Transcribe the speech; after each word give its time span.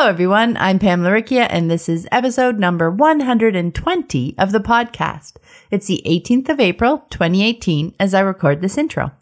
Hello, 0.00 0.08
everyone. 0.08 0.56
I'm 0.56 0.78
Pam 0.78 1.02
Laricchia, 1.02 1.46
and 1.50 1.70
this 1.70 1.86
is 1.86 2.08
episode 2.10 2.58
number 2.58 2.90
120 2.90 4.34
of 4.38 4.50
the 4.50 4.58
podcast. 4.58 5.36
It's 5.70 5.88
the 5.88 6.00
18th 6.06 6.48
of 6.48 6.58
April, 6.58 7.04
2018, 7.10 7.96
as 8.00 8.14
I 8.14 8.20
record 8.20 8.62
this 8.62 8.78
intro. 8.78 9.12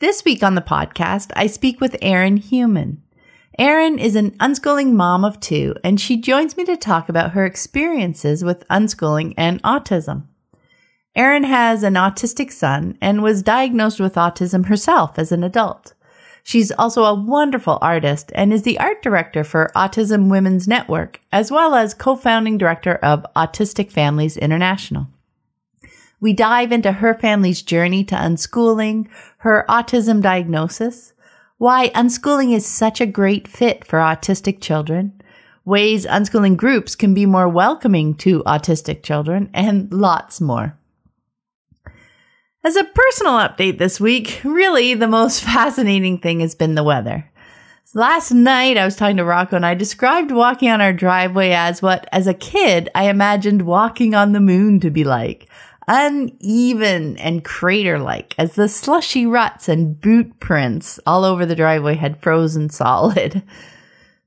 This 0.00 0.24
week 0.24 0.42
on 0.42 0.54
the 0.54 0.62
podcast, 0.62 1.30
I 1.36 1.46
speak 1.46 1.78
with 1.78 1.94
Erin 2.00 2.38
Human. 2.38 3.02
Erin 3.58 3.98
is 3.98 4.16
an 4.16 4.30
unschooling 4.38 4.92
mom 4.92 5.26
of 5.26 5.38
two, 5.40 5.74
and 5.84 6.00
she 6.00 6.16
joins 6.16 6.56
me 6.56 6.64
to 6.64 6.74
talk 6.74 7.10
about 7.10 7.32
her 7.32 7.44
experiences 7.44 8.42
with 8.42 8.66
unschooling 8.68 9.34
and 9.36 9.62
autism. 9.62 10.22
Erin 11.14 11.44
has 11.44 11.82
an 11.82 11.96
autistic 11.96 12.50
son 12.50 12.96
and 13.02 13.22
was 13.22 13.42
diagnosed 13.42 14.00
with 14.00 14.14
autism 14.14 14.68
herself 14.68 15.18
as 15.18 15.32
an 15.32 15.44
adult. 15.44 15.92
She's 16.46 16.70
also 16.70 17.04
a 17.04 17.14
wonderful 17.14 17.78
artist 17.80 18.30
and 18.34 18.52
is 18.52 18.62
the 18.62 18.78
art 18.78 19.02
director 19.02 19.44
for 19.44 19.72
Autism 19.74 20.28
Women's 20.28 20.68
Network, 20.68 21.20
as 21.32 21.50
well 21.50 21.74
as 21.74 21.94
co 21.94 22.14
founding 22.16 22.58
director 22.58 22.96
of 22.96 23.24
Autistic 23.34 23.90
Families 23.90 24.36
International. 24.36 25.08
We 26.20 26.34
dive 26.34 26.70
into 26.70 26.92
her 26.92 27.14
family's 27.14 27.62
journey 27.62 28.04
to 28.04 28.14
unschooling, 28.14 29.08
her 29.38 29.64
autism 29.70 30.20
diagnosis, 30.20 31.14
why 31.56 31.88
unschooling 31.88 32.54
is 32.54 32.66
such 32.66 33.00
a 33.00 33.06
great 33.06 33.48
fit 33.48 33.82
for 33.82 33.98
autistic 33.98 34.60
children, 34.60 35.18
ways 35.64 36.04
unschooling 36.04 36.58
groups 36.58 36.94
can 36.94 37.14
be 37.14 37.24
more 37.24 37.48
welcoming 37.48 38.14
to 38.16 38.42
autistic 38.44 39.02
children, 39.02 39.48
and 39.54 39.90
lots 39.94 40.42
more. 40.42 40.78
As 42.66 42.76
a 42.76 42.84
personal 42.84 43.34
update 43.34 43.76
this 43.76 44.00
week, 44.00 44.40
really 44.42 44.94
the 44.94 45.06
most 45.06 45.42
fascinating 45.44 46.16
thing 46.16 46.40
has 46.40 46.54
been 46.54 46.74
the 46.74 46.82
weather. 46.82 47.30
Last 47.92 48.32
night, 48.32 48.78
I 48.78 48.86
was 48.86 48.96
talking 48.96 49.18
to 49.18 49.24
Rocco 49.24 49.56
and 49.56 49.66
I 49.66 49.74
described 49.74 50.30
walking 50.30 50.70
on 50.70 50.80
our 50.80 50.94
driveway 50.94 51.50
as 51.50 51.82
what, 51.82 52.08
as 52.10 52.26
a 52.26 52.32
kid, 52.32 52.88
I 52.94 53.10
imagined 53.10 53.62
walking 53.62 54.14
on 54.14 54.32
the 54.32 54.40
moon 54.40 54.80
to 54.80 54.90
be 54.90 55.04
like. 55.04 55.50
Uneven 55.86 57.18
and 57.18 57.44
crater 57.44 57.98
like, 57.98 58.34
as 58.38 58.54
the 58.54 58.66
slushy 58.66 59.26
ruts 59.26 59.68
and 59.68 60.00
boot 60.00 60.40
prints 60.40 60.98
all 61.04 61.26
over 61.26 61.44
the 61.44 61.54
driveway 61.54 61.96
had 61.96 62.22
frozen 62.22 62.70
solid. 62.70 63.42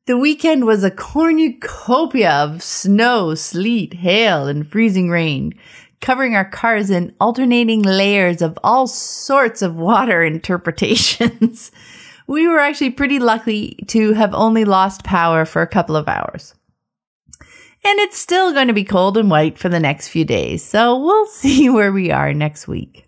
The 0.06 0.18
weekend 0.18 0.66
was 0.66 0.84
a 0.84 0.92
cornucopia 0.92 2.32
of 2.32 2.62
snow, 2.62 3.34
sleet, 3.34 3.96
hail, 3.96 4.48
and 4.48 4.70
freezing 4.70 5.10
rain, 5.10 5.54
covering 6.02 6.36
our 6.36 6.46
cars 6.46 6.90
in 6.90 7.16
alternating 7.20 7.82
layers 7.82 8.42
of 8.42 8.58
all 8.64 8.88
sorts 8.88 9.62
of 9.62 9.76
water 9.76 10.24
interpretations. 10.34 11.72
we 12.28 12.48
were 12.48 12.60
actually 12.60 12.92
pretty 12.92 13.20
lucky 13.20 13.76
to 13.88 14.14
have 14.14 14.34
only 14.34 14.66
lost 14.66 15.04
power 15.04 15.46
for 15.46 15.62
a 15.62 15.68
couple 15.68 15.96
of 15.96 16.08
hours. 16.08 16.54
And 17.84 18.00
it's 18.00 18.18
still 18.18 18.54
going 18.54 18.68
to 18.68 18.74
be 18.74 18.84
cold 18.84 19.18
and 19.18 19.30
white 19.30 19.58
for 19.58 19.70
the 19.70 19.80
next 19.80 20.10
few 20.10 20.26
days, 20.26 20.64
so 20.64 20.98
we'll 20.98 21.26
see 21.28 21.70
where 21.70 21.92
we 21.92 22.12
are 22.12 22.34
next 22.34 22.68
week. 22.68 23.08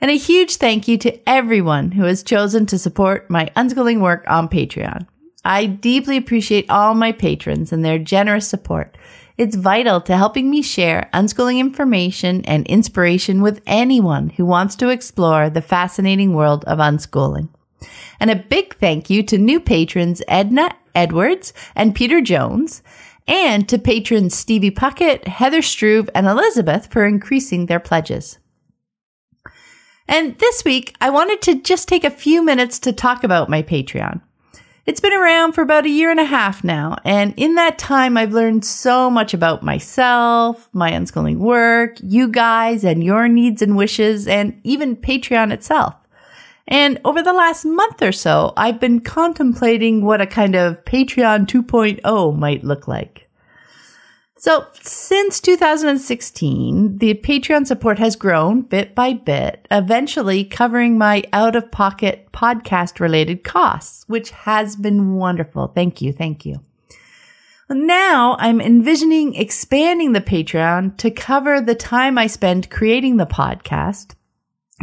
And 0.00 0.10
a 0.10 0.14
huge 0.16 0.56
thank 0.56 0.88
you 0.88 0.98
to 0.98 1.28
everyone 1.28 1.92
who 1.92 2.04
has 2.04 2.24
chosen 2.24 2.66
to 2.66 2.78
support 2.78 3.30
my 3.30 3.50
unschooling 3.54 4.00
work 4.00 4.24
on 4.26 4.48
Patreon. 4.48 5.06
I 5.44 5.66
deeply 5.66 6.16
appreciate 6.16 6.70
all 6.70 6.94
my 6.94 7.12
patrons 7.12 7.72
and 7.72 7.84
their 7.84 7.98
generous 7.98 8.48
support. 8.48 8.96
It's 9.42 9.56
vital 9.56 10.00
to 10.02 10.16
helping 10.16 10.50
me 10.50 10.62
share 10.62 11.10
unschooling 11.12 11.58
information 11.58 12.44
and 12.44 12.64
inspiration 12.68 13.42
with 13.42 13.60
anyone 13.66 14.28
who 14.28 14.46
wants 14.46 14.76
to 14.76 14.88
explore 14.88 15.50
the 15.50 15.60
fascinating 15.60 16.32
world 16.32 16.64
of 16.66 16.78
unschooling. 16.78 17.48
And 18.20 18.30
a 18.30 18.36
big 18.36 18.76
thank 18.76 19.10
you 19.10 19.24
to 19.24 19.38
new 19.38 19.58
patrons 19.58 20.22
Edna 20.28 20.76
Edwards 20.94 21.52
and 21.74 21.92
Peter 21.92 22.20
Jones, 22.20 22.84
and 23.26 23.68
to 23.68 23.80
patrons 23.80 24.36
Stevie 24.36 24.70
Puckett, 24.70 25.26
Heather 25.26 25.60
Struve, 25.60 26.08
and 26.14 26.28
Elizabeth 26.28 26.86
for 26.92 27.04
increasing 27.04 27.66
their 27.66 27.80
pledges. 27.80 28.38
And 30.06 30.38
this 30.38 30.64
week, 30.64 30.94
I 31.00 31.10
wanted 31.10 31.42
to 31.42 31.62
just 31.62 31.88
take 31.88 32.04
a 32.04 32.10
few 32.10 32.44
minutes 32.44 32.78
to 32.78 32.92
talk 32.92 33.24
about 33.24 33.50
my 33.50 33.62
Patreon. 33.64 34.20
It's 34.84 34.98
been 34.98 35.12
around 35.12 35.52
for 35.52 35.62
about 35.62 35.86
a 35.86 35.90
year 35.90 36.10
and 36.10 36.18
a 36.18 36.24
half 36.24 36.64
now, 36.64 36.96
and 37.04 37.34
in 37.36 37.54
that 37.54 37.78
time, 37.78 38.16
I've 38.16 38.32
learned 38.32 38.64
so 38.64 39.08
much 39.08 39.32
about 39.32 39.62
myself, 39.62 40.68
my 40.72 40.90
unschooling 40.90 41.36
work, 41.36 41.98
you 42.02 42.26
guys, 42.26 42.82
and 42.82 43.04
your 43.04 43.28
needs 43.28 43.62
and 43.62 43.76
wishes, 43.76 44.26
and 44.26 44.60
even 44.64 44.96
Patreon 44.96 45.52
itself. 45.52 45.94
And 46.66 47.00
over 47.04 47.22
the 47.22 47.32
last 47.32 47.64
month 47.64 48.02
or 48.02 48.10
so, 48.10 48.54
I've 48.56 48.80
been 48.80 48.98
contemplating 48.98 50.04
what 50.04 50.20
a 50.20 50.26
kind 50.26 50.56
of 50.56 50.84
Patreon 50.84 51.46
2.0 51.46 52.36
might 52.36 52.64
look 52.64 52.88
like. 52.88 53.21
So, 54.44 54.66
since 54.80 55.38
2016, 55.38 56.98
the 56.98 57.14
Patreon 57.14 57.64
support 57.64 58.00
has 58.00 58.16
grown 58.16 58.62
bit 58.62 58.92
by 58.92 59.12
bit, 59.12 59.68
eventually 59.70 60.42
covering 60.42 60.98
my 60.98 61.22
out 61.32 61.54
of 61.54 61.70
pocket 61.70 62.26
podcast 62.32 62.98
related 62.98 63.44
costs, 63.44 64.02
which 64.08 64.30
has 64.30 64.74
been 64.74 65.14
wonderful. 65.14 65.68
Thank 65.68 66.02
you. 66.02 66.12
Thank 66.12 66.44
you. 66.44 66.56
Now 67.70 68.34
I'm 68.40 68.60
envisioning 68.60 69.36
expanding 69.36 70.12
the 70.12 70.20
Patreon 70.20 70.96
to 70.96 71.12
cover 71.12 71.60
the 71.60 71.76
time 71.76 72.18
I 72.18 72.26
spend 72.26 72.68
creating 72.68 73.18
the 73.18 73.26
podcast. 73.26 74.16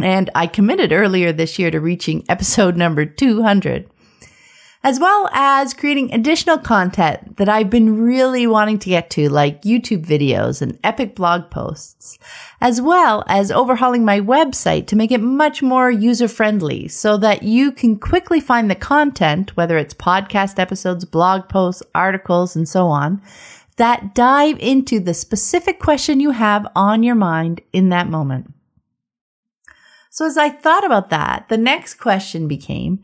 And 0.01 0.29
I 0.35 0.47
committed 0.47 0.93
earlier 0.93 1.33
this 1.33 1.59
year 1.59 1.69
to 1.69 1.81
reaching 1.81 2.23
episode 2.29 2.77
number 2.77 3.05
200 3.05 3.89
as 4.81 4.97
well 4.97 5.29
as 5.33 5.73
creating 5.73 6.13
additional 6.13 6.57
content 6.57 7.35
that 7.35 7.49
I've 7.49 7.69
been 7.69 8.01
really 8.01 8.47
wanting 8.47 8.79
to 8.79 8.89
get 8.89 9.09
to, 9.11 9.27
like 9.29 9.63
YouTube 9.63 10.05
videos 10.05 10.61
and 10.61 10.79
epic 10.85 11.15
blog 11.15 11.49
posts, 11.49 12.17
as 12.61 12.81
well 12.81 13.23
as 13.27 13.51
overhauling 13.51 14.05
my 14.05 14.21
website 14.21 14.87
to 14.87 14.95
make 14.95 15.11
it 15.11 15.21
much 15.21 15.61
more 15.61 15.91
user 15.91 16.29
friendly 16.29 16.87
so 16.87 17.17
that 17.17 17.43
you 17.43 17.73
can 17.73 17.99
quickly 17.99 18.39
find 18.39 18.71
the 18.71 18.75
content, 18.75 19.55
whether 19.57 19.77
it's 19.77 19.93
podcast 19.93 20.59
episodes, 20.59 21.03
blog 21.03 21.49
posts, 21.49 21.83
articles, 21.93 22.55
and 22.55 22.67
so 22.67 22.87
on, 22.87 23.21
that 23.75 24.15
dive 24.15 24.57
into 24.59 24.99
the 25.01 25.13
specific 25.13 25.79
question 25.79 26.21
you 26.21 26.31
have 26.31 26.65
on 26.73 27.03
your 27.03 27.15
mind 27.15 27.61
in 27.73 27.89
that 27.89 28.09
moment. 28.09 28.53
So 30.09 30.25
as 30.25 30.37
I 30.37 30.49
thought 30.49 30.85
about 30.85 31.09
that, 31.09 31.47
the 31.49 31.57
next 31.57 31.95
question 31.95 32.47
became, 32.47 33.01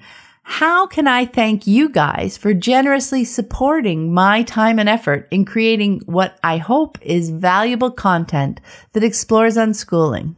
how 0.47 0.85
can 0.85 1.07
I 1.07 1.25
thank 1.25 1.65
you 1.65 1.89
guys 1.89 2.37
for 2.37 2.53
generously 2.53 3.25
supporting 3.25 4.13
my 4.13 4.43
time 4.43 4.77
and 4.77 4.87
effort 4.87 5.27
in 5.31 5.43
creating 5.43 6.01
what 6.05 6.37
I 6.43 6.57
hope 6.57 6.99
is 7.01 7.31
valuable 7.31 7.89
content 7.89 8.61
that 8.93 9.03
explores 9.03 9.57
unschooling 9.57 10.35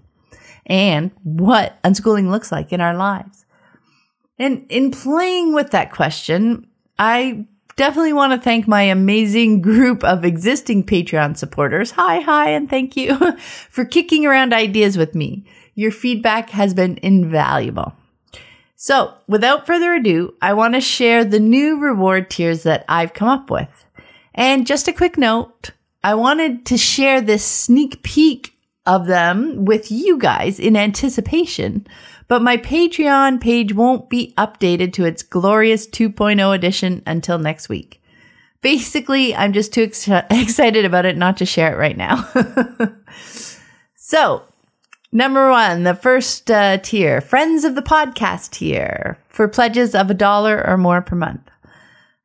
and 0.65 1.11
what 1.23 1.77
unschooling 1.83 2.31
looks 2.31 2.53
like 2.53 2.71
in 2.71 2.79
our 2.79 2.95
lives? 2.95 3.45
And 4.39 4.65
in 4.69 4.91
playing 4.91 5.53
with 5.53 5.71
that 5.71 5.91
question, 5.91 6.67
I 6.97 7.45
definitely 7.75 8.13
want 8.13 8.31
to 8.31 8.39
thank 8.39 8.65
my 8.65 8.83
amazing 8.83 9.59
group 9.71 10.05
of 10.05 10.23
existing 10.23 10.85
Patreon 10.85 11.35
supporters. 11.35 11.91
Hi, 11.91 12.21
hi, 12.21 12.51
and 12.51 12.69
thank 12.69 12.95
you 12.95 13.37
for 13.69 13.83
kicking 13.83 14.25
around 14.25 14.53
ideas 14.53 14.97
with 14.97 15.15
me. 15.15 15.43
Your 15.75 15.91
feedback 15.91 16.49
has 16.51 16.73
been 16.73 16.97
invaluable. 17.03 17.93
So, 18.79 19.15
without 19.27 19.65
further 19.65 19.95
ado, 19.95 20.35
I 20.39 20.53
want 20.53 20.75
to 20.75 20.81
share 20.81 21.25
the 21.25 21.39
new 21.39 21.79
reward 21.79 22.29
tiers 22.29 22.61
that 22.61 22.85
I've 22.87 23.15
come 23.15 23.27
up 23.27 23.49
with. 23.49 23.87
And 24.35 24.67
just 24.67 24.87
a 24.87 24.93
quick 24.93 25.17
note, 25.17 25.71
I 26.03 26.13
wanted 26.13 26.63
to 26.67 26.77
share 26.77 27.19
this 27.19 27.43
sneak 27.43 28.03
peek 28.03 28.53
of 28.85 29.07
them 29.07 29.65
with 29.65 29.91
you 29.91 30.19
guys 30.19 30.59
in 30.59 30.77
anticipation, 30.77 31.87
but 32.27 32.43
my 32.43 32.57
Patreon 32.57 33.41
page 33.41 33.73
won't 33.73 34.11
be 34.11 34.35
updated 34.37 34.93
to 34.93 35.05
its 35.05 35.23
glorious 35.23 35.87
2.0 35.87 36.53
edition 36.53 37.01
until 37.07 37.39
next 37.39 37.69
week. 37.69 37.99
Basically, 38.61 39.35
I'm 39.35 39.53
just 39.53 39.73
too 39.73 39.85
ex- 39.85 40.07
excited 40.29 40.85
about 40.85 41.07
it 41.07 41.17
not 41.17 41.37
to 41.37 41.47
share 41.47 41.73
it 41.73 41.77
right 41.77 41.97
now. 41.97 42.29
so, 43.95 44.43
Number 45.11 45.49
one, 45.49 45.83
the 45.83 45.95
first 45.95 46.51
uh, 46.51 46.79
tier, 46.79 47.21
friends 47.21 47.63
of 47.63 47.75
the 47.75 47.81
podcast 47.81 48.51
tier 48.51 49.17
for 49.29 49.47
pledges 49.47 49.95
of 49.95 50.09
a 50.09 50.13
dollar 50.13 50.65
or 50.67 50.77
more 50.77 51.01
per 51.01 51.15
month. 51.15 51.49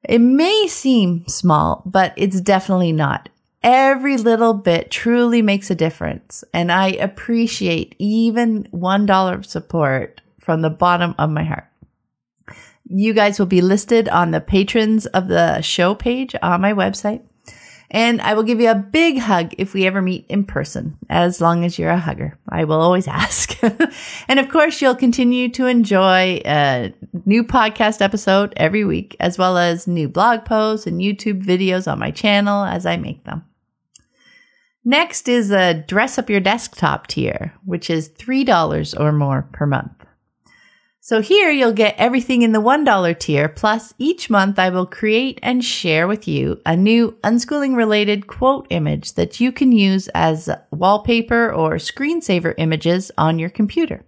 It 0.03 0.19
may 0.19 0.67
seem 0.67 1.27
small, 1.29 1.83
but 1.87 2.13
it's 2.17 2.41
definitely 2.41 2.91
not. 2.91 3.29
Every 3.63 4.17
little 4.17 4.55
bit 4.55 4.91
truly 4.91 5.43
makes 5.43 5.71
a 5.71 5.77
difference, 5.77 6.43
and 6.53 6.73
I 6.73 6.89
appreciate 6.89 7.95
even 8.01 8.65
$1 8.73 9.35
of 9.35 9.47
support 9.47 10.21
from 10.41 10.63
the 10.63 10.71
bottom 10.71 11.15
of 11.19 11.31
my 11.31 11.45
heart. 11.45 11.69
You 12.89 13.15
guys 13.15 13.39
will 13.39 13.47
be 13.47 13.61
listed 13.61 14.09
on 14.09 14.33
the 14.33 14.41
patrons 14.41 15.07
of 15.07 15.29
the 15.29 15.61
show 15.61 15.95
page 15.95 16.35
on 16.43 16.61
my 16.61 16.73
website. 16.73 17.23
And 17.93 18.23
I 18.23 18.33
will 18.33 18.43
give 18.43 18.59
you 18.59 18.71
a 18.71 18.75
big 18.75 19.19
hug 19.19 19.53
if 19.59 19.75
we 19.75 19.87
ever 19.87 20.01
meet 20.01 20.25
in 20.31 20.45
person, 20.45 20.97
as 21.11 21.43
long 21.43 21.63
as 21.63 21.79
you're 21.79 21.91
a 21.91 21.99
hugger. 21.99 22.39
I 22.49 22.65
will 22.65 22.81
always 22.81 23.07
ask. 23.09 23.63
and 24.29 24.41
of 24.41 24.49
course, 24.49 24.81
you'll 24.81 24.97
continue 24.97 25.51
to 25.51 25.67
enjoy 25.67 26.41
a 26.47 26.95
new 27.27 27.45
podcast 27.45 28.01
episode 28.01 28.55
every 28.57 28.85
week, 28.85 29.15
as 29.21 29.37
well 29.37 29.59
as 29.59 29.87
new 29.87 30.09
blog 30.09 30.47
posts 30.47 30.87
and 30.87 31.03
YouTube 31.03 31.45
videos 31.45 31.91
on 31.91 31.99
my 31.99 32.11
channel 32.11 32.65
as 32.65 32.87
I 32.87 32.97
make 32.97 33.25
them. 33.25 33.45
Next 34.85 35.29
is 35.29 35.51
a 35.51 35.75
dress 35.75 36.19
up 36.19 36.31
your 36.31 36.41
desktop 36.41 37.07
tier, 37.09 37.53
which 37.65 37.91
is 37.91 38.09
$3 38.09 38.99
or 38.99 39.13
more 39.13 39.49
per 39.53 39.67
month. 39.67 39.93
So 41.05 41.21
here 41.21 41.51
you'll 41.51 41.73
get 41.73 41.97
everything 41.99 42.43
in 42.43 42.53
the 42.53 42.63
$1 42.63 43.19
tier, 43.19 43.49
plus 43.49 43.93
each 43.99 44.31
month 44.31 44.57
I 44.57 44.71
will 44.71 44.87
create 44.87 45.41
and 45.43 45.65
share 45.65 46.07
with 46.07 46.29
you 46.29 46.61
a 46.65 46.77
new 46.77 47.19
unschooling 47.25 47.75
related 47.75 48.29
quote 48.29 48.69
image 48.71 49.15
that 49.15 49.41
you 49.41 49.51
can 49.51 49.73
use 49.73 50.07
as 50.15 50.49
wallpaper 50.71 51.53
or 51.53 51.73
screensaver 51.73 52.55
images 52.57 53.11
on 53.19 53.41
your 53.41 53.51
computer. 53.51 54.05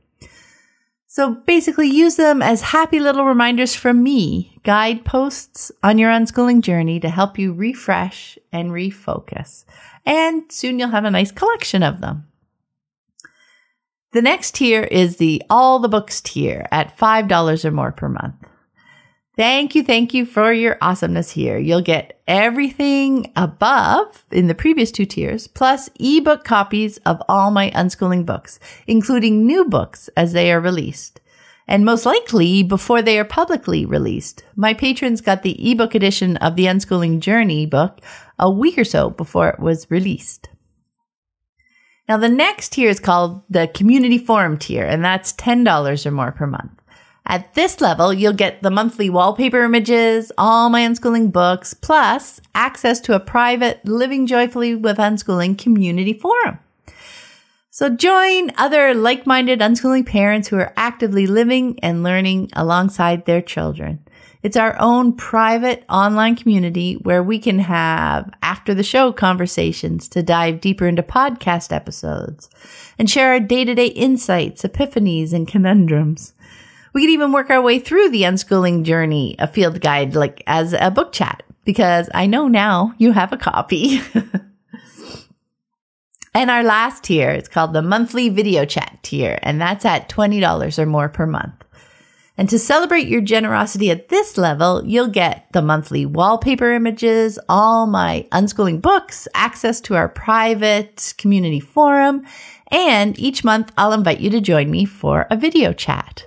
So 1.09 1.35
basically 1.35 1.89
use 1.89 2.15
them 2.15 2.41
as 2.41 2.63
happy 2.63 3.01
little 3.01 3.25
reminders 3.25 3.75
from 3.75 4.01
me, 4.01 4.61
guideposts 4.63 5.73
on 5.83 5.99
your 5.99 6.13
unschooling 6.13 6.61
journey 6.61 7.01
to 7.01 7.09
help 7.09 7.41
you 7.41 7.53
refresh 7.53 8.39
and 8.53 8.71
refocus. 8.71 9.65
And 10.07 10.45
soon 10.49 10.79
you'll 10.79 10.91
have 10.91 11.05
a 11.05 11.11
nice 11.11 11.33
collection 11.33 11.83
of 11.83 12.01
them. 12.01 12.29
The 14.15 14.23
next 14.23 14.55
tier 14.55 14.85
is 14.85 15.17
the 15.17 15.43
all 15.51 15.81
the 15.81 15.89
books 15.89 16.21
tier 16.21 16.69
at 16.71 16.97
$5 16.97 17.65
or 17.65 17.71
more 17.73 17.91
per 17.91 18.09
month. 18.09 18.37
Thank 19.37 19.75
you, 19.75 19.83
thank 19.83 20.15
you 20.15 20.25
for 20.25 20.53
your 20.53 20.79
awesomeness 20.81 21.33
here. 21.33 21.59
You'll 21.59 21.83
get 21.83 22.23
everything 22.29 23.33
above 23.35 24.25
in 24.31 24.47
the 24.47 24.55
previous 24.55 24.93
two 24.93 25.05
tiers, 25.05 25.49
plus 25.49 25.91
ebook 25.99 26.45
copies 26.45 26.99
of 26.99 27.21
all 27.29 27.51
my 27.51 27.73
unschooling 27.73 28.25
books, 28.25 28.61
including 28.87 29.45
new 29.45 29.65
books 29.65 30.09
as 30.17 30.33
they 30.33 30.53
are 30.53 30.61
released. 30.61 31.21
And 31.67 31.85
most 31.85 32.07
likely 32.07 32.63
before 32.63 33.03
they 33.03 33.19
are 33.19 33.25
publicly 33.25 33.85
released. 33.85 34.45
My 34.55 34.75
patrons 34.75 35.23
got 35.23 35.43
the 35.43 35.73
ebook 35.73 35.97
edition 35.97 36.37
of 36.37 36.55
the 36.55 36.67
Unschooling 36.67 37.19
Journey 37.19 37.67
book 37.67 38.01
a 38.39 38.49
week 38.49 38.79
or 38.79 38.85
so 38.85 39.11
before 39.11 39.49
it 39.49 39.59
was 39.59 39.91
released. 39.91 40.51
Now, 42.09 42.19
the 42.19 42.29
next 42.29 42.71
tier 42.71 42.91
is 42.91 43.01
called 43.01 43.43
the 43.49 43.69
Community 43.69 44.19
Forum 44.19 44.59
tier, 44.59 44.85
and 44.85 45.03
that's 45.05 45.33
$10 45.33 46.07
or 46.07 46.11
more 46.11 46.33
per 46.33 46.47
month. 46.47 46.83
At 47.27 47.55
this 47.55 47.81
level, 47.81 48.13
you'll 48.13 48.35
get 48.35 48.63
the 48.63 48.71
monthly 48.71 49.09
wallpaper 49.09 49.63
images, 49.65 50.31
all 50.37 50.69
my 50.69 50.83
unschooling 50.83 51.33
books, 51.33 51.73
plus 51.73 52.43
access 52.55 53.01
to 53.01 53.15
a 53.15 53.21
private 53.21 53.81
Living 53.87 54.27
Joyfully 54.27 54.75
with 54.75 54.99
Unschooling 54.99 55.57
community 55.57 56.13
forum. 56.13 56.59
So 57.71 57.89
join 57.89 58.53
other 58.59 58.95
like-minded 58.95 59.61
unschooling 59.61 60.07
parents 60.07 60.49
who 60.49 60.57
are 60.57 60.75
actively 60.77 61.27
living 61.27 61.79
and 61.81 62.03
learning 62.03 62.51
alongside 62.53 63.25
their 63.25 63.41
children. 63.41 64.07
It's 64.45 64.59
our 64.59 64.77
own 64.79 65.15
private 65.15 65.85
online 65.89 66.37
community 66.37 66.97
where 66.97 67.23
we 67.23 67.39
can 67.39 67.59
have 67.61 68.31
after 68.43 68.75
the 68.75 68.83
show 68.83 69.11
conversations 69.11 70.07
to 70.11 70.23
dive 70.23 70.61
deeper 70.61 70.87
into 70.87 71.03
podcast 71.03 71.73
episodes 71.73 72.51
and 72.99 73.09
share 73.09 73.33
our 73.33 73.41
day 73.41 73.65
to 73.65 73.75
day 73.75 73.87
insights, 73.87 74.63
epiphanies, 74.63 75.33
and 75.33 75.49
conundrums. 75.49 76.35
We 76.93 77.05
can 77.05 77.11
even 77.11 77.33
work 77.33 77.49
our 77.49 77.63
way 77.63 77.79
through 77.79 78.11
the 78.11 78.25
unschooling 78.25 78.83
journey, 78.83 79.35
a 79.39 79.49
field 79.49 79.81
guide, 79.81 80.15
like 80.15 80.43
as 80.47 80.75
a 80.75 80.91
book 80.91 81.13
chat, 81.13 81.43
because 81.65 82.11
I 82.13 82.27
know 82.27 82.47
now 82.47 82.93
you 82.99 83.13
have 83.13 83.33
a 83.33 83.39
copy. 83.39 84.03
and 86.35 86.51
our 86.51 86.63
last 86.63 87.05
tier 87.05 87.31
is 87.31 87.49
called 87.49 87.73
the 87.73 87.81
monthly 87.81 88.29
video 88.29 88.67
chat 88.67 88.99
tier, 89.03 89.39
and 89.43 89.59
that's 89.59 89.87
at 89.87 90.11
$20 90.11 90.79
or 90.79 90.85
more 90.85 91.09
per 91.09 91.27
month. 91.27 91.64
And 92.37 92.49
to 92.49 92.59
celebrate 92.59 93.07
your 93.07 93.21
generosity 93.21 93.91
at 93.93 94.09
this 94.09 94.37
level, 94.37 94.85
you'll 94.85 95.09
get 95.09 95.47
the 95.53 95.63
monthly 95.63 96.05
wallpaper 96.05 96.73
images, 96.73 97.39
all 97.49 97.87
my 97.87 98.27
unschooling 98.33 98.83
books, 98.83 99.29
access 99.35 99.81
to 99.83 99.95
our 99.95 100.09
private 100.09 101.15
community 101.17 101.61
forum, 101.61 102.27
and 102.73 103.17
each 103.21 103.45
month 103.45 103.71
I'll 103.79 103.93
invite 103.93 104.19
you 104.19 104.31
to 104.31 104.41
join 104.41 104.69
me 104.69 104.85
for 104.85 105.29
a 105.31 105.37
video 105.37 105.73
chat. 105.73 106.27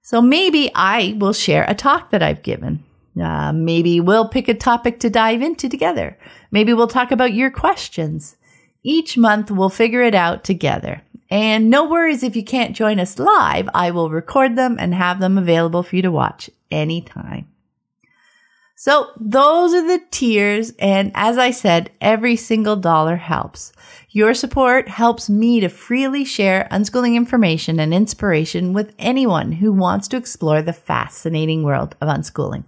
So 0.00 0.22
maybe 0.22 0.70
I 0.74 1.16
will 1.18 1.34
share 1.34 1.66
a 1.68 1.74
talk 1.74 2.10
that 2.10 2.22
I've 2.22 2.42
given. 2.42 2.82
Uh, 3.20 3.52
maybe 3.52 4.00
we'll 4.00 4.28
pick 4.28 4.48
a 4.48 4.54
topic 4.54 5.00
to 5.00 5.10
dive 5.10 5.42
into 5.42 5.68
together. 5.68 6.16
Maybe 6.50 6.72
we'll 6.72 6.86
talk 6.86 7.10
about 7.10 7.34
your 7.34 7.50
questions. 7.50 8.36
Each 8.82 9.18
month 9.18 9.50
we'll 9.50 9.68
figure 9.68 10.02
it 10.02 10.14
out 10.14 10.44
together. 10.44 11.02
And 11.30 11.70
no 11.70 11.88
worries 11.88 12.22
if 12.22 12.36
you 12.36 12.44
can't 12.44 12.76
join 12.76 13.00
us 13.00 13.18
live. 13.18 13.68
I 13.74 13.90
will 13.90 14.10
record 14.10 14.56
them 14.56 14.76
and 14.78 14.94
have 14.94 15.18
them 15.18 15.38
available 15.38 15.82
for 15.82 15.96
you 15.96 16.02
to 16.02 16.10
watch 16.10 16.50
anytime. 16.70 17.48
So 18.78 19.08
those 19.18 19.72
are 19.72 19.86
the 19.86 20.04
tiers. 20.10 20.72
And 20.78 21.10
as 21.14 21.38
I 21.38 21.50
said, 21.50 21.90
every 22.00 22.36
single 22.36 22.76
dollar 22.76 23.16
helps. 23.16 23.72
Your 24.10 24.34
support 24.34 24.88
helps 24.88 25.30
me 25.30 25.60
to 25.60 25.68
freely 25.68 26.24
share 26.24 26.68
unschooling 26.70 27.14
information 27.14 27.80
and 27.80 27.94
inspiration 27.94 28.74
with 28.74 28.94
anyone 28.98 29.52
who 29.52 29.72
wants 29.72 30.08
to 30.08 30.16
explore 30.18 30.60
the 30.60 30.74
fascinating 30.74 31.62
world 31.62 31.96
of 32.02 32.08
unschooling. 32.08 32.64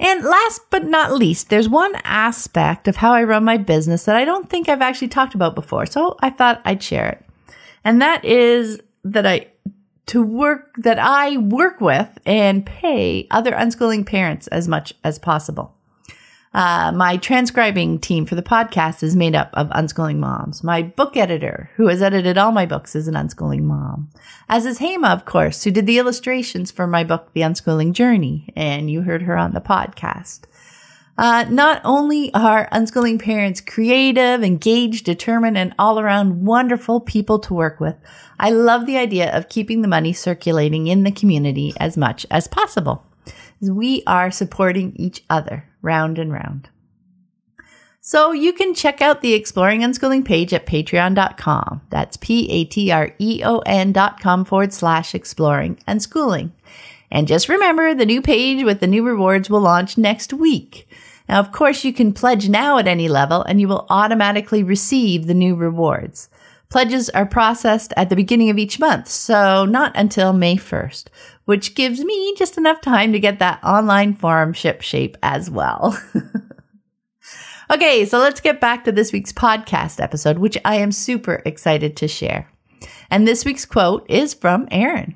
And 0.00 0.24
last 0.24 0.62
but 0.70 0.84
not 0.84 1.12
least, 1.12 1.50
there's 1.50 1.68
one 1.68 1.94
aspect 2.04 2.86
of 2.86 2.96
how 2.96 3.12
I 3.12 3.24
run 3.24 3.44
my 3.44 3.56
business 3.56 4.04
that 4.04 4.16
I 4.16 4.24
don't 4.24 4.48
think 4.48 4.68
I've 4.68 4.82
actually 4.82 5.08
talked 5.08 5.34
about 5.34 5.54
before. 5.54 5.86
So 5.86 6.16
I 6.20 6.30
thought 6.30 6.62
I'd 6.64 6.82
share 6.82 7.08
it. 7.08 7.54
And 7.84 8.00
that 8.00 8.24
is 8.24 8.80
that 9.04 9.26
I 9.26 9.48
to 10.06 10.22
work 10.22 10.74
that 10.78 10.98
I 10.98 11.36
work 11.36 11.80
with 11.80 12.08
and 12.24 12.64
pay 12.64 13.26
other 13.30 13.52
unschooling 13.52 14.06
parents 14.06 14.46
as 14.48 14.66
much 14.66 14.94
as 15.04 15.18
possible. 15.18 15.74
Uh, 16.54 16.92
my 16.94 17.16
transcribing 17.18 17.98
team 17.98 18.24
for 18.24 18.34
the 18.34 18.42
podcast 18.42 19.02
is 19.02 19.14
made 19.14 19.34
up 19.34 19.50
of 19.52 19.68
unschooling 19.68 20.16
moms. 20.16 20.64
My 20.64 20.82
book 20.82 21.16
editor, 21.16 21.70
who 21.76 21.88
has 21.88 22.00
edited 22.00 22.38
all 22.38 22.52
my 22.52 22.64
books, 22.64 22.96
is 22.96 23.06
an 23.06 23.14
unschooling 23.14 23.62
mom. 23.62 24.10
As 24.48 24.64
is 24.64 24.78
Hema, 24.78 25.12
of 25.12 25.24
course, 25.24 25.64
who 25.64 25.70
did 25.70 25.86
the 25.86 25.98
illustrations 25.98 26.70
for 26.70 26.86
my 26.86 27.04
book, 27.04 27.30
The 27.34 27.42
Unschooling 27.42 27.92
Journey, 27.92 28.52
and 28.56 28.90
you 28.90 29.02
heard 29.02 29.22
her 29.22 29.36
on 29.36 29.52
the 29.52 29.60
podcast. 29.60 30.44
Uh, 31.18 31.44
not 31.50 31.82
only 31.84 32.32
are 32.32 32.68
unschooling 32.70 33.20
parents 33.20 33.60
creative, 33.60 34.44
engaged, 34.44 35.04
determined, 35.04 35.58
and 35.58 35.74
all 35.76 35.98
around 35.98 36.46
wonderful 36.46 37.00
people 37.00 37.40
to 37.40 37.52
work 37.52 37.80
with, 37.80 37.96
I 38.38 38.50
love 38.50 38.86
the 38.86 38.96
idea 38.96 39.36
of 39.36 39.48
keeping 39.48 39.82
the 39.82 39.88
money 39.88 40.12
circulating 40.12 40.86
in 40.86 41.02
the 41.02 41.10
community 41.10 41.74
as 41.80 41.96
much 41.96 42.24
as 42.30 42.46
possible. 42.46 43.04
We 43.60 44.02
are 44.06 44.30
supporting 44.30 44.92
each 44.96 45.24
other 45.28 45.68
round 45.82 46.18
and 46.18 46.32
round. 46.32 46.68
So 48.00 48.32
you 48.32 48.52
can 48.52 48.74
check 48.74 49.02
out 49.02 49.20
the 49.20 49.34
Exploring 49.34 49.80
Unschooling 49.80 50.24
page 50.24 50.54
at 50.54 50.66
patreon.com. 50.66 51.82
That's 51.90 52.16
P 52.16 52.50
A 52.50 52.64
T 52.64 52.90
R 52.90 53.10
E 53.18 53.42
O 53.44 53.58
N 53.60 53.92
dot 53.92 54.20
com 54.20 54.44
forward 54.44 54.72
slash 54.72 55.14
exploring 55.14 55.78
unschooling. 55.86 56.52
And 57.10 57.28
just 57.28 57.48
remember 57.48 57.94
the 57.94 58.06
new 58.06 58.22
page 58.22 58.64
with 58.64 58.80
the 58.80 58.86
new 58.86 59.04
rewards 59.04 59.50
will 59.50 59.60
launch 59.60 59.98
next 59.98 60.32
week. 60.32 60.88
Now, 61.28 61.40
of 61.40 61.52
course, 61.52 61.84
you 61.84 61.92
can 61.92 62.14
pledge 62.14 62.48
now 62.48 62.78
at 62.78 62.88
any 62.88 63.08
level 63.08 63.42
and 63.42 63.60
you 63.60 63.68
will 63.68 63.86
automatically 63.90 64.62
receive 64.62 65.26
the 65.26 65.34
new 65.34 65.54
rewards. 65.54 66.30
Pledges 66.70 67.08
are 67.10 67.26
processed 67.26 67.94
at 67.96 68.10
the 68.10 68.16
beginning 68.16 68.50
of 68.50 68.58
each 68.58 68.78
month, 68.78 69.08
so 69.08 69.64
not 69.64 69.92
until 69.94 70.34
May 70.34 70.56
1st, 70.56 71.06
which 71.48 71.74
gives 71.74 72.04
me 72.04 72.34
just 72.36 72.58
enough 72.58 72.78
time 72.82 73.10
to 73.10 73.18
get 73.18 73.38
that 73.38 73.58
online 73.64 74.12
forum 74.12 74.52
ship 74.52 74.82
shape 74.82 75.16
as 75.22 75.50
well. 75.50 75.98
okay, 77.70 78.04
so 78.04 78.18
let's 78.18 78.42
get 78.42 78.60
back 78.60 78.84
to 78.84 78.92
this 78.92 79.14
week's 79.14 79.32
podcast 79.32 79.98
episode, 79.98 80.36
which 80.36 80.58
I 80.62 80.74
am 80.74 80.92
super 80.92 81.40
excited 81.46 81.96
to 81.96 82.06
share. 82.06 82.52
And 83.10 83.26
this 83.26 83.46
week's 83.46 83.64
quote 83.64 84.04
is 84.10 84.34
from 84.34 84.68
Erin. 84.70 85.14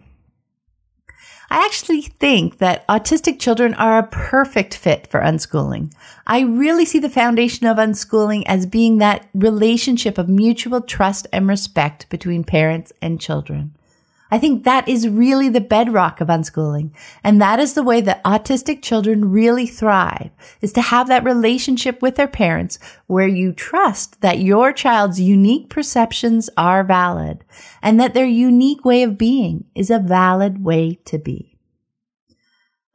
I 1.51 1.67
actually 1.67 2.01
think 2.01 2.57
that 2.57 2.89
autistic 2.89 3.39
children 3.39 3.75
are 3.75 3.99
a 3.99 4.07
perfect 4.07 4.75
fit 4.75 5.09
for 5.09 5.21
unschooling. 5.21 5.93
I 6.27 6.41
really 6.41 6.87
see 6.87 6.99
the 6.99 7.11
foundation 7.11 7.67
of 7.67 7.77
unschooling 7.77 8.45
as 8.47 8.65
being 8.65 8.97
that 8.99 9.29
relationship 9.35 10.17
of 10.17 10.31
mutual 10.31 10.81
trust 10.81 11.27
and 11.31 11.47
respect 11.47 12.09
between 12.09 12.43
parents 12.43 12.91
and 13.03 13.21
children. 13.21 13.77
I 14.33 14.39
think 14.39 14.65
that 14.65 14.89
is 14.89 15.07
really 15.07 15.51
the 15.51 15.61
bedrock 15.61 16.23
of 16.23 16.29
unschooling. 16.29 16.93
And 17.23 17.39
that 17.43 17.61
is 17.61 17.75
the 17.75 17.83
way 17.83 18.01
that 18.01 18.25
autistic 18.25 18.81
children 18.81 19.31
really 19.31 19.67
thrive 19.67 20.31
is 20.63 20.73
to 20.73 20.81
have 20.81 21.09
that 21.09 21.23
relationship 21.23 22.01
with 22.01 22.17
their 22.17 22.27
parents 22.27 22.79
where 23.09 23.29
you 23.29 23.53
trust 23.53 24.23
that 24.23 24.39
your 24.39 24.73
child's 24.73 25.21
unique 25.21 25.69
perceptions 25.69 26.49
are 26.57 26.83
valid 26.83 27.45
and 27.83 28.01
that 28.01 28.15
their 28.15 28.25
unique 28.25 28.87
way 28.87 29.03
of 29.03 29.19
being 29.19 29.67
is 29.75 29.91
a 29.91 29.99
valid 29.99 30.65
way 30.65 30.99
to 31.05 31.19
be. 31.19 31.59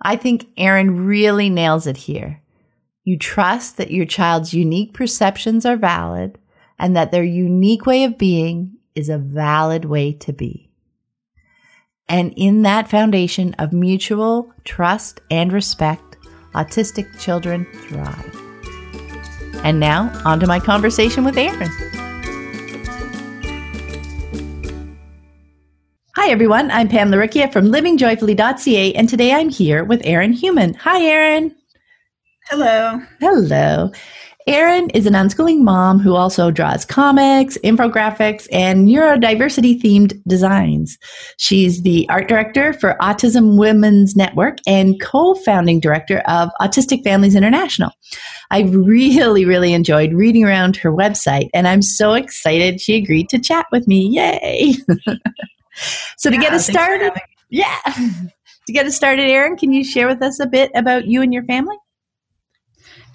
I 0.02 0.16
think 0.16 0.48
Erin 0.58 1.06
really 1.06 1.52
nails 1.52 1.86
it 1.86 1.98
here. 1.98 2.42
You 3.04 3.16
trust 3.16 3.78
that 3.78 3.92
your 3.92 4.08
child's 4.08 4.56
unique 4.56 4.96
perceptions 4.96 5.68
are 5.68 5.78
valid 5.78 6.40
and 6.80 6.96
that 6.96 7.12
their 7.12 7.24
unique 7.24 7.86
way 7.86 8.06
of 8.06 8.18
being 8.18 8.78
is 8.96 9.08
a 9.08 9.20
valid 9.20 9.86
way 9.86 10.14
to 10.14 10.34
be. 10.34 10.67
And 12.10 12.34
in 12.38 12.62
that 12.62 12.90
foundation 12.90 13.54
of 13.60 13.74
mutual 13.74 14.54
trust 14.64 15.20
and 15.30 15.52
respect, 15.52 16.16
autistic 16.56 17.20
children 17.20 17.68
thrive. 17.88 18.34
And 19.66 19.82
now, 19.82 20.18
on 20.24 20.40
to 20.40 20.48
my 20.48 20.62
conversation 20.62 21.26
with 21.26 21.38
Erin. 21.38 21.70
Hi, 26.16 26.30
everyone. 26.30 26.72
I'm 26.72 26.88
Pam 26.88 27.12
Laricchia 27.12 27.52
from 27.52 27.66
livingjoyfully.ca, 27.66 28.94
and 28.94 29.10
today 29.10 29.34
I'm 29.34 29.50
here 29.50 29.84
with 29.84 30.02
Erin 30.06 30.32
Human. 30.32 30.76
Hi, 30.76 31.02
Erin. 31.02 31.54
Hello. 32.50 33.02
Hello. 33.20 33.92
Erin 34.48 34.90
is 34.92 35.06
an 35.06 35.14
unschooling 35.14 35.60
mom 35.60 36.00
who 36.00 36.16
also 36.16 36.52
draws 36.52 36.86
comics, 36.86 37.58
infographics, 37.66 38.48
and 38.50 38.88
neurodiversity 38.88 39.82
themed 39.82 40.18
designs. 40.26 40.98
She's 41.38 41.82
the 41.82 42.08
art 42.10 42.30
director 42.30 42.72
for 42.72 42.96
Autism 43.02 43.58
Women's 43.58 44.16
Network 44.16 44.60
and 44.66 45.00
co 45.02 45.36
founding 45.36 45.82
director 45.82 46.20
of 46.20 46.50
Autistic 46.62 47.04
Families 47.04 47.36
International. 47.36 47.92
I've 48.50 48.74
really, 48.74 49.44
really 49.44 49.74
enjoyed 49.74 50.14
reading 50.14 50.46
around 50.46 50.78
her 50.78 50.94
website, 50.94 51.50
and 51.54 51.68
I'm 51.68 51.82
so 51.82 52.14
excited 52.14 52.80
she 52.80 52.96
agreed 52.96 53.28
to 53.30 53.40
chat 53.40 53.66
with 53.74 53.86
me. 53.86 54.08
Yay! 54.08 54.74
so, 56.18 56.30
to 56.30 56.36
yeah, 56.36 56.42
get 56.42 56.54
us 56.54 56.66
started, 56.66 57.12
yeah, 57.50 57.80
to 57.86 58.72
get 58.72 58.86
us 58.86 58.96
started, 58.96 59.24
Erin, 59.24 59.58
can 59.58 59.74
you 59.74 59.84
share 59.84 60.08
with 60.08 60.22
us 60.22 60.40
a 60.40 60.48
bit 60.48 60.72
about 60.74 61.06
you 61.06 61.22
and 61.22 61.34
your 61.34 61.44
family? 61.44 61.76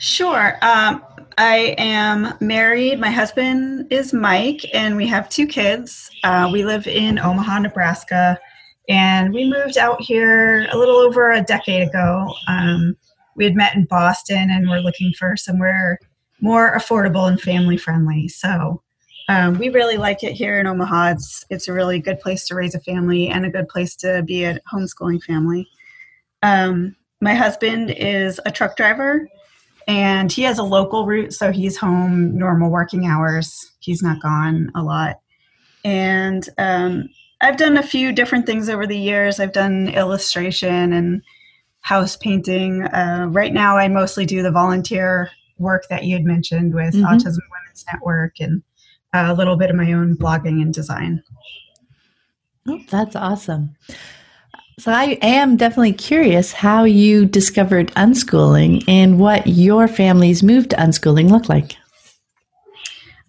Sure. 0.02 0.58
Um, 0.62 1.04
I 1.38 1.76
am 1.78 2.34
married. 2.40 2.98
My 2.98 3.08
husband 3.08 3.86
is 3.92 4.12
Mike, 4.12 4.68
and 4.74 4.96
we 4.96 5.06
have 5.06 5.28
two 5.28 5.46
kids. 5.46 6.10
Uh, 6.24 6.50
we 6.52 6.64
live 6.64 6.88
in 6.88 7.20
Omaha, 7.20 7.60
Nebraska, 7.60 8.36
and 8.88 9.32
we 9.32 9.48
moved 9.48 9.78
out 9.78 10.02
here 10.02 10.66
a 10.72 10.76
little 10.76 10.96
over 10.96 11.30
a 11.30 11.40
decade 11.40 11.86
ago. 11.86 12.34
Um, 12.48 12.96
we 13.36 13.44
had 13.44 13.54
met 13.54 13.76
in 13.76 13.84
Boston, 13.84 14.50
and 14.50 14.68
we're 14.68 14.80
looking 14.80 15.12
for 15.16 15.36
somewhere 15.36 16.00
more 16.40 16.76
affordable 16.76 17.28
and 17.28 17.40
family 17.40 17.76
friendly. 17.76 18.26
So 18.26 18.82
um, 19.28 19.56
we 19.56 19.68
really 19.68 19.98
like 19.98 20.24
it 20.24 20.32
here 20.32 20.58
in 20.58 20.66
Omaha. 20.66 21.12
It's 21.12 21.44
it's 21.48 21.68
a 21.68 21.72
really 21.72 22.00
good 22.00 22.18
place 22.18 22.44
to 22.48 22.56
raise 22.56 22.74
a 22.74 22.80
family 22.80 23.28
and 23.28 23.46
a 23.46 23.50
good 23.50 23.68
place 23.68 23.94
to 23.98 24.24
be 24.24 24.42
a 24.42 24.58
homeschooling 24.62 25.22
family. 25.22 25.68
Um, 26.42 26.96
my 27.20 27.34
husband 27.34 27.92
is 27.92 28.40
a 28.44 28.50
truck 28.50 28.76
driver 28.76 29.28
and 29.86 30.30
he 30.30 30.42
has 30.42 30.58
a 30.58 30.62
local 30.62 31.06
route 31.06 31.32
so 31.32 31.50
he's 31.52 31.76
home 31.76 32.36
normal 32.36 32.70
working 32.70 33.06
hours. 33.06 33.72
He's 33.80 34.02
not 34.02 34.22
gone 34.22 34.70
a 34.74 34.82
lot. 34.82 35.20
And 35.84 36.48
um, 36.58 37.08
i've 37.40 37.56
done 37.56 37.76
a 37.76 37.82
few 37.82 38.12
different 38.12 38.46
things 38.46 38.68
over 38.68 38.86
the 38.86 38.98
years. 38.98 39.40
I've 39.40 39.52
done 39.52 39.88
illustration 39.88 40.92
and 40.92 41.22
house 41.80 42.16
painting. 42.16 42.82
Uh, 42.84 43.26
right 43.30 43.52
now 43.52 43.76
i 43.76 43.88
mostly 43.88 44.26
do 44.26 44.42
the 44.42 44.52
volunteer 44.52 45.30
work 45.58 45.84
that 45.90 46.04
you 46.04 46.14
had 46.14 46.24
mentioned 46.24 46.74
with 46.74 46.94
mm-hmm. 46.94 47.04
autism 47.04 47.40
women's 47.50 47.84
network 47.92 48.40
and 48.40 48.62
a 49.12 49.34
little 49.34 49.56
bit 49.56 49.70
of 49.70 49.76
my 49.76 49.92
own 49.92 50.16
blogging 50.16 50.62
and 50.62 50.72
design. 50.72 51.22
Oh, 52.66 52.80
that's 52.90 53.16
awesome 53.16 53.76
so 54.78 54.90
I 54.90 55.18
am 55.22 55.56
definitely 55.56 55.92
curious 55.92 56.52
how 56.52 56.84
you 56.84 57.26
discovered 57.26 57.92
unschooling 57.94 58.84
and 58.88 59.18
what 59.18 59.46
your 59.46 59.88
family's 59.88 60.42
move 60.42 60.68
to 60.70 60.76
unschooling 60.76 61.30
looked 61.30 61.48
like. 61.48 61.76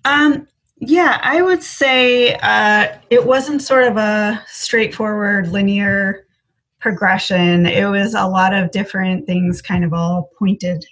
Um, 0.06 0.48
yeah, 0.80 1.20
I 1.22 1.42
would 1.42 1.64
say 1.64 2.36
uh, 2.42 2.88
it 3.10 3.26
wasn't 3.26 3.62
sort 3.62 3.86
of 3.86 3.98
a 3.98 4.44
straightforward 4.48 5.48
linear 5.50 6.26
progression. 6.80 7.66
It 7.66 7.86
was 7.86 8.14
a 8.14 8.28
lot 8.28 8.54
of 8.54 8.72
different 8.72 9.26
things 9.26 9.62
kind 9.62 9.86
of 9.86 9.94
all 9.94 10.30
pointed 10.38 10.86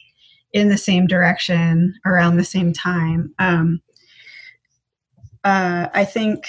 in 0.54 0.70
the 0.70 0.78
same 0.78 1.08
direction 1.08 1.94
around 2.06 2.38
the 2.38 2.44
same 2.44 2.72
time. 2.74 3.34
Um, 3.40 3.82
uh, 5.44 5.88
I 5.94 6.06
think 6.06 6.46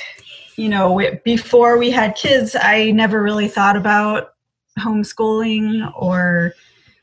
you 0.57 0.69
know, 0.69 1.01
before 1.25 1.79
we 1.79 1.91
had 1.91 2.15
kids, 2.17 2.57
I 2.59 2.91
never 2.91 3.23
really 3.23 3.49
thought 3.49 3.77
about 3.77 4.35
homeschooling 4.79 5.93
or 5.97 6.55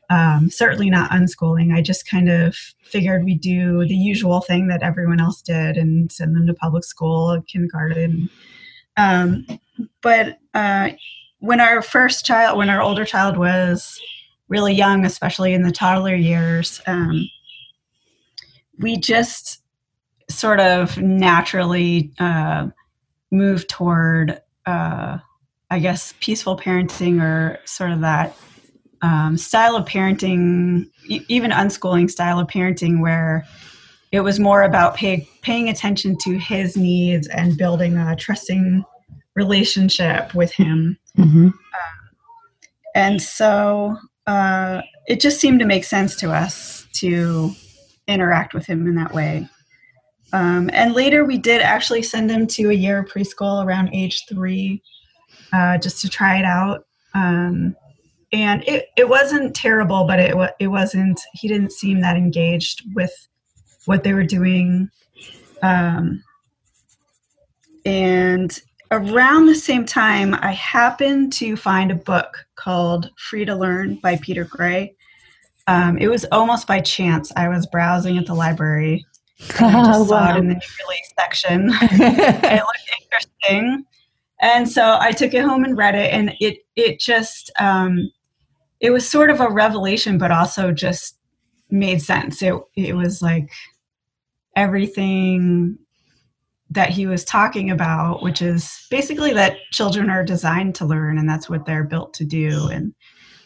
um, 0.10 0.50
certainly 0.50 0.89
not 0.89 1.12
unschooling. 1.12 1.74
I 1.74 1.82
just 1.82 2.10
kind 2.10 2.29
of 2.29 2.56
figured 2.84 3.24
we'd 3.24 3.41
do 3.41 3.86
the 3.86 3.96
usual 3.96 4.41
thing 4.41 4.68
that 4.68 4.82
everyone 4.82 5.20
else 5.20 5.41
did 5.41 5.77
and 5.77 6.12
send 6.12 6.36
them 6.36 6.48
to 6.48 6.53
public 6.53 6.84
school, 6.84 7.41
kindergarten. 7.48 8.29
Um, 8.98 9.46
but 10.01 10.39
uh, 10.53 10.91
when 11.39 11.62
our 11.62 11.82
first 11.82 12.25
child, 12.25 12.58
when 12.58 12.70
our 12.70 12.82
older 12.82 13.06
child 13.06 13.38
was 13.38 14.00
really 14.48 14.74
young, 14.74 15.06
especially 15.06 15.53
in 15.53 15.62
the 15.62 15.72
toddler 15.72 16.15
years, 16.15 16.82
um, 16.88 17.29
we 18.79 18.98
just 18.98 19.62
sort 20.29 20.60
of 20.60 20.98
naturally 20.98 22.12
uh, 22.20 22.68
move 23.31 23.67
toward, 23.67 24.41
uh, 24.65 25.17
I 25.69 25.79
guess, 25.79 26.13
peaceful 26.19 26.57
parenting 26.57 27.21
or 27.21 27.59
sort 27.65 27.91
of 27.91 28.01
that 28.01 28.36
um, 29.01 29.38
style 29.38 29.75
of 29.75 29.86
parenting, 29.86 30.89
e- 31.07 31.25
even 31.27 31.51
unschooling 31.51 32.09
style 32.09 32.39
of 32.39 32.48
parenting, 32.48 33.01
where 33.01 33.45
it 34.12 34.21
was 34.21 34.39
more 34.39 34.63
about 34.63 34.95
pay, 34.95 35.27
paying 35.41 35.69
attention 35.69 36.17
to 36.24 36.38
his 36.38 36.75
needs 36.75 37.27
and 37.27 37.57
building 37.57 37.98
a 37.98 38.15
trusting 38.15 38.83
relationship 39.36 40.33
with 40.33 40.51
him. 40.51 40.98
Mm-hmm. 41.17 41.45
Um, 41.45 41.53
and 42.95 43.21
so 43.21 43.98
uh, 44.27 44.81
it 45.07 45.19
just 45.19 45.39
seemed 45.39 45.59
to 45.59 45.65
make 45.65 45.83
sense 45.83 46.15
to 46.17 46.31
us 46.31 46.88
to 46.95 47.51
interact 48.07 48.53
with 48.53 48.65
him 48.65 48.88
in 48.88 48.95
that 48.95 49.13
way. 49.13 49.48
Um, 50.31 50.69
and 50.74 50.93
later, 50.93 51.25
we 51.25 51.38
did 51.38 51.62
actually 51.62 52.03
send 52.03 52.29
him 52.29 52.45
to 52.48 52.69
a 52.69 52.74
year 52.74 53.00
of 53.00 53.09
preschool 53.09 53.65
around 53.65 53.93
age 53.93 54.25
three, 54.29 54.81
uh, 55.53 55.77
just 55.77 56.01
to 56.01 56.09
try 56.09 56.38
it 56.38 56.45
out. 56.45 56.86
Um, 57.13 57.75
and 58.31 58.63
it, 58.67 58.88
it 58.95 59.09
wasn't 59.09 59.55
terrible, 59.55 60.05
but 60.05 60.19
it 60.19 60.36
it 60.59 60.67
wasn't. 60.67 61.19
He 61.33 61.48
didn't 61.48 61.71
seem 61.71 62.01
that 62.01 62.15
engaged 62.15 62.83
with 62.93 63.12
what 63.86 64.03
they 64.03 64.13
were 64.13 64.24
doing. 64.24 64.89
Um, 65.63 66.24
and 67.86 68.57
around 68.91 69.48
the 69.48 69.55
same 69.55 69.86
time, 69.86 70.36
I 70.36 70.51
happened 70.51 71.33
to 71.33 71.55
find 71.55 71.91
a 71.91 71.95
book 71.95 72.45
called 72.55 73.09
Free 73.17 73.45
to 73.45 73.55
Learn 73.55 73.95
by 73.95 74.17
Peter 74.17 74.43
Gray. 74.43 74.95
Um, 75.65 75.98
it 75.98 76.07
was 76.07 76.25
almost 76.31 76.67
by 76.67 76.81
chance. 76.81 77.31
I 77.36 77.50
was 77.50 77.67
browsing 77.67 78.17
at 78.17 78.25
the 78.25 78.33
library 78.33 79.05
just 79.39 79.62
wow. 79.62 80.03
saw 80.03 80.36
it 80.36 80.39
in 80.39 80.48
the 80.48 80.55
release 80.55 81.13
section. 81.17 81.69
it 81.81 82.63
looked 82.63 82.91
interesting. 83.01 83.86
And 84.41 84.69
so 84.69 84.98
I 85.00 85.12
took 85.12 85.34
it 85.34 85.43
home 85.43 85.63
and 85.63 85.77
read 85.77 85.96
it 85.96 86.13
and 86.13 86.34
it 86.39 86.60
it 86.75 87.00
just 87.00 87.51
um, 87.60 88.10
it 88.79 88.91
was 88.91 89.10
sort 89.10 89.29
of 89.29 89.41
a 89.41 89.50
revelation 89.50 90.17
but 90.17 90.31
also 90.31 90.72
just 90.72 91.17
made 91.69 92.01
sense. 92.01 92.41
It 92.41 92.53
it 92.75 92.96
was 92.96 93.22
like 93.22 93.51
everything 94.55 95.77
that 96.72 96.89
he 96.89 97.08
was 97.08 97.25
talking 97.25 97.72
about, 97.72 98.22
which 98.22 98.41
is 98.41 98.86
basically 98.91 99.34
that 99.34 99.58
children 99.72 100.10
are 100.10 100.24
designed 100.24 100.75
to 100.75 100.86
learn 100.86 101.17
and 101.17 101.27
that's 101.27 101.50
what 101.50 101.65
they're 101.65 101.84
built 101.84 102.13
to 102.13 102.25
do. 102.25 102.67
And 102.67 102.93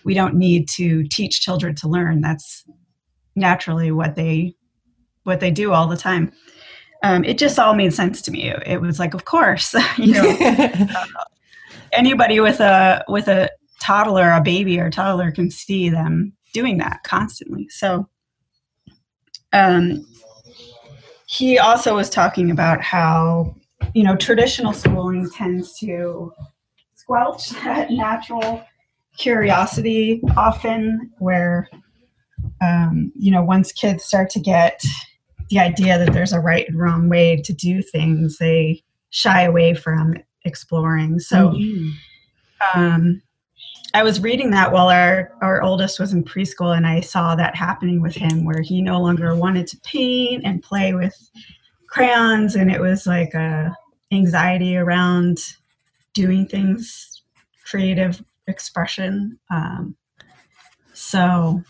we 0.03 0.13
don't 0.13 0.35
need 0.35 0.67
to 0.69 1.03
teach 1.07 1.41
children 1.41 1.73
to 1.75 1.88
learn. 1.88 2.19
That's 2.19 2.65
naturally 3.35 3.91
what 3.91 4.15
they 4.15 4.55
what 5.24 5.39
they 5.39 5.51
do 5.51 5.74
all 5.74 5.88
the 5.88 5.98
time. 5.98 6.32
Um, 7.03 7.25
it 7.25 7.38
just 7.38 7.60
all 7.60 7.75
made 7.75 7.94
sense 7.94 8.22
to 8.24 8.32
me. 8.32 8.50
It, 8.50 8.80
was 8.82 8.98
like, 8.98 9.13
of 9.13 9.25
course, 9.25 9.75
you 9.98 10.13
know, 10.13 10.38
uh, 10.39 11.06
anybody 11.92 12.39
with 12.39 12.60
a 12.60 13.03
with 13.08 13.27
a 13.27 13.50
toddler, 13.82 14.32
a 14.32 14.42
baby 14.42 14.80
or 14.80 14.88
a 14.88 14.92
toddler 14.92 15.32
can 15.32 15.51
see 15.51 15.89
them 15.89 16.34
doing 16.53 16.77
that 16.77 17.03
constantly. 17.03 17.68
So, 17.70 18.08
um, 19.51 20.06
he 21.25 21.60
also 21.60 21.96
was 21.96 22.10
talking 22.10 22.51
about 22.51 22.82
how 22.82 23.56
you 23.94 24.03
know 24.03 24.15
traditional 24.15 24.72
schooling 24.72 25.30
tends 25.30 25.77
to 25.80 26.32
squelch 26.96 27.50
that 27.63 27.92
natural 27.92 28.63
curiosity 29.18 30.22
often 30.38 31.12
where 31.20 31.70
um, 32.62 33.12
you 33.15 33.32
know 33.32 33.44
once 33.44 33.72
kids 33.72 34.03
start 34.03 34.30
to 34.32 34.39
get 34.39 34.82
the 35.53 35.60
idea 35.60 36.00
that 36.00 36.13
there's 36.13 36.33
a 36.33 36.39
right 36.39 36.67
and 36.67 36.79
wrong 36.79 37.10
way 37.10 37.38
to 37.38 37.53
do 37.53 37.83
things 37.83 38.38
they 38.39 38.81
shy 39.12 39.43
away 39.43 39.75
from 39.75 40.15
exploring 40.45 41.19
so 41.19 41.51
mm-hmm. 41.51 42.79
um, 42.79 43.22
i 43.93 44.01
was 44.01 44.19
reading 44.19 44.50
that 44.50 44.72
while 44.72 44.89
our, 44.89 45.31
our 45.43 45.62
oldest 45.62 46.00
was 46.00 46.12
in 46.12 46.24
preschool 46.24 46.75
and 46.75 46.88
i 46.88 47.00
saw 47.00 47.36
that 47.36 47.55
happening 47.55 48.01
with 48.01 48.15
him 48.15 48.45
where 48.45 48.62
he 48.62 48.81
no 48.81 49.00
longer 49.00 49.36
wanted 49.36 49.67
to 49.67 49.77
paint 49.81 50.43
and 50.43 50.63
play 50.63 50.95
with 50.95 51.15
crayons 51.88 52.55
and 52.55 52.72
it 52.72 52.81
was 52.81 53.05
like 53.05 53.36
a 53.36 53.72
anxiety 54.12 54.75
around 54.75 55.53
doing 56.15 56.48
things 56.48 57.22
creative 57.63 58.24
expression 58.48 59.38
um, 59.51 59.95
so 60.93 61.62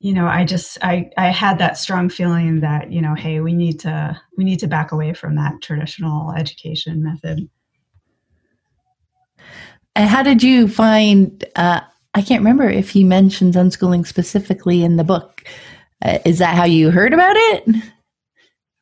you 0.00 0.12
know 0.12 0.26
i 0.26 0.44
just 0.44 0.78
i 0.82 1.10
i 1.16 1.28
had 1.28 1.58
that 1.58 1.76
strong 1.76 2.08
feeling 2.08 2.60
that 2.60 2.92
you 2.92 3.00
know 3.00 3.14
hey 3.14 3.40
we 3.40 3.52
need 3.52 3.80
to 3.80 4.20
we 4.36 4.44
need 4.44 4.58
to 4.58 4.66
back 4.66 4.92
away 4.92 5.12
from 5.12 5.34
that 5.34 5.60
traditional 5.62 6.32
education 6.32 7.02
method. 7.02 7.48
And 9.96 10.08
how 10.08 10.22
did 10.22 10.42
you 10.42 10.68
find 10.68 11.44
uh, 11.56 11.80
i 12.14 12.22
can't 12.22 12.40
remember 12.40 12.68
if 12.68 12.90
he 12.90 13.02
mentions 13.02 13.56
unschooling 13.56 14.06
specifically 14.06 14.82
in 14.82 14.96
the 14.96 15.04
book. 15.04 15.44
Uh, 16.04 16.18
is 16.24 16.38
that 16.38 16.54
how 16.54 16.64
you 16.64 16.92
heard 16.92 17.12
about 17.12 17.34
it? 17.36 17.64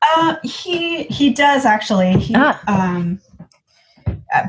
Uh, 0.03 0.37
he 0.45 1.05
he 1.05 1.31
does 1.31 1.65
actually. 1.65 2.13
He, 2.19 2.35
ah. 2.37 2.63
um, 2.69 3.19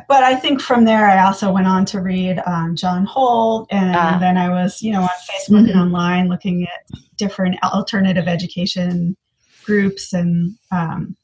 but 0.07 0.23
I 0.23 0.35
think 0.35 0.61
from 0.61 0.85
there, 0.85 1.07
I 1.07 1.25
also 1.25 1.51
went 1.51 1.67
on 1.67 1.85
to 1.85 2.01
read 2.01 2.41
um, 2.45 2.75
John 2.75 3.05
Holt, 3.05 3.67
and 3.71 3.95
ah. 3.95 4.17
then 4.19 4.37
I 4.37 4.49
was, 4.49 4.81
you 4.81 4.91
know, 4.91 5.01
on 5.01 5.09
Facebook 5.29 5.61
mm-hmm. 5.61 5.69
and 5.71 5.79
online 5.79 6.29
looking 6.29 6.63
at 6.63 6.99
different 7.17 7.61
alternative 7.63 8.27
education 8.27 9.15
groups 9.63 10.13
and, 10.13 10.55
um, 10.71 11.15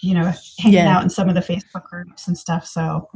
you 0.00 0.14
know, 0.14 0.32
hanging 0.58 0.78
yeah. 0.78 0.96
out 0.96 1.02
in 1.02 1.10
some 1.10 1.28
of 1.28 1.34
the 1.34 1.40
Facebook 1.40 1.84
groups 1.84 2.28
and 2.28 2.36
stuff. 2.38 2.66
So 2.66 3.08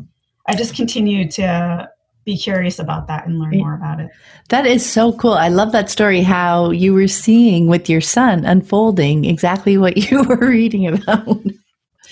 I 0.46 0.54
just 0.54 0.74
continued 0.74 1.30
to 1.32 1.88
be 2.24 2.36
curious 2.36 2.78
about 2.78 3.06
that 3.06 3.26
and 3.26 3.38
learn 3.38 3.56
more 3.56 3.74
about 3.74 4.00
it. 4.00 4.10
That 4.50 4.66
is 4.66 4.84
so 4.84 5.12
cool. 5.14 5.32
I 5.32 5.48
love 5.48 5.72
that 5.72 5.88
story 5.88 6.20
how 6.20 6.70
you 6.70 6.92
were 6.92 7.08
seeing 7.08 7.68
with 7.68 7.88
your 7.88 8.02
son 8.02 8.44
unfolding 8.44 9.24
exactly 9.24 9.78
what 9.78 9.96
you 10.10 10.22
were 10.24 10.36
reading 10.36 10.86
about 10.86 11.42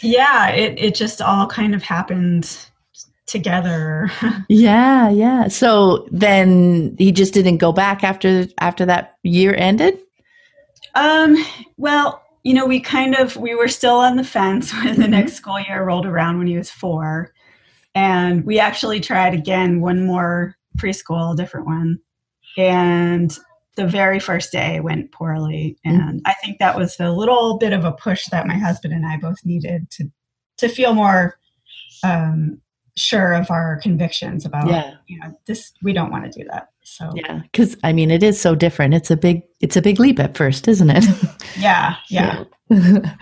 yeah 0.03 0.51
it, 0.51 0.79
it 0.79 0.95
just 0.95 1.21
all 1.21 1.47
kind 1.47 1.75
of 1.75 1.83
happened 1.83 2.67
together. 3.27 4.11
Yeah 4.49 5.11
yeah. 5.11 5.49
So 5.49 6.07
then 6.13 6.95
he 6.99 7.13
just 7.13 7.35
didn't 7.35 7.59
go 7.59 7.73
back 7.73 8.05
after 8.05 8.47
after 8.59 8.87
that 8.87 9.17
year 9.23 9.55
ended? 9.57 9.99
Um 10.95 11.37
well 11.77 12.23
you 12.45 12.55
know 12.55 12.67
we 12.67 12.81
kind 12.81 13.17
of 13.17 13.37
we 13.37 13.55
were 13.55 13.69
still 13.69 13.97
on 13.97 14.17
the 14.17 14.25
fence 14.25 14.73
when 14.85 14.97
the 14.97 15.03
mm-hmm. 15.03 15.11
next 15.11 15.35
school 15.35 15.59
year 15.61 15.85
rolled 15.85 16.07
around 16.07 16.39
when 16.39 16.47
he 16.47 16.57
was 16.57 16.71
four. 16.71 17.33
And 17.95 18.45
we 18.45 18.59
actually 18.59 19.01
tried 19.01 19.35
again 19.35 19.81
one 19.81 20.07
more 20.07 20.55
preschool 20.79 21.37
different 21.37 21.67
one. 21.67 21.99
And 22.59 23.37
the 23.77 23.87
very 23.87 24.19
first 24.19 24.51
day 24.53 24.81
went 24.81 25.13
poorly. 25.13 25.79
And 25.85 26.21
i 26.25 26.35
think 26.43 26.59
that 26.59 26.77
was 26.77 26.99
a 26.99 27.13
little 27.13 27.59
bit 27.59 27.73
of 27.73 27.85
a 27.85 27.93
push 27.93 28.27
that 28.27 28.47
my 28.47 28.57
husband 28.57 28.93
and 28.93 29.07
i 29.07 29.17
both 29.17 29.39
needed 29.45 29.91
to 29.91 30.11
to 30.59 30.69
feel 30.69 30.95
more 30.95 31.39
um, 32.03 32.61
sure 32.97 33.35
of 33.35 33.51
our 33.51 33.79
convictions 33.83 34.47
about 34.47 34.69
yeah. 34.69 34.95
you 35.07 35.19
know 35.21 35.39
this 35.47 35.73
we 35.83 35.93
don't 35.93 36.11
want 36.11 36.25
to 36.31 36.39
do 36.39 36.47
that. 36.51 36.71
So 36.83 37.11
yeah 37.15 37.41
because 37.43 37.77
i 37.83 37.93
mean 37.93 38.11
it 38.11 38.23
is 38.23 38.41
so 38.41 38.55
different. 38.55 38.95
It's 38.95 39.11
a 39.11 39.17
big 39.17 39.43
it's 39.61 39.77
a 39.77 39.83
big 39.83 40.01
leap 40.01 40.19
at 40.19 40.37
first 40.37 40.67
isn't 40.69 40.91
it? 40.91 41.05
Yeah. 41.59 41.97
Yeah. 42.11 42.45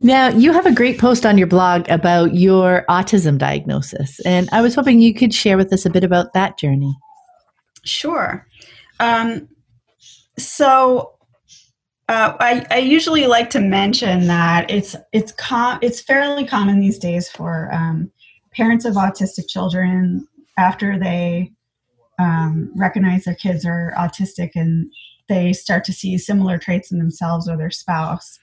Now 0.00 0.28
you 0.28 0.52
have 0.52 0.66
a 0.66 0.74
great 0.74 0.98
post 0.98 1.26
on 1.26 1.36
your 1.38 1.46
blog 1.46 1.88
about 1.88 2.34
your 2.34 2.84
autism 2.88 3.38
diagnosis 3.38 4.20
and 4.20 4.48
i 4.52 4.60
was 4.60 4.74
hoping 4.74 5.00
you 5.00 5.14
could 5.14 5.34
share 5.34 5.56
with 5.56 5.72
us 5.72 5.86
a 5.86 5.90
bit 5.90 6.04
about 6.04 6.32
that 6.34 6.58
journey. 6.58 6.94
Sure. 7.84 8.46
Um, 9.00 9.48
so 10.38 11.12
uh, 12.08 12.36
I, 12.38 12.64
I 12.70 12.78
usually 12.78 13.26
like 13.26 13.50
to 13.50 13.60
mention 13.60 14.26
that 14.28 14.70
it's 14.70 14.94
it's 15.12 15.32
com- 15.32 15.78
it's 15.82 16.00
fairly 16.00 16.46
common 16.46 16.78
these 16.78 16.98
days 16.98 17.28
for 17.28 17.68
um, 17.72 18.10
parents 18.52 18.84
of 18.84 18.94
autistic 18.94 19.48
children 19.48 20.26
after 20.56 20.98
they 20.98 21.52
um, 22.18 22.70
recognize 22.76 23.24
their 23.24 23.34
kids 23.34 23.66
are 23.66 23.92
autistic 23.98 24.50
and 24.54 24.90
they 25.28 25.52
start 25.52 25.84
to 25.84 25.92
see 25.92 26.16
similar 26.16 26.58
traits 26.58 26.92
in 26.92 26.98
themselves 26.98 27.48
or 27.48 27.56
their 27.56 27.70
spouse 27.70 28.38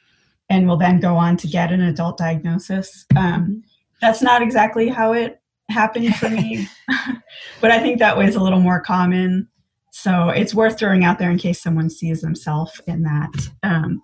and 0.50 0.68
will 0.68 0.78
then 0.78 1.00
go 1.00 1.16
on 1.16 1.38
to 1.38 1.48
get 1.48 1.72
an 1.72 1.82
adult 1.82 2.18
diagnosis. 2.18 3.06
Um, 3.16 3.64
that's 4.02 4.22
not 4.22 4.42
exactly 4.42 4.90
how 4.90 5.14
it 5.14 5.42
happened 5.70 6.16
for 6.16 6.30
me, 6.30 6.68
but 7.62 7.72
I 7.72 7.80
think 7.80 8.00
that 8.00 8.18
way 8.18 8.26
is 8.26 8.36
a 8.36 8.44
little 8.44 8.60
more 8.60 8.82
common. 8.82 9.48
So 9.96 10.30
it's 10.30 10.56
worth 10.56 10.80
throwing 10.80 11.04
out 11.06 11.20
there 11.20 11.30
in 11.30 11.38
case 11.38 11.62
someone 11.62 11.88
sees 11.88 12.22
themselves 12.22 12.82
in 12.88 13.04
that. 13.04 13.30
Um, 13.62 14.02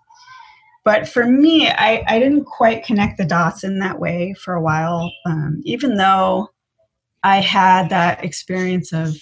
but 0.86 1.10
for 1.10 1.26
me, 1.26 1.68
I, 1.68 2.04
I 2.08 2.20
didn't 2.20 2.46
quite 2.46 2.86
connect 2.86 3.18
the 3.18 3.26
dots 3.26 3.64
in 3.64 3.80
that 3.80 4.00
way 4.00 4.36
for 4.36 4.54
a 4.54 4.62
while, 4.62 5.12
um, 5.26 5.62
even 5.66 5.96
though 5.96 6.50
I 7.24 7.38
had 7.38 7.90
that 7.90 8.24
experience 8.24 8.94
of 8.94 9.18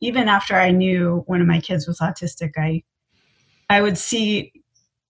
even 0.00 0.28
after 0.28 0.54
I 0.54 0.70
knew 0.70 1.24
one 1.26 1.40
of 1.40 1.48
my 1.48 1.58
kids 1.58 1.88
was 1.88 1.98
autistic, 1.98 2.52
I 2.56 2.84
I 3.68 3.82
would 3.82 3.98
see 3.98 4.52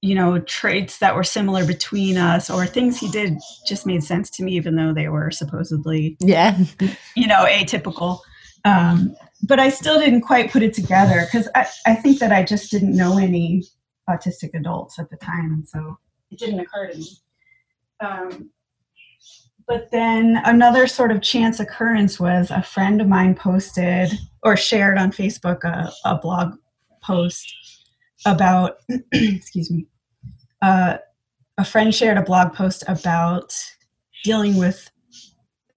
you 0.01 0.15
know 0.15 0.39
traits 0.41 0.99
that 0.99 1.15
were 1.15 1.25
similar 1.25 1.67
between 1.67 2.17
us 2.17 2.49
or 2.49 2.65
things 2.65 2.99
he 2.99 3.11
did 3.11 3.37
just 3.67 3.87
made 3.87 4.03
sense 4.03 4.31
to 4.31 4.43
me 4.45 4.53
even 4.53 4.77
though 4.77 4.93
they 4.93 5.09
were 5.09 5.31
supposedly 5.31 6.17
yeah 6.21 6.57
you 7.17 7.27
know 7.27 7.45
atypical 7.47 8.21
um, 8.67 9.17
but 9.43 9.61
I 9.61 9.69
still 9.69 9.99
didn't 9.99 10.23
quite 10.23 10.51
put 10.51 10.63
it 10.63 10.75
together 10.75 11.25
because 11.25 11.49
I, 11.55 11.67
I 11.87 11.95
think 11.95 12.19
that 12.21 12.33
I 12.33 12.43
just 12.43 12.71
didn't 12.71 12.97
know 12.97 13.19
any 13.19 13.65
autistic 14.09 14.51
adults 14.55 14.99
at 14.99 15.11
the 15.11 15.17
time, 15.17 15.53
and 15.53 15.69
so 15.69 15.99
it 16.31 16.39
didn't 16.39 16.61
occur 16.61 16.91
to 16.91 16.99
me. 16.99 17.09
Um, 18.01 18.51
but 19.67 19.91
then 19.91 20.41
another 20.45 20.87
sort 20.87 21.11
of 21.11 21.23
chance 21.23 21.59
occurrence 21.59 22.21
was 22.21 22.51
a 22.51 22.63
friend 22.63 23.01
of 23.01 23.09
mine 23.09 23.35
posted 23.35 24.13
or 24.43 24.57
shared 24.57 24.97
on 24.97 25.11
Facebook 25.11 25.65
a, 25.65 25.93
a 26.05 26.19
blog 26.19 26.55
post 27.03 27.53
about, 28.25 28.77
excuse 29.13 29.71
me, 29.71 29.87
uh, 30.63 30.99
a 31.59 31.65
friend 31.65 31.95
shared 31.95 32.17
a 32.17 32.23
blog 32.23 32.53
post 32.55 32.85
about 32.87 33.55
dealing 34.25 34.57
with 34.57 34.91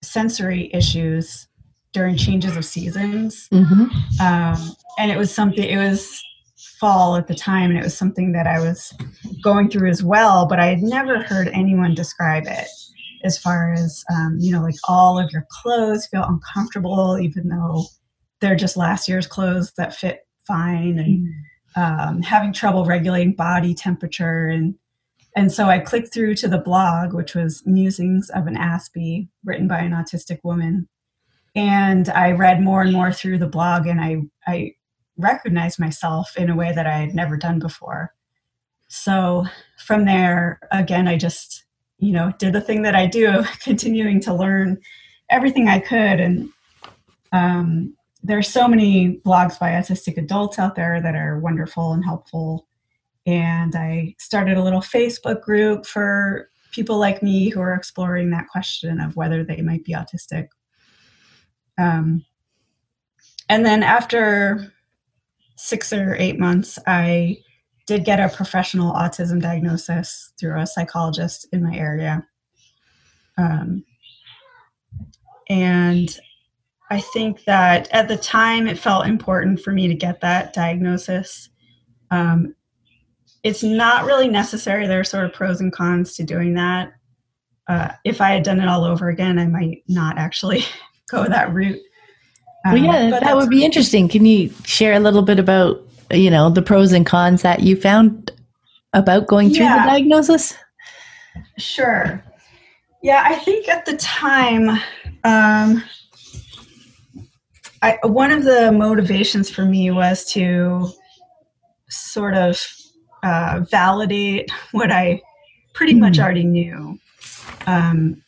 sensory 0.01 0.69
issues 0.73 1.48
during 1.93 2.15
changes 2.15 2.55
of 2.55 2.65
seasons. 2.65 3.47
Mm-hmm. 3.51 3.85
Um, 4.21 4.75
and 4.97 5.11
it 5.11 5.17
was 5.17 5.33
something, 5.33 5.63
it 5.63 5.77
was 5.77 6.23
fall 6.79 7.15
at 7.15 7.27
the 7.27 7.35
time, 7.35 7.71
and 7.71 7.79
it 7.79 7.83
was 7.83 7.97
something 7.97 8.31
that 8.31 8.47
I 8.47 8.59
was 8.59 8.93
going 9.43 9.69
through 9.69 9.89
as 9.89 10.03
well, 10.03 10.47
but 10.47 10.59
I 10.59 10.67
had 10.67 10.81
never 10.81 11.21
heard 11.23 11.47
anyone 11.49 11.93
describe 11.93 12.43
it 12.47 12.67
as 13.23 13.37
far 13.37 13.73
as, 13.73 14.03
um, 14.13 14.37
you 14.39 14.51
know, 14.51 14.61
like 14.61 14.75
all 14.87 15.19
of 15.19 15.31
your 15.31 15.45
clothes 15.61 16.07
feel 16.07 16.23
uncomfortable, 16.23 17.19
even 17.19 17.49
though 17.49 17.83
they're 18.39 18.55
just 18.55 18.77
last 18.77 19.09
year's 19.09 19.27
clothes 19.27 19.73
that 19.77 19.93
fit 19.93 20.21
fine, 20.47 20.99
and 20.99 21.27
mm-hmm. 21.27 21.81
um, 21.81 22.21
having 22.21 22.53
trouble 22.53 22.85
regulating 22.85 23.33
body 23.33 23.73
temperature. 23.73 24.47
And, 24.47 24.75
and 25.35 25.51
so 25.51 25.65
I 25.65 25.79
clicked 25.79 26.13
through 26.13 26.35
to 26.35 26.47
the 26.47 26.57
blog, 26.59 27.13
which 27.13 27.35
was 27.35 27.61
Musings 27.65 28.29
of 28.29 28.47
an 28.47 28.55
Aspie, 28.55 29.27
written 29.43 29.67
by 29.67 29.79
an 29.79 29.91
autistic 29.91 30.39
woman 30.43 30.87
and 31.59 32.07
I 32.07 32.31
read 32.31 32.61
more 32.61 32.81
and 32.81 32.93
more 32.93 33.11
through 33.11 33.37
the 33.39 33.47
blog, 33.47 33.85
and 33.85 33.99
I 33.99 34.21
I 34.47 34.75
recognized 35.17 35.77
myself 35.77 36.37
in 36.37 36.49
a 36.49 36.55
way 36.55 36.71
that 36.71 36.87
I 36.87 36.97
had 36.99 37.13
never 37.13 37.35
done 37.35 37.59
before. 37.59 38.13
So 38.87 39.45
from 39.77 40.05
there, 40.05 40.61
again, 40.71 41.09
I 41.09 41.17
just 41.17 41.65
you 41.97 42.13
know 42.13 42.31
did 42.39 42.53
the 42.53 42.61
thing 42.61 42.83
that 42.83 42.95
I 42.95 43.07
do 43.07 43.43
continuing 43.59 44.21
to 44.21 44.33
learn 44.33 44.79
everything 45.29 45.67
I 45.67 45.79
could, 45.79 46.21
and 46.21 46.49
um, 47.33 47.93
there's 48.23 48.47
so 48.47 48.65
many 48.65 49.19
blogs 49.25 49.59
by 49.59 49.71
autistic 49.71 50.17
adults 50.17 50.59
out 50.59 50.75
there 50.75 51.01
that 51.01 51.15
are 51.15 51.39
wonderful 51.39 51.91
and 51.91 52.05
helpful. 52.05 52.67
And 53.25 53.75
I 53.75 54.15
started 54.17 54.57
a 54.57 54.63
little 54.63 54.79
Facebook 54.79 55.41
group 55.41 55.85
for 55.85 56.49
people 56.71 56.97
like 56.97 57.21
me 57.21 57.49
who 57.49 57.59
are 57.59 57.73
exploring 57.73 58.29
that 58.29 58.47
question 58.47 59.01
of 59.01 59.17
whether 59.17 59.43
they 59.43 59.61
might 59.61 59.83
be 59.83 59.93
autistic 59.93 60.47
um, 61.79 62.25
and 63.47 63.65
then 63.65 63.81
after 63.81 64.71
six 65.55 65.91
or 65.91 66.15
eight 66.19 66.37
months, 66.37 66.77
I 66.85 67.37
did 67.87 68.05
get 68.05 68.19
a 68.19 68.29
professional 68.35 68.93
autism 68.93 69.41
diagnosis 69.41 70.33
through 70.39 70.59
a 70.59 70.67
psychologist 70.67 71.47
in 71.51 71.63
my 71.63 71.75
area. 71.75 72.25
Um, 73.37 73.83
and 75.49 76.19
I 76.91 76.99
think 76.99 77.45
that 77.45 77.87
at 77.91 78.07
the 78.07 78.17
time 78.17 78.67
it 78.67 78.77
felt 78.77 79.07
important 79.07 79.61
for 79.61 79.71
me 79.71 79.87
to 79.87 79.95
get 79.95 80.21
that 80.21 80.53
diagnosis. 80.53 81.49
Um, 82.11 82.55
it's 83.43 83.63
not 83.63 84.05
really 84.05 84.27
necessary. 84.27 84.85
There 84.85 84.99
are 84.99 85.05
sort 85.05 85.25
of 85.25 85.33
pros 85.33 85.61
and 85.61 85.71
cons 85.71 86.15
to 86.15 86.23
doing 86.23 86.53
that. 86.55 86.93
Uh, 87.67 87.91
if 88.03 88.19
I 88.21 88.31
had 88.31 88.43
done 88.43 88.59
it 88.59 88.67
all 88.67 88.83
over 88.83 89.09
again, 89.09 89.39
I 89.39 89.47
might 89.47 89.83
not 89.87 90.17
actually 90.17 90.63
go 91.09 91.27
that 91.27 91.53
route. 91.53 91.81
Um, 92.65 92.73
well, 92.73 93.09
yeah, 93.09 93.19
that 93.19 93.35
would 93.35 93.49
be 93.49 93.63
interesting. 93.63 94.07
Can 94.07 94.25
you 94.25 94.51
share 94.65 94.93
a 94.93 94.99
little 94.99 95.21
bit 95.21 95.39
about 95.39 95.81
you 96.11 96.29
know 96.29 96.49
the 96.49 96.61
pros 96.61 96.91
and 96.91 97.05
cons 97.05 97.41
that 97.41 97.61
you 97.61 97.75
found 97.75 98.31
about 98.93 99.27
going 99.27 99.49
through 99.49 99.65
yeah. 99.65 99.83
the 99.83 99.91
diagnosis? 99.91 100.55
Sure. 101.57 102.23
Yeah, 103.01 103.23
I 103.25 103.35
think 103.35 103.69
at 103.69 103.85
the 103.85 103.95
time, 103.95 104.69
um, 105.23 105.83
I, 107.81 107.97
one 108.03 108.31
of 108.31 108.43
the 108.43 108.71
motivations 108.73 109.49
for 109.49 109.63
me 109.63 109.89
was 109.91 110.25
to 110.33 110.89
sort 111.89 112.33
of 112.33 112.61
uh, 113.23 113.61
validate 113.71 114.51
what 114.71 114.91
I 114.91 115.21
pretty 115.73 115.93
much 115.93 116.17
hmm. 116.17 116.23
already 116.23 116.43
knew, 116.43 116.99
um, 117.67 118.21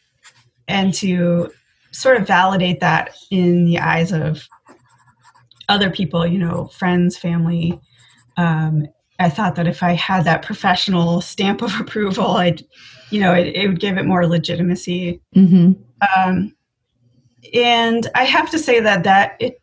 and 0.70 0.94
to 0.96 1.52
sort 1.92 2.18
of 2.18 2.28
validate 2.28 2.80
that 2.80 3.16
in 3.30 3.66
the 3.66 3.80
eyes 3.80 4.12
of 4.12 4.48
other 5.70 5.90
people, 5.90 6.26
you 6.26 6.38
know, 6.38 6.68
friends, 6.68 7.18
family. 7.18 7.80
Um, 8.38 8.88
I 9.20 9.30
thought 9.30 9.56
that 9.56 9.68
if 9.68 9.84
I 9.84 9.94
had 9.94 10.26
that 10.26 10.42
professional 10.42 11.22
stamp 11.22 11.62
of 11.62 11.72
approval, 11.80 12.32
I'd, 12.32 12.64
you 13.10 13.20
know, 13.20 13.34
it, 13.34 13.56
it 13.56 13.68
would 13.68 13.80
give 13.80 13.98
it 13.98 14.06
more 14.06 14.28
legitimacy. 14.28 15.22
Mm-hmm. 15.36 15.74
Um, 16.18 16.56
and 17.54 18.08
I 18.16 18.24
have 18.24 18.50
to 18.52 18.60
say 18.60 18.80
that 18.80 19.04
that 19.04 19.36
it 19.40 19.62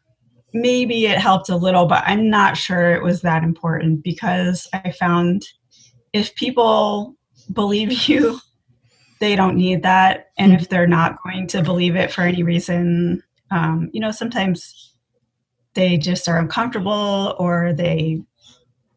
maybe 0.52 1.06
it 1.06 1.18
helped 1.18 1.48
a 1.48 1.56
little, 1.56 1.86
but 1.86 2.02
I'm 2.06 2.30
not 2.30 2.56
sure 2.56 2.92
it 2.92 3.02
was 3.02 3.22
that 3.22 3.42
important 3.42 4.02
because 4.02 4.66
I 4.72 4.92
found 4.92 5.42
if 6.12 6.34
people 6.34 7.14
believe 7.52 7.92
you, 8.08 8.40
they 9.20 9.36
don't 9.36 9.56
need 9.56 9.82
that, 9.82 10.30
and 10.38 10.52
if 10.52 10.68
they're 10.68 10.86
not 10.86 11.22
going 11.22 11.46
to 11.48 11.62
believe 11.62 11.96
it 11.96 12.12
for 12.12 12.22
any 12.22 12.42
reason, 12.42 13.22
um, 13.50 13.90
you 13.92 14.00
know, 14.00 14.10
sometimes 14.10 14.94
they 15.74 15.96
just 15.96 16.28
are 16.28 16.38
uncomfortable 16.38 17.36
or 17.38 17.72
they 17.72 18.22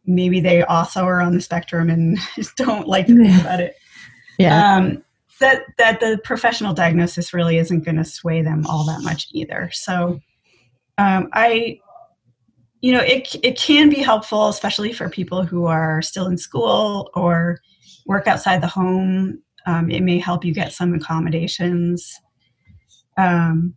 maybe 0.06 0.40
they 0.40 0.64
also 0.64 1.04
are 1.04 1.22
on 1.22 1.34
the 1.34 1.42
spectrum 1.42 1.90
and 1.90 2.18
just 2.36 2.56
don't 2.56 2.88
like 2.88 3.08
to 3.08 3.16
think 3.16 3.42
about 3.42 3.60
it. 3.60 3.76
Yeah. 4.38 4.76
Um, 4.76 5.04
that 5.40 5.64
that 5.78 6.00
the 6.00 6.20
professional 6.24 6.74
diagnosis 6.74 7.34
really 7.34 7.58
isn't 7.58 7.84
going 7.84 7.98
to 7.98 8.06
sway 8.06 8.42
them 8.42 8.66
all 8.68 8.86
that 8.86 9.02
much 9.02 9.28
either. 9.32 9.70
So 9.74 10.20
um, 10.98 11.30
I, 11.34 11.80
you 12.82 12.92
know, 12.94 13.02
it 13.02 13.36
it 13.44 13.58
can 13.58 13.90
be 13.90 13.98
helpful, 13.98 14.50
especially 14.50 14.94
for 14.94 15.10
people 15.10 15.44
who 15.44 15.66
are 15.66 16.02
still 16.02 16.28
in 16.28 16.38
school 16.38 17.10
or 17.16 17.60
work 18.06 18.28
outside 18.28 18.62
the 18.62 18.68
home. 18.68 19.42
Um, 19.66 19.90
it 19.90 20.02
may 20.02 20.20
help 20.20 20.44
you 20.44 20.54
get 20.54 20.74
some 20.74 20.94
accommodations. 20.94 22.20
Um, 23.18 23.76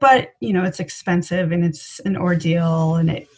but 0.00 0.30
you 0.40 0.52
know, 0.52 0.64
it's 0.64 0.80
expensive 0.80 1.52
and 1.52 1.64
it's 1.64 2.00
an 2.00 2.16
ordeal, 2.16 2.96
and 2.96 3.10
it 3.10 3.28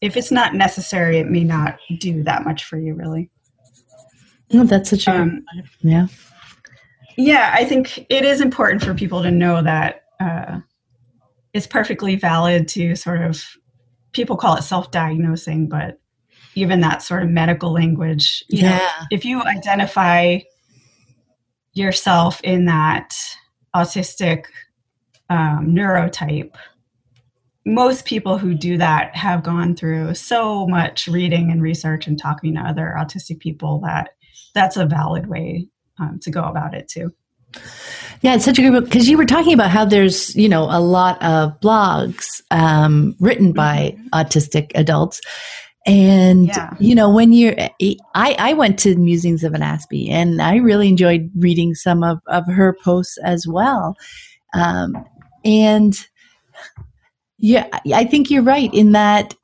if 0.00 0.16
it's 0.16 0.30
not 0.30 0.54
necessary, 0.54 1.18
it 1.18 1.28
may 1.28 1.44
not 1.44 1.78
do 1.98 2.22
that 2.24 2.44
much 2.44 2.64
for 2.64 2.78
you, 2.78 2.94
really. 2.94 3.30
No, 4.52 4.64
that's 4.64 4.90
such 4.90 5.06
a 5.06 5.12
um, 5.12 5.44
yeah. 5.80 6.06
Yeah, 7.16 7.52
I 7.54 7.64
think 7.64 8.06
it 8.10 8.24
is 8.24 8.40
important 8.40 8.82
for 8.82 8.94
people 8.94 9.22
to 9.22 9.30
know 9.30 9.62
that 9.62 10.04
uh, 10.20 10.60
it's 11.52 11.66
perfectly 11.66 12.16
valid 12.16 12.68
to 12.68 12.96
sort 12.96 13.22
of 13.22 13.42
people 14.12 14.36
call 14.36 14.56
it 14.56 14.62
self-diagnosing, 14.62 15.68
but 15.68 15.98
even 16.54 16.80
that 16.80 17.02
sort 17.02 17.22
of 17.22 17.30
medical 17.30 17.72
language. 17.72 18.44
yeah. 18.48 18.78
Know, 18.78 18.88
if 19.10 19.24
you 19.24 19.42
identify 19.42 20.38
yourself 21.74 22.40
in 22.42 22.66
that 22.66 23.14
autistic 23.74 24.44
um, 25.30 25.68
neurotype, 25.74 26.54
most 27.64 28.04
people 28.04 28.38
who 28.38 28.54
do 28.54 28.76
that 28.76 29.14
have 29.14 29.42
gone 29.42 29.74
through 29.74 30.14
so 30.14 30.66
much 30.66 31.06
reading 31.06 31.50
and 31.50 31.62
research 31.62 32.06
and 32.06 32.18
talking 32.18 32.54
to 32.54 32.60
other 32.60 32.94
autistic 32.98 33.38
people 33.38 33.80
that 33.84 34.10
that's 34.54 34.76
a 34.76 34.84
valid 34.84 35.28
way 35.28 35.66
um, 35.98 36.18
to 36.22 36.30
go 36.30 36.42
about 36.42 36.74
it 36.74 36.88
too. 36.88 37.12
Yeah, 38.22 38.34
it's 38.34 38.44
such 38.44 38.58
a 38.58 38.62
good 38.62 38.72
book 38.72 38.84
because 38.84 39.08
you 39.08 39.16
were 39.16 39.26
talking 39.26 39.52
about 39.52 39.70
how 39.70 39.84
there's 39.84 40.34
you 40.36 40.48
know 40.48 40.64
a 40.64 40.80
lot 40.80 41.22
of 41.22 41.58
blogs 41.60 42.40
um, 42.50 43.14
written 43.20 43.52
by 43.52 43.94
mm-hmm. 43.96 44.08
autistic 44.12 44.72
adults, 44.74 45.20
and 45.84 46.48
yeah. 46.48 46.74
you 46.78 46.94
know 46.94 47.10
when 47.10 47.32
you're 47.32 47.56
I 48.14 48.36
I 48.38 48.52
went 48.52 48.78
to 48.80 48.96
Musings 48.96 49.42
of 49.42 49.54
an 49.54 49.62
Aspie 49.62 50.08
and 50.10 50.40
I 50.40 50.56
really 50.56 50.88
enjoyed 50.88 51.30
reading 51.36 51.74
some 51.74 52.02
of 52.02 52.20
of 52.28 52.46
her 52.46 52.76
posts 52.84 53.18
as 53.24 53.46
well, 53.46 53.96
um, 54.54 55.04
and 55.44 55.98
yeah, 57.38 57.66
I 57.92 58.04
think 58.04 58.30
you're 58.30 58.42
right 58.42 58.72
in 58.72 58.92
that 58.92 59.34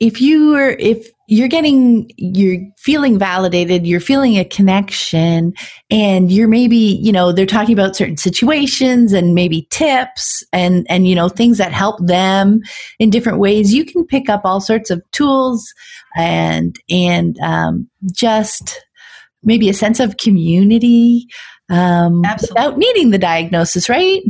if 0.00 0.20
you 0.20 0.50
were 0.50 0.70
if 0.70 1.10
you're 1.30 1.48
getting 1.48 2.10
you're 2.16 2.58
feeling 2.78 3.18
validated 3.18 3.86
you're 3.86 4.00
feeling 4.00 4.38
a 4.38 4.44
connection 4.46 5.52
and 5.90 6.32
you're 6.32 6.48
maybe 6.48 6.98
you 7.02 7.12
know 7.12 7.32
they're 7.32 7.44
talking 7.44 7.74
about 7.74 7.94
certain 7.94 8.16
situations 8.16 9.12
and 9.12 9.34
maybe 9.34 9.68
tips 9.70 10.42
and 10.52 10.86
and 10.88 11.06
you 11.06 11.14
know 11.14 11.28
things 11.28 11.58
that 11.58 11.70
help 11.70 11.98
them 12.04 12.60
in 12.98 13.10
different 13.10 13.38
ways. 13.38 13.72
You 13.72 13.84
can 13.84 14.06
pick 14.06 14.28
up 14.28 14.42
all 14.44 14.60
sorts 14.60 14.90
of 14.90 15.02
tools 15.12 15.66
and 16.16 16.76
and 16.88 17.38
um, 17.40 17.88
just 18.10 18.84
maybe 19.42 19.68
a 19.68 19.74
sense 19.74 20.00
of 20.00 20.16
community 20.16 21.26
um, 21.70 22.22
without 22.40 22.78
needing 22.78 23.10
the 23.10 23.18
diagnosis 23.18 23.88
right 23.88 24.22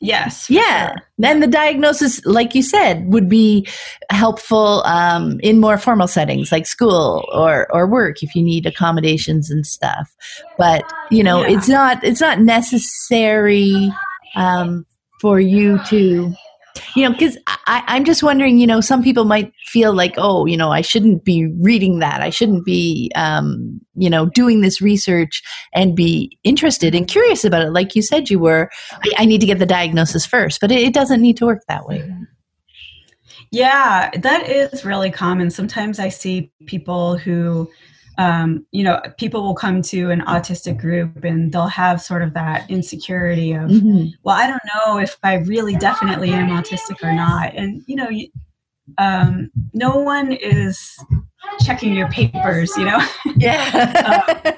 Yes. 0.00 0.50
Yeah. 0.50 0.88
Sure. 0.88 1.02
Then 1.18 1.40
the 1.40 1.46
diagnosis, 1.46 2.24
like 2.26 2.54
you 2.54 2.62
said, 2.62 3.10
would 3.12 3.28
be 3.28 3.66
helpful 4.10 4.82
um, 4.84 5.40
in 5.40 5.58
more 5.58 5.78
formal 5.78 6.06
settings 6.06 6.52
like 6.52 6.66
school 6.66 7.24
or, 7.32 7.66
or 7.74 7.86
work 7.86 8.22
if 8.22 8.34
you 8.34 8.42
need 8.42 8.66
accommodations 8.66 9.50
and 9.50 9.66
stuff. 9.66 10.14
But 10.58 10.84
you 11.10 11.22
know, 11.22 11.40
yeah. 11.40 11.56
it's 11.56 11.68
not 11.68 12.04
it's 12.04 12.20
not 12.20 12.40
necessary 12.40 13.90
um, 14.34 14.84
for 15.20 15.40
you 15.40 15.82
to 15.86 16.34
you 16.94 17.04
know, 17.04 17.12
because 17.12 17.36
I'm 17.66 18.04
just 18.04 18.22
wondering, 18.22 18.58
you 18.58 18.66
know, 18.66 18.80
some 18.80 19.02
people 19.02 19.24
might 19.24 19.52
feel 19.66 19.92
like, 19.92 20.14
oh, 20.16 20.46
you 20.46 20.56
know, 20.56 20.70
I 20.70 20.80
shouldn't 20.80 21.24
be 21.24 21.52
reading 21.60 21.98
that. 21.98 22.20
I 22.20 22.30
shouldn't 22.30 22.64
be, 22.64 23.10
um, 23.14 23.80
you 23.94 24.08
know, 24.08 24.26
doing 24.26 24.60
this 24.60 24.80
research 24.80 25.42
and 25.74 25.96
be 25.96 26.38
interested 26.44 26.94
and 26.94 27.08
curious 27.08 27.44
about 27.44 27.62
it. 27.62 27.70
Like 27.70 27.96
you 27.96 28.02
said, 28.02 28.30
you 28.30 28.38
were, 28.38 28.70
I, 28.92 29.10
I 29.18 29.24
need 29.24 29.40
to 29.40 29.46
get 29.46 29.58
the 29.58 29.66
diagnosis 29.66 30.26
first, 30.26 30.60
but 30.60 30.70
it, 30.70 30.80
it 30.80 30.94
doesn't 30.94 31.20
need 31.20 31.36
to 31.38 31.46
work 31.46 31.62
that 31.68 31.86
way. 31.86 32.08
Yeah, 33.52 34.10
that 34.10 34.48
is 34.48 34.84
really 34.84 35.10
common. 35.10 35.50
Sometimes 35.50 35.98
I 35.98 36.08
see 36.08 36.50
people 36.66 37.16
who, 37.16 37.70
um, 38.18 38.66
you 38.70 38.82
know, 38.82 39.00
people 39.18 39.42
will 39.42 39.54
come 39.54 39.82
to 39.82 40.10
an 40.10 40.20
autistic 40.22 40.78
group 40.78 41.24
and 41.24 41.52
they'll 41.52 41.66
have 41.66 42.00
sort 42.00 42.22
of 42.22 42.32
that 42.34 42.68
insecurity 42.70 43.52
of, 43.52 43.70
mm-hmm. 43.70 44.06
well, 44.22 44.36
I 44.36 44.46
don't 44.46 44.62
know 44.74 44.98
if 44.98 45.18
I 45.22 45.34
really 45.36 45.76
definitely 45.76 46.30
am 46.30 46.48
autistic 46.48 47.02
or 47.02 47.12
not. 47.12 47.54
And, 47.54 47.82
you 47.86 47.96
know, 47.96 48.08
um, 48.98 49.50
no 49.74 49.96
one 49.96 50.32
is 50.32 50.98
checking 51.64 51.92
your 51.92 52.08
papers, 52.08 52.72
you 52.76 52.84
know? 52.84 53.06
Yeah. 53.36 54.32
uh, 54.44 54.52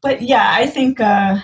but 0.00 0.22
yeah, 0.22 0.52
I 0.54 0.66
think 0.66 1.00
uh, 1.00 1.38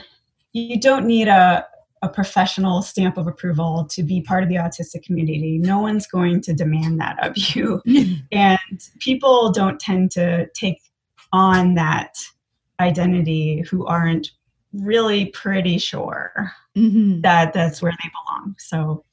you 0.53 0.81
don't 0.81 1.07
need 1.07 1.29
a, 1.29 1.67
a 2.05 2.09
professional 2.09 2.83
stamp 2.83 3.17
of 3.17 3.27
approval 3.27 3.87
to 3.91 4.03
be 4.03 4.21
part 4.21 4.43
of 4.43 4.51
the 4.51 4.57
autistic 4.57 5.03
community. 5.03 5.59
No 5.59 5.79
one's 5.79 6.07
going 6.07 6.43
to 6.43 6.53
demand 6.53 7.01
that 7.01 7.17
of 7.25 7.37
you. 7.37 7.81
and 8.33 8.59
people 9.01 9.51
don't 9.51 9.81
tend 9.81 10.11
to 10.13 10.47
take 10.55 10.83
on 11.33 11.75
that 11.75 12.15
identity 12.79 13.65
who 13.71 13.87
aren't 13.87 14.31
really 14.75 15.27
pretty 15.27 15.79
sure 15.79 16.53
mm-hmm. 16.77 17.21
that 17.23 17.53
that's 17.53 17.81
where 17.81 17.93
they 18.03 18.11
belong. 18.11 18.55
So 18.59 19.05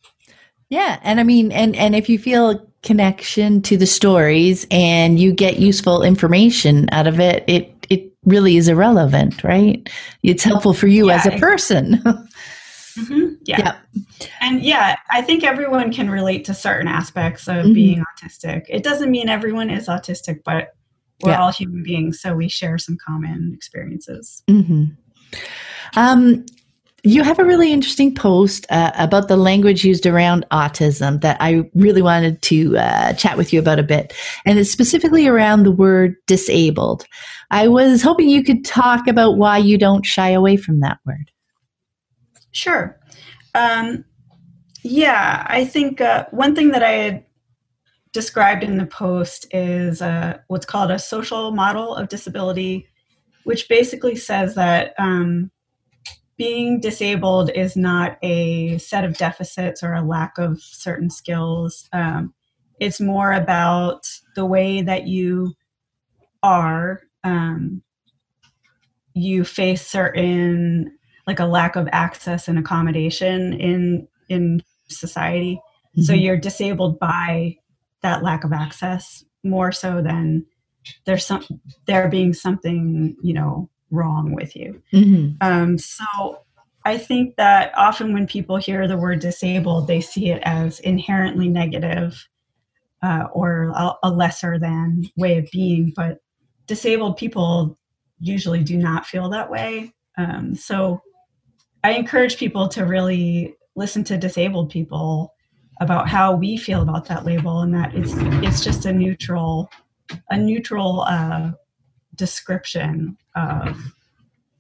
yeah, 0.70 1.00
and 1.04 1.20
I 1.20 1.24
mean 1.24 1.52
and 1.52 1.76
and 1.76 1.96
if 1.96 2.10
you 2.10 2.20
feel 2.20 2.68
connection 2.84 3.62
to 3.62 3.78
the 3.78 3.86
stories 3.86 4.66
and 4.72 5.20
you 5.20 5.32
get 5.32 5.60
useful 5.60 6.04
information 6.04 6.90
out 6.92 7.08
of 7.08 7.20
it, 7.20 7.44
it 7.48 7.88
it 7.90 8.12
really 8.26 8.58
is 8.58 8.68
irrelevant, 8.68 9.44
right? 9.44 9.90
It's 10.24 10.44
helpful 10.44 10.74
for 10.74 10.88
you 10.88 11.08
yeah, 11.08 11.16
as 11.16 11.26
a 11.26 11.38
person. 11.38 12.02
Mm-hmm. 12.98 13.36
Yeah. 13.46 13.78
And 14.42 14.62
yeah, 14.62 14.98
I 15.10 15.22
think 15.22 15.44
everyone 15.44 15.92
can 15.92 16.10
relate 16.10 16.46
to 16.46 16.54
certain 16.54 16.88
aspects 16.88 17.48
of 17.48 17.56
mm-hmm. 17.56 17.74
being 17.74 18.04
autistic. 18.04 18.64
It 18.70 18.84
doesn't 18.84 19.12
mean 19.12 19.30
everyone 19.30 19.70
is 19.70 19.88
autistic, 19.88 20.42
but 20.44 20.70
we're 21.24 21.32
yeah. 21.32 21.42
all 21.42 21.52
human 21.52 21.84
beings, 21.84 22.20
so 22.20 22.36
we 22.36 22.48
share 22.48 22.78
some 22.78 22.98
common 23.06 23.52
experiences. 23.54 24.44
Mm-hmm. 24.50 24.86
Um, 25.96 26.46
you 27.04 27.24
have 27.24 27.40
a 27.40 27.44
really 27.44 27.72
interesting 27.74 28.14
post 28.14 28.66
uh, 28.70 28.92
about 28.96 29.28
the 29.28 29.38
language 29.38 29.84
used 29.84 30.06
around 30.06 30.46
autism 30.52 31.22
that 31.22 31.38
I 31.40 31.70
really 31.74 32.02
wanted 32.02 32.42
to 32.44 32.78
uh, 32.78 33.14
chat 33.14 33.38
with 33.38 33.52
you 33.52 33.60
about 33.60 33.80
a 33.80 33.84
bit. 33.84 34.14
And 34.46 34.60
it's 34.60 34.72
specifically 34.72 35.28
around 35.28 35.64
the 35.64 35.72
word 35.72 36.16
disabled. 36.28 37.06
I 37.50 37.68
was 37.68 38.02
hoping 38.02 38.30
you 38.30 38.44
could 38.44 38.64
talk 38.64 39.08
about 39.08 39.38
why 39.38 39.58
you 39.58 39.78
don't 39.78 40.06
shy 40.06 40.30
away 40.30 40.58
from 40.58 40.80
that 40.82 41.00
word. 41.06 41.32
Sure. 42.52 43.00
Um, 43.56 44.06
yeah, 44.84 45.46
I 45.48 45.66
think 45.66 46.02
uh, 46.02 46.26
one 46.32 46.56
thing 46.56 46.72
that 46.72 46.84
I 46.84 46.92
had 46.92 47.26
described 48.14 48.64
in 48.64 48.78
the 48.78 48.86
post 48.86 49.46
is 49.52 50.02
uh, 50.02 50.38
what's 50.48 50.66
called 50.66 50.92
a 50.92 51.00
social 51.00 51.52
model 51.52 51.96
of 51.96 52.10
disability, 52.10 52.88
which 53.44 53.70
basically 53.70 54.16
says 54.16 54.56
that 54.56 54.94
um, 54.98 55.52
being 56.38 56.80
disabled 56.80 57.52
is 57.52 57.76
not 57.78 58.18
a 58.24 58.78
set 58.80 59.06
of 59.06 59.18
deficits 59.18 59.84
or 59.84 59.94
a 59.94 60.02
lack 60.02 60.38
of 60.38 60.62
certain 60.62 61.10
skills. 61.10 61.88
Um, 61.94 62.34
it's 62.80 63.00
more 63.00 63.34
about 63.34 64.08
the 64.36 64.46
way 64.46 64.82
that 64.82 65.08
you 65.08 65.54
are. 66.42 67.02
Um, 67.24 67.84
you 69.14 69.44
face 69.44 69.86
certain 69.86 70.98
like 71.28 71.40
a 71.40 71.46
lack 71.46 71.76
of 71.76 71.88
access 71.92 72.48
and 72.48 72.58
accommodation 72.58 73.54
in 73.54 74.08
in 74.30 74.64
society. 74.88 75.62
Mm-hmm. 75.92 76.04
So 76.04 76.14
you're 76.14 76.38
disabled 76.38 77.00
by 77.00 77.58
that 78.02 78.24
lack 78.24 78.44
of 78.44 78.54
access 78.54 79.24
more 79.44 79.72
so 79.72 80.02
than 80.02 80.46
there's 81.06 81.26
some 81.26 81.46
there 81.86 82.08
being 82.10 82.34
something 82.34 83.16
you 83.22 83.34
know 83.34 83.70
wrong 83.92 84.34
with 84.34 84.56
you. 84.56 84.82
Mm-hmm. 84.94 85.36
Um, 85.42 85.78
so 85.78 86.40
I 86.86 86.98
think 86.98 87.36
that 87.36 87.72
often 87.76 88.14
when 88.14 88.26
people 88.26 88.58
hear 88.58 88.88
the 88.88 88.98
word 88.98 89.20
disabled, 89.20 89.88
they 89.88 90.02
see 90.02 90.30
it 90.30 90.42
as 90.44 90.80
inherently 90.80 91.48
negative, 91.48 92.28
uh, 93.04 93.28
or 93.34 93.72
a, 93.76 93.94
a, 94.04 94.10
lesser 94.10 94.58
than 94.58 95.04
way 95.16 95.38
of 95.38 95.48
being. 95.52 95.94
But 95.96 96.20
disabled 96.66 97.18
people 97.18 97.78
usually 98.20 98.64
do 98.64 98.78
not 98.78 99.06
feel 99.06 99.30
that 99.30 99.52
way. 99.52 99.94
Um, 100.18 100.56
so 100.56 101.02
I 101.84 101.94
encourage 101.94 102.38
people 102.38 102.68
to 102.70 102.86
really 102.86 103.56
listen 103.76 104.04
to 104.06 104.18
disabled 104.18 104.70
people 104.70 105.34
about 105.80 106.08
how 106.08 106.36
we 106.36 106.58
feel 106.58 106.82
about 106.82 107.06
that 107.08 107.26
label 107.26 107.62
and 107.62 107.74
that 107.74 107.96
it's 107.96 108.14
it's 108.46 108.64
just 108.64 108.86
a 108.86 108.94
neutral 108.94 109.70
a 110.30 110.38
neutral 110.38 111.02
uh, 111.02 111.52
description 112.16 113.18
of 113.36 113.78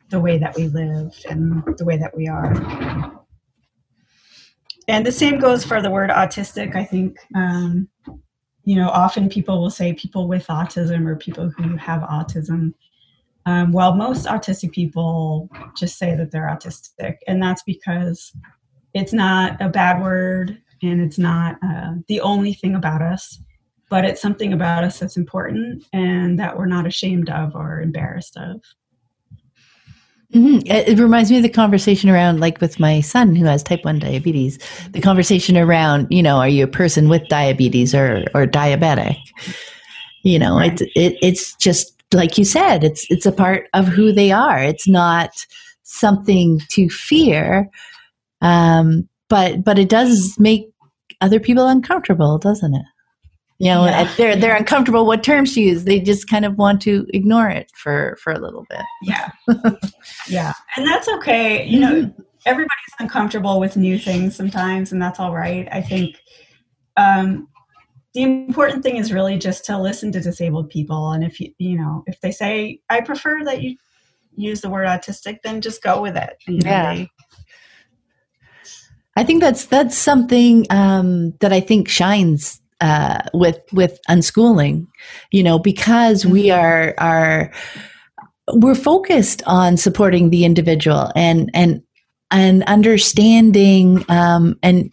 the 0.10 0.20
way 0.20 0.38
that 0.38 0.56
we 0.56 0.68
live 0.68 1.14
and 1.30 1.64
the 1.78 1.86
way 1.86 1.98
that 1.98 2.16
we 2.16 2.28
are. 2.28 2.54
And 4.88 5.06
the 5.06 5.12
same 5.12 5.40
goes 5.40 5.64
for 5.64 5.82
the 5.82 5.92
word 5.92 6.10
autistic. 6.10 6.76
I 6.76 6.84
think, 6.84 7.18
um, 7.36 7.88
you 8.66 8.76
know, 8.76 8.90
often 8.90 9.30
people 9.30 9.62
will 9.62 9.70
say 9.70 9.94
people 9.94 10.28
with 10.28 10.48
autism 10.48 11.08
or 11.08 11.16
people 11.16 11.50
who 11.50 11.78
have 11.78 12.02
autism. 12.02 12.74
Um, 13.46 13.72
well, 13.72 13.96
most 13.96 14.26
autistic 14.26 14.72
people 14.72 15.50
just 15.76 15.98
say 15.98 16.16
that 16.16 16.32
they're 16.32 16.48
autistic, 16.48 17.18
and 17.28 17.42
that's 17.42 17.64
because 17.64 18.32
it's 18.94 19.14
not 19.14 19.60
a 19.62 19.70
bad 19.70 20.02
word 20.02 20.62
and 20.84 21.02
it's 21.02 21.18
not 21.18 21.58
uh, 21.64 21.94
the 22.08 22.20
only 22.22 22.54
thing 22.54 22.76
about 22.76 23.02
us, 23.02 23.40
but 23.90 24.06
it's 24.06 24.22
something 24.22 24.54
about 24.54 24.84
us 24.84 25.00
that's 25.00 25.18
important 25.18 25.84
and 25.94 26.40
that 26.40 26.58
we're 26.58 26.66
not 26.66 26.88
ashamed 26.88 27.30
of 27.30 27.56
or 27.56 27.82
embarrassed 27.82 28.38
of. 28.38 28.62
Mm-hmm. 30.34 30.60
It 30.66 30.98
reminds 30.98 31.30
me 31.30 31.38
of 31.38 31.44
the 31.44 31.50
conversation 31.50 32.10
around, 32.10 32.40
like 32.40 32.62
with 32.62 32.80
my 32.80 33.02
son 33.02 33.36
who 33.36 33.46
has 33.46 33.62
type 33.62 33.84
1 33.84 34.00
diabetes, 34.00 34.58
the 34.92 35.02
conversation 35.02 35.58
around, 35.58 36.08
you 36.10 36.24
know, 36.24 36.38
are 36.38 36.48
you 36.48 36.64
a 36.64 36.68
person 36.68 37.10
with 37.10 37.28
diabetes 37.28 37.94
or, 37.94 38.24
or 38.34 38.48
diabetic? 38.48 39.18
You 40.24 40.40
know, 40.40 40.58
right. 40.58 40.72
it's, 40.72 40.82
it, 40.96 41.18
it's 41.22 41.56
just 41.56 42.01
like 42.13 42.38
you 42.38 42.45
said, 42.45 42.84
it's, 42.84 43.06
it's 43.10 43.26
a 43.26 43.32
part 43.32 43.67
of 43.74 43.88
who 43.88 44.12
they 44.12 44.32
are. 44.32 44.60
It's 44.60 44.88
not 44.88 45.32
something 45.84 46.62
to 46.71 46.89
fear. 46.89 47.69
Um, 48.41 49.08
but, 49.30 49.63
but 49.63 49.80
it 49.80 49.89
does 49.89 50.36
make 50.39 50.69
other 51.21 51.39
people 51.39 51.67
uncomfortable, 51.67 52.38
doesn't 52.38 52.74
it? 52.74 52.86
you 53.62 53.67
know 53.67 53.86
yeah. 53.86 54.12
they're 54.17 54.36
they're 54.36 54.56
uncomfortable 54.56 55.06
what 55.06 55.24
terms 55.24 55.54
to 55.54 55.62
use 55.62 55.84
they 55.84 56.00
just 56.00 56.28
kind 56.28 56.45
of 56.45 56.58
want 56.58 56.82
to 56.82 57.06
ignore 57.13 57.47
it 57.47 57.71
for 57.76 58.17
for 58.19 58.34
a 58.34 58.39
little 58.39 58.65
bit 58.69 58.82
yeah 59.04 59.30
yeah 60.28 60.54
and 60.76 60.88
that's 60.88 61.08
okay 61.08 61.63
you 61.67 61.80
know 61.80 61.93
mm-hmm. 61.93 62.21
everybody's 62.47 62.95
uncomfortable 63.00 63.60
with 63.60 63.78
new 63.78 64.00
things 64.00 64.36
sometimes 64.36 64.91
and 64.91 65.00
that's 65.00 65.19
all 65.19 65.36
right 65.36 65.67
i 65.71 65.80
think 65.80 66.17
um 66.97 67.47
the 68.13 68.24
important 68.24 68.84
thing 68.84 68.97
is 68.97 69.13
really 69.13 69.38
just 69.38 69.65
to 69.65 69.78
listen 69.80 70.12
to 70.12 70.19
disabled 70.19 70.69
people. 70.69 71.12
And 71.12 71.24
if 71.24 71.39
you 71.39 71.54
you 71.58 71.78
know 71.78 72.04
if 72.08 72.19
they 72.21 72.32
say 72.32 72.82
i 72.89 73.02
prefer 73.02 73.43
that 73.45 73.62
you 73.62 73.78
use 74.36 74.62
the 74.62 74.69
word 74.69 74.88
autistic 74.88 75.41
then 75.43 75.62
just 75.62 75.84
go 75.84 76.02
with 76.02 76.15
it. 76.15 76.38
You 76.47 76.60
know, 76.60 76.69
yeah. 76.69 76.95
they, 76.95 77.10
I 79.15 79.24
think 79.24 79.41
that's 79.41 79.65
that's 79.65 79.97
something 79.97 80.65
um, 80.69 81.32
that 81.39 81.52
I 81.52 81.60
think 81.60 81.89
shines 81.89 82.62
uh, 82.80 83.21
with 83.34 83.60
with 83.71 84.00
unschooling, 84.10 84.88
you 85.32 85.43
know, 85.43 85.60
because 85.60 86.26
we 86.26 86.45
mm-hmm. 86.45 86.60
are 86.60 86.93
are 86.97 87.52
we're 88.54 88.76
focused 88.76 89.43
on 89.45 89.78
supporting 89.78 90.30
the 90.30 90.45
individual 90.45 91.12
and 91.15 91.50
and 91.54 91.84
and 92.32 92.63
understanding 92.63 94.04
um, 94.10 94.58
and 94.63 94.91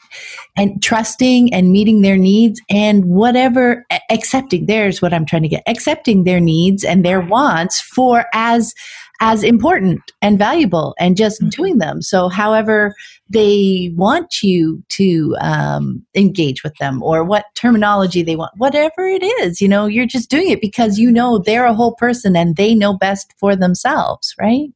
and 0.57 0.83
trusting 0.83 1.53
and 1.55 1.71
meeting 1.73 2.03
their 2.03 2.17
needs 2.17 2.61
and 2.69 3.05
whatever 3.05 3.87
accepting 4.11 4.67
there's 4.67 5.01
what 5.01 5.15
i'm 5.15 5.25
trying 5.25 5.43
to 5.43 5.49
get 5.49 5.63
accepting 5.67 6.25
their 6.25 6.41
needs 6.41 6.85
and 6.85 7.05
their 7.05 7.21
wants 7.21 7.81
for 7.81 8.27
as 8.35 8.75
as 9.21 9.43
important 9.43 10.01
and 10.23 10.39
valuable 10.39 10.95
and 10.99 11.17
just 11.17 11.41
mm-hmm. 11.41 11.49
doing 11.51 11.79
them. 11.79 12.03
So, 12.03 12.29
however 12.29 12.95
they 13.29 13.93
want 13.95 14.43
you 14.43 14.83
to 14.91 15.37
um, 15.41 16.05
engage 16.15 16.63
with 16.63 16.75
them 16.77 17.03
or 17.03 17.25
what 17.25 17.45
terminology 17.55 18.23
they 18.23 18.37
want, 18.37 18.53
whatever 18.57 19.07
it 19.07 19.23
is, 19.23 19.61
you 19.61 19.69
know, 19.69 19.87
you're 19.87 20.07
just 20.07 20.31
doing 20.31 20.49
it 20.49 20.61
because 20.61 20.99
you 20.99 21.11
know 21.11 21.39
they're 21.39 21.67
a 21.67 21.75
whole 21.75 21.95
person 21.95 22.37
and 22.37 22.57
they 22.57 22.75
know 22.75 22.97
best 22.97 23.35
for 23.39 23.55
themselves, 23.55 24.35
right? 24.41 24.69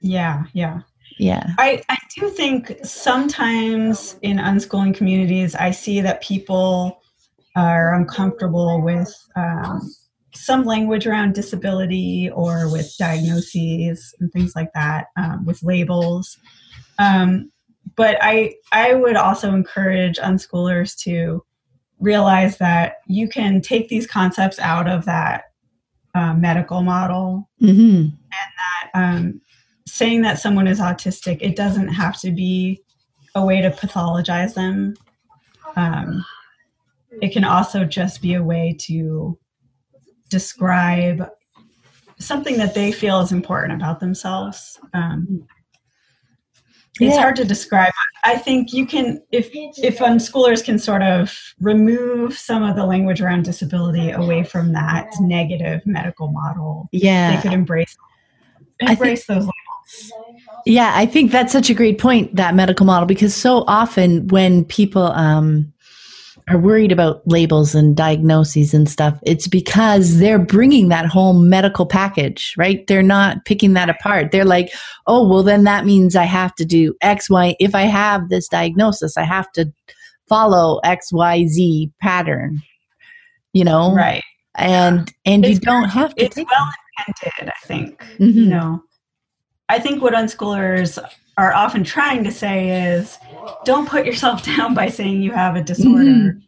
Yeah, 0.00 0.44
yeah. 0.52 0.80
Yeah. 1.18 1.50
I, 1.58 1.82
I 1.88 1.96
do 2.16 2.28
think 2.30 2.76
sometimes 2.82 4.16
in 4.22 4.38
unschooling 4.38 4.94
communities, 4.94 5.54
I 5.54 5.70
see 5.70 6.00
that 6.00 6.22
people 6.22 7.00
are 7.56 7.94
uncomfortable 7.94 8.82
with 8.82 9.14
um, 9.36 9.80
some 10.34 10.64
language 10.64 11.06
around 11.06 11.34
disability 11.34 12.30
or 12.30 12.70
with 12.70 12.92
diagnoses 12.98 14.14
and 14.20 14.32
things 14.32 14.54
like 14.56 14.72
that, 14.74 15.06
um, 15.16 15.44
with 15.46 15.62
labels. 15.62 16.36
Um, 16.98 17.52
but 17.96 18.18
I 18.20 18.54
I 18.72 18.94
would 18.94 19.16
also 19.16 19.52
encourage 19.52 20.18
unschoolers 20.18 20.96
to 21.02 21.44
realize 22.00 22.58
that 22.58 22.96
you 23.06 23.28
can 23.28 23.60
take 23.60 23.88
these 23.88 24.06
concepts 24.06 24.58
out 24.58 24.88
of 24.88 25.04
that 25.04 25.44
uh, 26.14 26.34
medical 26.34 26.82
model, 26.82 27.48
mm-hmm. 27.62 28.06
and 28.06 28.14
that 28.32 28.90
um, 28.94 29.40
saying 29.86 30.22
that 30.22 30.38
someone 30.38 30.66
is 30.66 30.80
autistic 30.80 31.38
it 31.40 31.56
doesn't 31.56 31.88
have 31.88 32.18
to 32.18 32.30
be 32.30 32.82
a 33.34 33.44
way 33.44 33.60
to 33.60 33.70
pathologize 33.70 34.54
them. 34.54 34.94
Um, 35.76 36.24
it 37.20 37.32
can 37.32 37.44
also 37.44 37.84
just 37.84 38.22
be 38.22 38.34
a 38.34 38.42
way 38.42 38.76
to 38.80 39.38
describe 40.30 41.28
something 42.18 42.56
that 42.58 42.74
they 42.74 42.92
feel 42.92 43.20
is 43.20 43.32
important 43.32 43.72
about 43.74 44.00
themselves. 44.00 44.78
Um, 44.92 45.46
it's 47.00 47.16
hard 47.16 47.34
to 47.36 47.44
describe. 47.44 47.92
I 48.22 48.36
think 48.36 48.72
you 48.72 48.86
can, 48.86 49.20
if 49.32 49.50
if 49.52 49.98
unschoolers 49.98 50.64
can 50.64 50.78
sort 50.78 51.02
of 51.02 51.36
remove 51.60 52.38
some 52.38 52.62
of 52.62 52.76
the 52.76 52.86
language 52.86 53.20
around 53.20 53.44
disability 53.44 54.12
away 54.12 54.44
from 54.44 54.72
that 54.74 55.08
negative 55.20 55.84
medical 55.86 56.30
model, 56.30 56.88
yeah, 56.92 57.34
they 57.34 57.42
could 57.42 57.52
embrace 57.52 57.96
embrace 58.78 59.26
think, 59.26 59.40
those. 59.40 59.50
Yeah, 60.66 60.92
I 60.94 61.06
think 61.06 61.30
that's 61.30 61.52
such 61.52 61.70
a 61.70 61.74
great 61.74 61.98
point 61.98 62.34
that 62.36 62.54
medical 62.54 62.86
model 62.86 63.06
because 63.06 63.34
so 63.34 63.64
often 63.66 64.26
when 64.28 64.64
people 64.64 65.12
um, 65.12 65.72
are 66.48 66.58
worried 66.58 66.92
about 66.92 67.22
labels 67.26 67.74
and 67.74 67.96
diagnoses 67.96 68.74
and 68.74 68.88
stuff, 68.88 69.18
it's 69.22 69.46
because 69.46 70.18
they're 70.18 70.38
bringing 70.38 70.88
that 70.88 71.06
whole 71.06 71.34
medical 71.34 71.86
package, 71.86 72.54
right? 72.56 72.86
They're 72.86 73.02
not 73.02 73.44
picking 73.44 73.72
that 73.74 73.88
apart. 73.88 74.30
They're 74.30 74.44
like, 74.44 74.72
oh, 75.06 75.26
well, 75.26 75.42
then 75.42 75.64
that 75.64 75.86
means 75.86 76.16
I 76.16 76.24
have 76.24 76.54
to 76.56 76.64
do 76.64 76.94
X, 77.00 77.30
Y. 77.30 77.56
If 77.60 77.74
I 77.74 77.82
have 77.82 78.28
this 78.28 78.48
diagnosis, 78.48 79.16
I 79.16 79.24
have 79.24 79.50
to 79.52 79.72
follow 80.28 80.80
X, 80.84 81.12
Y, 81.12 81.46
Z 81.46 81.90
pattern, 82.00 82.60
you 83.52 83.64
know? 83.64 83.94
Right. 83.94 84.22
And, 84.56 85.10
and 85.24 85.44
it's 85.44 85.54
you 85.54 85.60
don't 85.60 85.88
have 85.88 86.14
to. 86.14 86.24
It's 86.24 86.36
well 86.36 86.70
intended, 87.08 87.52
I 87.54 87.66
think. 87.66 87.98
Mm-hmm. 88.18 88.38
You 88.38 88.46
know, 88.46 88.82
I 89.68 89.78
think 89.78 90.02
what 90.02 90.12
unschoolers 90.14 90.98
are 91.36 91.52
often 91.52 91.84
trying 91.84 92.24
to 92.24 92.30
say 92.30 92.92
is 92.92 93.18
don't 93.64 93.88
put 93.88 94.06
yourself 94.06 94.44
down 94.56 94.74
by 94.74 94.88
saying 94.88 95.22
you 95.22 95.32
have 95.32 95.56
a 95.56 95.62
disorder. 95.62 96.04
Mm-hmm. 96.04 96.38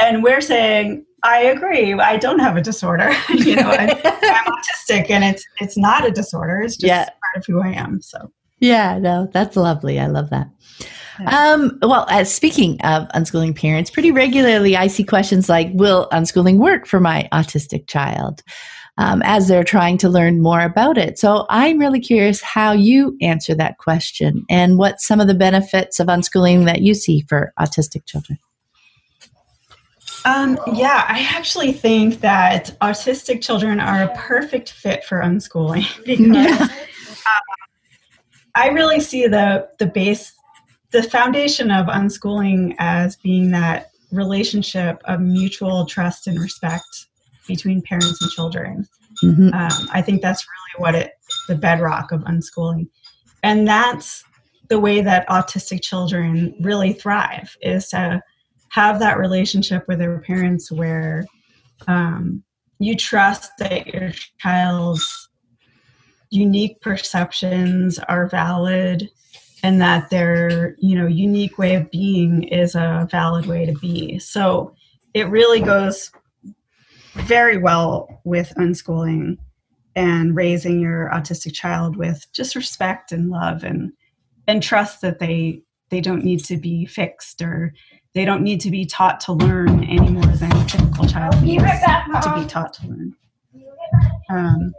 And 0.00 0.22
we're 0.22 0.40
saying, 0.40 1.04
I 1.22 1.42
agree. 1.42 1.92
I 1.94 2.16
don't 2.16 2.38
have 2.38 2.56
a 2.56 2.62
disorder. 2.62 3.12
you 3.28 3.56
know, 3.56 3.70
I, 3.70 3.84
am 3.84 3.88
autistic, 3.98 5.10
and 5.10 5.24
it's 5.24 5.44
it's 5.60 5.76
not 5.76 6.06
a 6.06 6.10
disorder. 6.10 6.60
It's 6.60 6.76
just 6.76 6.86
yeah. 6.86 7.04
part 7.04 7.36
of 7.36 7.44
who 7.46 7.60
I 7.60 7.68
am. 7.72 8.00
So 8.00 8.32
yeah, 8.60 8.98
no, 8.98 9.28
that's 9.32 9.56
lovely. 9.56 9.98
I 9.98 10.06
love 10.06 10.30
that. 10.30 10.48
Um, 11.26 11.78
well, 11.82 12.06
uh, 12.08 12.24
speaking 12.24 12.80
of 12.80 13.06
unschooling 13.08 13.54
parents, 13.54 13.90
pretty 13.90 14.10
regularly 14.10 14.76
I 14.76 14.86
see 14.86 15.04
questions 15.04 15.48
like, 15.48 15.68
"Will 15.74 16.08
unschooling 16.12 16.56
work 16.56 16.86
for 16.86 17.00
my 17.00 17.28
autistic 17.32 17.86
child?" 17.86 18.42
Um, 19.00 19.22
as 19.24 19.48
they're 19.48 19.64
trying 19.64 19.96
to 19.98 20.10
learn 20.10 20.42
more 20.42 20.60
about 20.60 20.98
it. 20.98 21.18
So 21.18 21.46
I'm 21.48 21.78
really 21.78 22.00
curious 22.00 22.42
how 22.42 22.72
you 22.72 23.16
answer 23.22 23.54
that 23.54 23.78
question 23.78 24.44
and 24.50 24.76
what 24.76 25.00
some 25.00 25.20
of 25.20 25.26
the 25.26 25.32
benefits 25.32 26.00
of 26.00 26.08
unschooling 26.08 26.66
that 26.66 26.82
you 26.82 26.92
see 26.92 27.22
for 27.26 27.54
autistic 27.58 28.04
children. 28.04 28.38
Um, 30.26 30.58
yeah, 30.74 31.06
I 31.08 31.26
actually 31.30 31.72
think 31.72 32.20
that 32.20 32.76
autistic 32.82 33.40
children 33.40 33.80
are 33.80 34.02
a 34.02 34.14
perfect 34.16 34.72
fit 34.72 35.04
for 35.04 35.20
unschooling 35.22 35.86
because 36.04 36.34
yeah. 36.36 36.58
um, 36.60 37.40
I 38.54 38.68
really 38.68 39.00
see 39.00 39.26
the 39.26 39.68
the 39.78 39.86
base, 39.86 40.34
the 40.90 41.02
foundation 41.02 41.70
of 41.70 41.86
unschooling 41.86 42.74
as 42.78 43.16
being 43.16 43.50
that 43.52 43.92
relationship 44.12 45.00
of 45.04 45.20
mutual 45.20 45.86
trust 45.86 46.26
and 46.26 46.38
respect 46.38 47.06
between 47.50 47.82
parents 47.82 48.22
and 48.22 48.30
children. 48.30 48.88
Mm-hmm. 49.22 49.52
Um, 49.52 49.88
I 49.92 50.02
think 50.02 50.22
that's 50.22 50.46
really 50.46 50.82
what 50.82 50.94
it 50.94 51.12
the 51.48 51.56
bedrock 51.56 52.12
of 52.12 52.22
unschooling, 52.22 52.88
and 53.42 53.66
that's 53.66 54.24
the 54.68 54.78
way 54.78 55.00
that 55.02 55.28
autistic 55.28 55.82
children 55.82 56.54
really 56.60 56.92
thrive 56.92 57.56
is 57.60 57.88
to 57.88 58.22
have 58.68 59.00
that 59.00 59.18
relationship 59.18 59.84
with 59.88 59.98
their 59.98 60.20
parents 60.20 60.70
where 60.70 61.26
um, 61.88 62.42
you 62.78 62.96
trust 62.96 63.50
that 63.58 63.88
your 63.88 64.12
child's 64.38 65.28
unique 66.30 66.80
perceptions 66.80 67.98
are 67.98 68.28
valid 68.28 69.10
and 69.62 69.80
that 69.80 70.08
their 70.08 70.76
you 70.78 70.96
know 70.96 71.06
unique 71.06 71.58
way 71.58 71.74
of 71.74 71.90
being 71.90 72.44
is 72.44 72.74
a 72.74 73.08
valid 73.10 73.46
way 73.46 73.66
to 73.66 73.72
be 73.74 74.18
so 74.18 74.72
it 75.14 75.28
really 75.28 75.60
goes 75.60 76.12
very 77.14 77.56
well 77.56 78.20
with 78.24 78.52
unschooling 78.56 79.36
and 79.96 80.36
raising 80.36 80.80
your 80.80 81.10
autistic 81.12 81.52
child 81.52 81.96
with 81.96 82.26
just 82.32 82.54
respect 82.54 83.12
and 83.12 83.28
love 83.30 83.64
and 83.64 83.92
and 84.46 84.62
trust 84.62 85.00
that 85.00 85.18
they 85.18 85.62
they 85.90 86.00
don't 86.00 86.24
need 86.24 86.44
to 86.44 86.56
be 86.56 86.86
fixed 86.86 87.42
or 87.42 87.72
they 88.14 88.24
don't 88.24 88.42
need 88.42 88.60
to 88.60 88.70
be 88.70 88.84
taught 88.84 89.20
to 89.20 89.32
learn 89.32 89.84
any 89.84 90.10
more 90.10 90.24
than 90.24 90.52
a 90.52 90.64
typical 90.66 91.06
child 91.06 91.40
needs 91.42 91.62
to 91.62 92.34
be 92.36 92.46
taught 92.46 92.72
to 92.74 92.86
learn. 92.88 93.14
Um, 94.28 94.72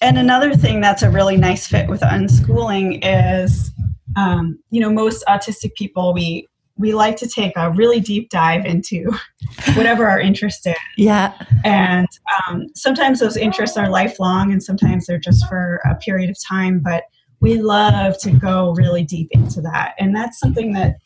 and 0.00 0.18
another 0.18 0.54
thing 0.54 0.80
that's 0.80 1.02
a 1.02 1.10
really 1.10 1.36
nice 1.36 1.66
fit 1.66 1.88
with 1.88 2.00
unschooling 2.00 3.00
is, 3.02 3.70
um, 4.16 4.58
you 4.70 4.80
know, 4.80 4.90
most 4.90 5.24
autistic 5.26 5.74
people 5.74 6.14
we 6.14 6.46
we 6.78 6.94
like 6.94 7.16
to 7.16 7.28
take 7.28 7.52
a 7.56 7.70
really 7.72 8.00
deep 8.00 8.30
dive 8.30 8.64
into 8.64 9.10
whatever 9.74 10.06
our 10.06 10.20
interest 10.20 10.66
is. 10.66 10.74
Yeah. 10.96 11.34
And 11.64 12.08
um, 12.46 12.66
sometimes 12.74 13.18
those 13.18 13.36
interests 13.36 13.76
are 13.76 13.90
lifelong, 13.90 14.52
and 14.52 14.62
sometimes 14.62 15.06
they're 15.06 15.18
just 15.18 15.46
for 15.48 15.80
a 15.84 15.96
period 15.96 16.30
of 16.30 16.36
time. 16.48 16.80
But 16.80 17.04
we 17.40 17.60
love 17.60 18.18
to 18.20 18.30
go 18.30 18.72
really 18.72 19.04
deep 19.04 19.28
into 19.32 19.60
that, 19.62 19.94
and 19.98 20.14
that's 20.14 20.38
something 20.38 20.72
that 20.72 20.96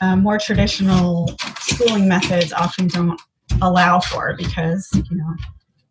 uh, 0.00 0.16
more 0.16 0.38
traditional 0.38 1.28
schooling 1.60 2.08
methods 2.08 2.52
often 2.52 2.86
don't 2.88 3.20
allow 3.62 4.00
for 4.00 4.34
because 4.36 4.88
you 4.94 5.16
know 5.16 5.34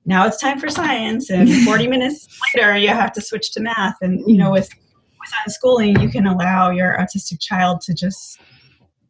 now 0.05 0.25
it's 0.25 0.39
time 0.39 0.59
for 0.59 0.69
science 0.69 1.29
and 1.29 1.49
40 1.65 1.87
minutes 1.87 2.27
later 2.55 2.77
you 2.77 2.89
have 2.89 3.11
to 3.13 3.21
switch 3.21 3.51
to 3.51 3.61
math 3.61 3.95
and 4.01 4.21
you 4.25 4.37
know 4.37 4.51
with 4.51 4.69
with 5.19 5.31
unschooling 5.47 6.01
you 6.01 6.09
can 6.09 6.27
allow 6.27 6.69
your 6.69 6.97
autistic 6.97 7.39
child 7.39 7.81
to 7.81 7.93
just 7.93 8.39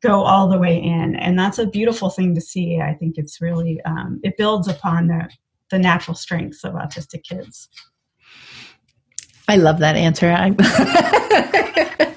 go 0.04 0.22
all 0.22 0.48
the 0.50 0.58
way 0.58 0.78
in 0.78 1.16
and 1.16 1.40
that's 1.40 1.60
a 1.60 1.66
beautiful 1.66 2.10
thing 2.10 2.36
to 2.36 2.42
see 2.42 2.80
i 2.80 2.94
think 2.94 3.18
it's 3.18 3.42
really 3.42 3.82
um, 3.86 4.20
it 4.24 4.38
builds 4.38 4.68
upon 4.68 5.08
the, 5.08 5.30
the 5.72 5.80
natural 5.80 6.16
strengths 6.16 6.64
of 6.64 6.74
autistic 6.74 7.24
kids 7.24 7.70
i 9.48 9.56
love 9.56 9.80
that 9.80 9.96
answer 9.96 10.30
I, 10.30 10.54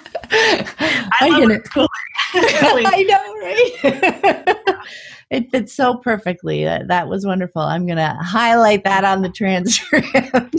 I 1.20 1.28
love 1.28 1.60
schooling 1.64 1.88
I 2.34 3.02
know, 3.02 3.34
right? 3.42 4.76
it 5.30 5.50
fits 5.50 5.72
so 5.72 5.96
perfectly. 5.96 6.64
That, 6.64 6.88
that 6.88 7.08
was 7.08 7.24
wonderful. 7.24 7.62
I'm 7.62 7.86
going 7.86 7.98
to 7.98 8.16
highlight 8.20 8.84
that 8.84 9.04
on 9.04 9.22
the 9.22 9.30
transcript. 9.30 10.56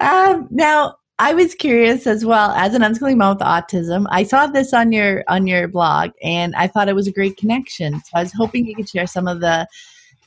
um, 0.00 0.48
now, 0.50 0.96
I 1.20 1.34
was 1.34 1.54
curious 1.54 2.06
as 2.06 2.24
well 2.24 2.50
as 2.52 2.74
an 2.74 2.82
unschooling 2.82 3.16
mom 3.16 3.36
with 3.36 3.46
autism. 3.46 4.06
I 4.10 4.22
saw 4.22 4.46
this 4.46 4.72
on 4.72 4.92
your 4.92 5.24
on 5.28 5.46
your 5.46 5.66
blog, 5.66 6.10
and 6.22 6.54
I 6.54 6.68
thought 6.68 6.88
it 6.88 6.94
was 6.94 7.08
a 7.08 7.12
great 7.12 7.36
connection. 7.36 8.00
So 8.00 8.10
I 8.14 8.22
was 8.22 8.32
hoping 8.32 8.66
you 8.66 8.76
could 8.76 8.88
share 8.88 9.06
some 9.06 9.26
of 9.26 9.40
the 9.40 9.66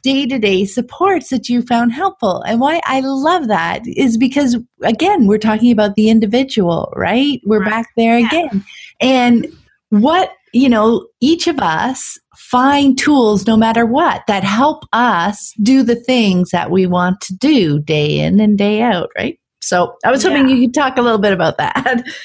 day 0.01 0.25
to 0.25 0.39
day 0.39 0.65
supports 0.65 1.29
that 1.29 1.47
you 1.47 1.61
found 1.61 1.93
helpful. 1.93 2.41
And 2.41 2.59
why 2.59 2.81
I 2.85 3.01
love 3.01 3.47
that 3.47 3.83
is 3.85 4.17
because, 4.17 4.57
again, 4.81 5.27
we're 5.27 5.37
talking 5.37 5.71
about 5.71 5.95
the 5.95 6.09
individual, 6.09 6.91
right? 6.95 7.39
We're 7.45 7.59
right. 7.59 7.69
back 7.69 7.87
there 7.95 8.19
yeah. 8.19 8.27
again. 8.27 8.65
And 8.99 9.47
what, 9.89 10.33
you 10.53 10.69
know, 10.69 11.07
each 11.19 11.47
of 11.47 11.59
us 11.59 12.19
find 12.35 12.97
tools 12.97 13.45
no 13.47 13.55
matter 13.55 13.85
what 13.85 14.23
that 14.27 14.43
help 14.43 14.83
us 14.91 15.53
do 15.61 15.83
the 15.83 15.95
things 15.95 16.49
that 16.49 16.71
we 16.71 16.85
want 16.85 17.21
to 17.21 17.35
do 17.35 17.79
day 17.79 18.19
in 18.19 18.39
and 18.39 18.57
day 18.57 18.81
out, 18.81 19.09
right? 19.15 19.39
So 19.61 19.95
I 20.03 20.11
was 20.11 20.23
hoping 20.23 20.49
yeah. 20.49 20.55
you 20.55 20.67
could 20.67 20.73
talk 20.73 20.97
a 20.97 21.01
little 21.01 21.19
bit 21.19 21.33
about 21.33 21.57
that. 21.57 22.03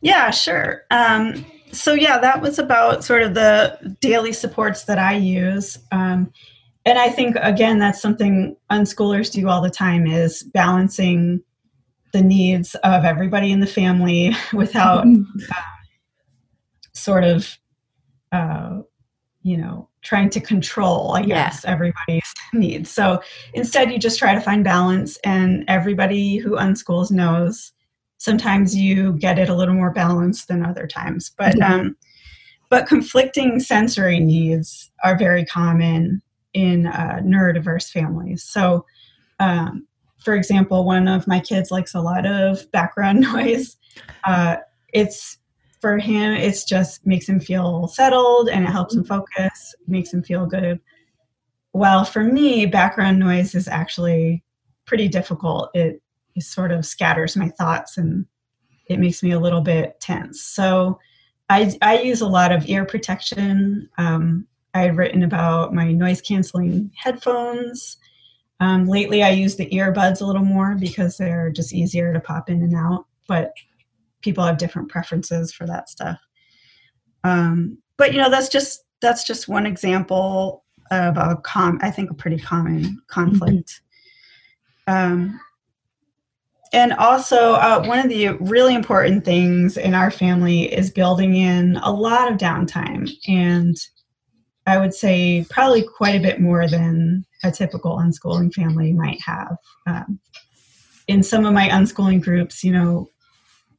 Yeah, 0.00 0.30
sure. 0.30 0.82
Um, 0.90 1.44
so 1.72 1.92
yeah, 1.94 2.18
that 2.18 2.40
was 2.40 2.58
about 2.58 3.04
sort 3.04 3.22
of 3.22 3.34
the 3.34 3.96
daily 4.00 4.32
supports 4.32 4.84
that 4.84 4.98
I 4.98 5.16
use. 5.16 5.78
Um, 5.90 6.32
and 6.84 6.98
I 6.98 7.08
think 7.08 7.36
again 7.40 7.78
that's 7.78 8.00
something 8.00 8.56
unschoolers 8.70 9.32
do 9.32 9.48
all 9.48 9.60
the 9.60 9.70
time 9.70 10.06
is 10.06 10.42
balancing 10.42 11.42
the 12.12 12.22
needs 12.22 12.74
of 12.76 13.04
everybody 13.04 13.50
in 13.50 13.60
the 13.60 13.66
family 13.66 14.34
without 14.52 15.06
uh, 15.06 15.62
sort 16.94 17.24
of 17.24 17.58
uh, 18.32 18.80
you 19.42 19.56
know 19.56 19.88
trying 20.06 20.30
to 20.30 20.40
control 20.40 21.12
i 21.12 21.22
guess 21.22 21.62
yeah. 21.64 21.70
everybody's 21.70 22.34
needs 22.54 22.90
so 22.90 23.20
instead 23.54 23.90
you 23.90 23.98
just 23.98 24.18
try 24.18 24.34
to 24.34 24.40
find 24.40 24.64
balance 24.64 25.18
and 25.24 25.64
everybody 25.68 26.36
who 26.36 26.52
unschools 26.52 27.10
knows 27.10 27.72
sometimes 28.18 28.74
you 28.74 29.12
get 29.14 29.38
it 29.38 29.48
a 29.48 29.54
little 29.54 29.74
more 29.74 29.92
balanced 29.92 30.48
than 30.48 30.64
other 30.64 30.86
times 30.86 31.32
but 31.36 31.54
mm-hmm. 31.56 31.72
um, 31.72 31.96
but 32.68 32.86
conflicting 32.86 33.60
sensory 33.60 34.18
needs 34.18 34.90
are 35.04 35.16
very 35.16 35.44
common 35.44 36.22
in 36.56 36.86
uh, 36.86 37.20
neurodiverse 37.22 37.90
families. 37.90 38.42
So, 38.42 38.86
um, 39.38 39.86
for 40.18 40.34
example, 40.34 40.84
one 40.84 41.06
of 41.06 41.26
my 41.26 41.38
kids 41.38 41.70
likes 41.70 41.94
a 41.94 42.00
lot 42.00 42.26
of 42.26 42.70
background 42.72 43.20
noise. 43.34 43.76
Uh, 44.24 44.56
it's 44.92 45.38
for 45.86 45.98
him, 45.98 46.32
it's 46.32 46.64
just 46.64 47.06
makes 47.06 47.28
him 47.28 47.38
feel 47.38 47.86
settled 47.86 48.48
and 48.48 48.64
it 48.64 48.70
helps 48.70 48.96
him 48.96 49.04
focus, 49.04 49.72
makes 49.86 50.12
him 50.12 50.20
feel 50.20 50.44
good. 50.44 50.80
While 51.70 52.04
for 52.04 52.24
me, 52.24 52.66
background 52.66 53.20
noise 53.20 53.54
is 53.54 53.68
actually 53.68 54.42
pretty 54.84 55.06
difficult. 55.06 55.70
It, 55.74 56.02
it 56.34 56.42
sort 56.42 56.72
of 56.72 56.84
scatters 56.84 57.36
my 57.36 57.50
thoughts 57.50 57.98
and 57.98 58.26
it 58.88 58.98
makes 58.98 59.22
me 59.22 59.30
a 59.30 59.38
little 59.38 59.60
bit 59.60 60.00
tense. 60.00 60.42
So 60.42 60.98
I, 61.48 61.72
I 61.80 62.00
use 62.00 62.20
a 62.20 62.26
lot 62.26 62.50
of 62.50 62.68
ear 62.68 62.84
protection. 62.84 63.88
Um, 63.96 64.48
I 64.74 64.80
had 64.80 64.96
written 64.96 65.22
about 65.22 65.72
my 65.72 65.92
noise 65.92 66.20
canceling 66.20 66.90
headphones. 66.96 67.98
Um, 68.58 68.86
lately, 68.86 69.22
I 69.22 69.30
use 69.30 69.54
the 69.54 69.70
earbuds 69.70 70.20
a 70.20 70.26
little 70.26 70.44
more 70.44 70.74
because 70.74 71.16
they're 71.16 71.50
just 71.50 71.72
easier 71.72 72.12
to 72.12 72.18
pop 72.18 72.50
in 72.50 72.60
and 72.62 72.74
out, 72.74 73.06
but 73.28 73.52
people 74.22 74.44
have 74.44 74.58
different 74.58 74.88
preferences 74.88 75.52
for 75.52 75.66
that 75.66 75.88
stuff. 75.88 76.18
Um, 77.24 77.78
but 77.96 78.12
you 78.12 78.20
know, 78.20 78.30
that's 78.30 78.48
just 78.48 78.84
that's 79.00 79.24
just 79.24 79.48
one 79.48 79.66
example 79.66 80.64
of 80.90 81.16
a 81.16 81.36
com. 81.42 81.78
I 81.82 81.90
think 81.90 82.10
a 82.10 82.14
pretty 82.14 82.38
common 82.38 83.00
conflict. 83.08 83.80
Mm-hmm. 84.88 85.12
Um, 85.12 85.40
and 86.72 86.92
also, 86.94 87.54
uh, 87.54 87.84
one 87.84 87.98
of 87.98 88.08
the 88.08 88.30
really 88.40 88.74
important 88.74 89.24
things 89.24 89.76
in 89.76 89.94
our 89.94 90.10
family 90.10 90.72
is 90.72 90.90
building 90.90 91.36
in 91.36 91.76
a 91.76 91.90
lot 91.90 92.30
of 92.30 92.38
downtime 92.38 93.08
and 93.28 93.76
I 94.66 94.78
would 94.78 94.92
say 94.92 95.46
probably 95.48 95.86
quite 95.96 96.16
a 96.16 96.22
bit 96.22 96.40
more 96.40 96.68
than 96.68 97.24
a 97.44 97.52
typical 97.52 97.98
unschooling 97.98 98.52
family 98.52 98.92
might 98.92 99.20
have. 99.24 99.56
Um, 99.86 100.18
in 101.06 101.22
some 101.22 101.46
of 101.46 101.54
my 101.54 101.68
unschooling 101.68 102.20
groups, 102.20 102.64
you 102.64 102.72
know, 102.72 103.08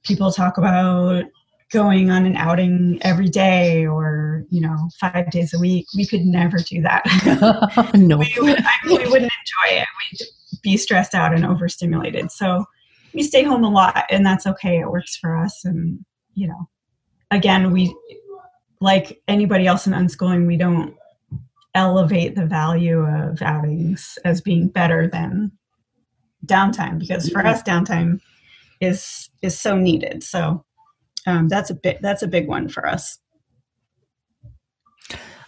people 0.03 0.31
talk 0.31 0.57
about 0.57 1.25
going 1.71 2.09
on 2.09 2.25
an 2.25 2.37
outing 2.37 2.97
every 3.01 3.27
day 3.27 3.85
or 3.85 4.45
you 4.49 4.61
know 4.61 4.89
five 4.99 5.29
days 5.31 5.53
a 5.53 5.59
week. 5.59 5.85
We 5.95 6.05
could 6.05 6.25
never 6.25 6.57
do 6.57 6.81
that. 6.81 7.03
No 7.95 8.17
we, 8.17 8.33
would, 8.37 8.59
I, 8.59 8.75
we 8.85 8.97
wouldn't 8.97 9.31
enjoy 9.31 9.81
it. 9.81 9.87
We'd 10.11 10.61
be 10.61 10.77
stressed 10.77 11.13
out 11.13 11.33
and 11.33 11.45
overstimulated. 11.45 12.31
So 12.31 12.65
we 13.13 13.23
stay 13.23 13.43
home 13.43 13.63
a 13.63 13.69
lot 13.69 14.05
and 14.09 14.25
that's 14.25 14.47
okay. 14.47 14.79
It 14.79 14.89
works 14.89 15.17
for 15.17 15.35
us. 15.35 15.65
And 15.65 16.05
you 16.37 16.47
know 16.47 16.69
again 17.31 17.71
we 17.71 17.93
like 18.79 19.21
anybody 19.27 19.65
else 19.65 19.87
in 19.87 19.93
unschooling 19.93 20.45
we 20.45 20.55
don't 20.55 20.95
elevate 21.73 22.35
the 22.35 22.45
value 22.45 22.99
of 22.99 23.41
outings 23.41 24.17
as 24.23 24.39
being 24.39 24.67
better 24.67 25.07
than 25.07 25.51
downtime 26.45 26.97
because 26.99 27.27
for 27.29 27.39
mm-hmm. 27.39 27.47
us 27.47 27.63
downtime 27.63 28.19
is 28.81 29.29
is 29.41 29.59
so 29.59 29.75
needed 29.75 30.23
so 30.23 30.63
um, 31.27 31.49
that's 31.49 31.69
a 31.69 31.75
big 31.75 31.97
that's 32.01 32.23
a 32.23 32.27
big 32.27 32.47
one 32.47 32.69
for 32.69 32.87
us. 32.87 33.19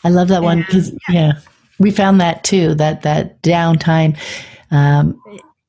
I 0.04 0.10
love 0.10 0.28
that 0.28 0.44
one 0.44 0.60
because 0.60 0.92
yeah. 1.08 1.14
yeah. 1.16 1.32
we 1.80 1.90
found 1.90 2.22
that 2.22 2.44
too 2.44 2.76
that 2.76 3.02
that 3.04 3.42
downtime. 3.42 4.18
Um, 4.72 5.20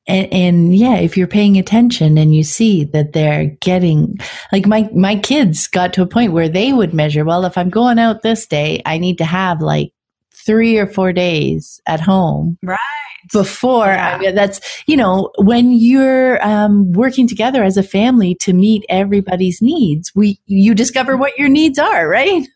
and, 0.07 0.33
and, 0.33 0.75
yeah, 0.75 0.97
if 0.97 1.15
you're 1.15 1.27
paying 1.27 1.57
attention 1.57 2.17
and 2.17 2.35
you 2.35 2.43
see 2.43 2.83
that 2.85 3.13
they're 3.13 3.45
getting 3.61 4.17
like 4.51 4.67
my 4.67 4.89
my 4.93 5.15
kids 5.15 5.67
got 5.67 5.93
to 5.93 6.01
a 6.01 6.07
point 6.07 6.33
where 6.33 6.49
they 6.49 6.73
would 6.73 6.93
measure. 6.93 7.23
Well, 7.23 7.45
if 7.45 7.57
I'm 7.57 7.69
going 7.69 7.97
out 7.97 8.21
this 8.21 8.45
day, 8.45 8.81
I 8.85 8.97
need 8.97 9.17
to 9.19 9.25
have 9.25 9.61
like 9.61 9.93
three 10.33 10.77
or 10.77 10.87
four 10.87 11.13
days 11.13 11.79
at 11.87 12.01
home, 12.01 12.57
right? 12.61 12.77
Before. 13.31 13.85
Yeah. 13.85 14.15
I 14.15 14.19
mean, 14.19 14.35
that's, 14.35 14.59
you 14.87 14.97
know, 14.97 15.31
when 15.37 15.71
you're 15.71 16.45
um, 16.45 16.91
working 16.93 17.27
together 17.27 17.63
as 17.63 17.77
a 17.77 17.83
family 17.83 18.35
to 18.35 18.53
meet 18.53 18.85
everybody's 18.89 19.61
needs, 19.61 20.11
we, 20.15 20.39
you 20.45 20.73
discover 20.73 21.17
what 21.17 21.37
your 21.37 21.49
needs 21.49 21.79
are, 21.79 22.07
right? 22.07 22.47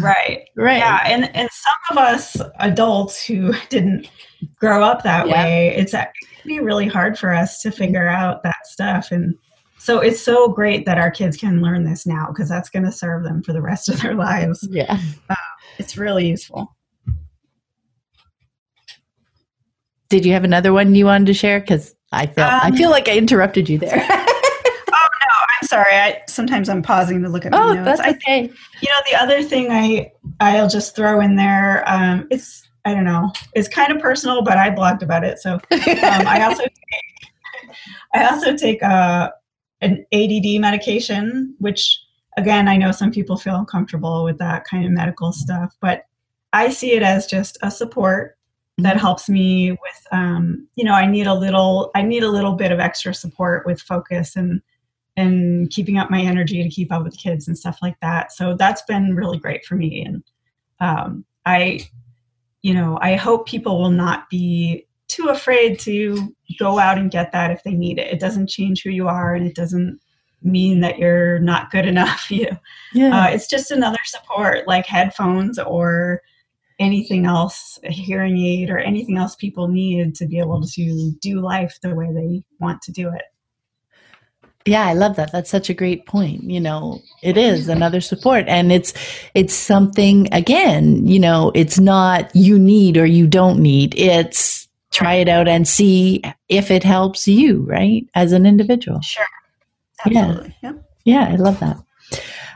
Right. 0.00 0.44
Right. 0.56 0.78
Yeah. 0.78 1.00
And, 1.04 1.34
and 1.34 1.48
some 1.50 1.98
of 1.98 2.04
us 2.04 2.36
adults 2.58 3.24
who 3.24 3.52
didn't 3.68 4.08
grow 4.56 4.82
up 4.82 5.02
that 5.02 5.28
yeah. 5.28 5.44
way, 5.44 5.74
it's 5.76 5.94
it 5.94 6.08
can 6.40 6.48
be 6.48 6.60
really 6.60 6.86
hard 6.86 7.18
for 7.18 7.32
us 7.32 7.60
to 7.62 7.70
figure 7.70 8.08
out 8.08 8.42
that 8.42 8.66
stuff. 8.66 9.10
And 9.10 9.34
so 9.78 10.00
it's 10.00 10.20
so 10.20 10.48
great 10.48 10.86
that 10.86 10.98
our 10.98 11.10
kids 11.10 11.36
can 11.36 11.62
learn 11.62 11.84
this 11.84 12.06
now 12.06 12.26
because 12.28 12.48
that's 12.48 12.68
going 12.68 12.84
to 12.84 12.92
serve 12.92 13.22
them 13.24 13.42
for 13.42 13.52
the 13.52 13.62
rest 13.62 13.88
of 13.88 14.00
their 14.02 14.14
lives. 14.14 14.66
Yeah. 14.70 14.98
Uh, 15.30 15.34
it's 15.78 15.96
really 15.96 16.26
useful. 16.28 16.76
Did 20.08 20.24
you 20.24 20.32
have 20.32 20.44
another 20.44 20.72
one 20.72 20.94
you 20.94 21.04
wanted 21.04 21.26
to 21.26 21.34
share? 21.34 21.60
Because 21.60 21.94
I 22.12 22.26
feel 22.26 22.44
um, 22.44 22.60
I 22.62 22.70
feel 22.70 22.90
like 22.90 23.08
I 23.08 23.16
interrupted 23.16 23.68
you 23.68 23.78
there. 23.78 24.06
oh 24.10 24.26
no, 24.90 25.34
I'm 25.60 25.66
sorry. 25.68 25.94
I 25.94 26.22
sometimes 26.28 26.68
I'm 26.68 26.82
pausing 26.82 27.22
to 27.22 27.28
look 27.28 27.44
at 27.44 27.52
my 27.52 27.58
notes. 27.58 27.70
oh, 27.70 27.84
notes. 27.84 28.00
that's 28.00 28.16
okay. 28.16 28.40
I, 28.40 28.52
you 28.80 28.88
know, 28.88 29.02
the 29.10 29.16
other 29.16 29.42
thing 29.42 29.70
I 29.70 30.12
I'll 30.40 30.68
just 30.68 30.96
throw 30.96 31.20
in 31.20 31.36
there. 31.36 31.84
Um, 31.86 32.26
it's 32.30 32.66
I 32.86 32.94
don't 32.94 33.04
know. 33.04 33.32
It's 33.54 33.68
kind 33.68 33.92
of 33.92 34.00
personal, 34.00 34.42
but 34.42 34.56
I 34.56 34.70
blogged 34.70 35.02
about 35.02 35.24
it. 35.24 35.38
So 35.40 35.54
um, 35.54 35.60
I 35.70 36.42
also 36.42 36.62
take, 36.62 37.72
I 38.14 38.26
also 38.28 38.56
take 38.56 38.80
a 38.80 38.86
uh, 38.86 39.30
an 39.82 40.06
ADD 40.12 40.60
medication, 40.60 41.54
which 41.58 42.00
again 42.38 42.66
I 42.66 42.78
know 42.78 42.92
some 42.92 43.10
people 43.10 43.36
feel 43.36 43.56
uncomfortable 43.56 44.24
with 44.24 44.38
that 44.38 44.64
kind 44.64 44.86
of 44.86 44.90
medical 44.90 45.32
stuff, 45.32 45.76
but 45.82 46.04
I 46.54 46.70
see 46.70 46.92
it 46.92 47.02
as 47.02 47.26
just 47.26 47.58
a 47.60 47.70
support 47.70 48.37
that 48.78 48.94
mm-hmm. 48.94 49.00
helps 49.00 49.28
me 49.28 49.72
with 49.72 50.06
um, 50.12 50.66
you 50.76 50.84
know 50.84 50.94
i 50.94 51.06
need 51.06 51.26
a 51.26 51.34
little 51.34 51.90
i 51.94 52.02
need 52.02 52.22
a 52.22 52.30
little 52.30 52.54
bit 52.54 52.72
of 52.72 52.80
extra 52.80 53.12
support 53.12 53.66
with 53.66 53.80
focus 53.80 54.36
and 54.36 54.62
and 55.16 55.68
keeping 55.70 55.98
up 55.98 56.10
my 56.10 56.20
energy 56.20 56.62
to 56.62 56.68
keep 56.68 56.92
up 56.92 57.02
with 57.02 57.18
kids 57.18 57.48
and 57.48 57.58
stuff 57.58 57.78
like 57.82 57.98
that 58.00 58.32
so 58.32 58.54
that's 58.54 58.82
been 58.82 59.14
really 59.14 59.38
great 59.38 59.64
for 59.64 59.74
me 59.74 60.04
and 60.04 60.22
um, 60.80 61.24
i 61.44 61.80
you 62.62 62.72
know 62.72 62.98
i 63.02 63.14
hope 63.14 63.46
people 63.46 63.80
will 63.80 63.90
not 63.90 64.30
be 64.30 64.86
too 65.08 65.28
afraid 65.28 65.78
to 65.78 66.34
go 66.58 66.78
out 66.78 66.98
and 66.98 67.10
get 67.10 67.32
that 67.32 67.50
if 67.50 67.62
they 67.64 67.72
need 67.72 67.98
it 67.98 68.12
it 68.12 68.20
doesn't 68.20 68.46
change 68.48 68.82
who 68.82 68.90
you 68.90 69.08
are 69.08 69.34
and 69.34 69.46
it 69.46 69.54
doesn't 69.54 69.98
mean 70.40 70.78
that 70.80 70.98
you're 70.98 71.40
not 71.40 71.70
good 71.72 71.86
enough 71.94 72.30
you 72.30 72.46
yeah. 72.94 73.24
Uh, 73.24 73.28
it's 73.28 73.48
just 73.48 73.70
another 73.70 73.98
support 74.04 74.68
like 74.68 74.86
headphones 74.86 75.58
or 75.58 76.22
anything 76.78 77.26
else, 77.26 77.78
a 77.84 77.92
hearing 77.92 78.38
aid 78.38 78.70
or 78.70 78.78
anything 78.78 79.18
else 79.18 79.34
people 79.34 79.68
need 79.68 80.14
to 80.16 80.26
be 80.26 80.38
able 80.38 80.62
to 80.62 81.12
do 81.20 81.40
life 81.40 81.78
the 81.82 81.94
way 81.94 82.12
they 82.12 82.42
want 82.60 82.82
to 82.82 82.92
do 82.92 83.08
it. 83.12 83.22
Yeah, 84.64 84.86
I 84.86 84.92
love 84.92 85.16
that. 85.16 85.32
That's 85.32 85.50
such 85.50 85.70
a 85.70 85.74
great 85.74 86.04
point. 86.06 86.44
You 86.44 86.60
know, 86.60 87.00
it 87.22 87.38
is 87.38 87.68
another 87.68 88.02
support 88.02 88.44
and 88.48 88.70
it's 88.70 88.92
it's 89.34 89.54
something 89.54 90.28
again, 90.32 91.06
you 91.06 91.18
know, 91.18 91.52
it's 91.54 91.78
not 91.78 92.34
you 92.36 92.58
need 92.58 92.98
or 92.98 93.06
you 93.06 93.26
don't 93.26 93.60
need. 93.60 93.94
It's 93.98 94.68
try 94.92 95.14
it 95.14 95.28
out 95.28 95.48
and 95.48 95.66
see 95.66 96.22
if 96.48 96.70
it 96.70 96.82
helps 96.82 97.26
you, 97.26 97.62
right? 97.62 98.06
As 98.14 98.32
an 98.32 98.44
individual. 98.44 99.00
Sure. 99.00 99.24
Absolutely. 100.04 100.56
Yeah. 100.62 100.72
Yeah, 101.04 101.28
I 101.30 101.36
love 101.36 101.60
that. 101.60 101.78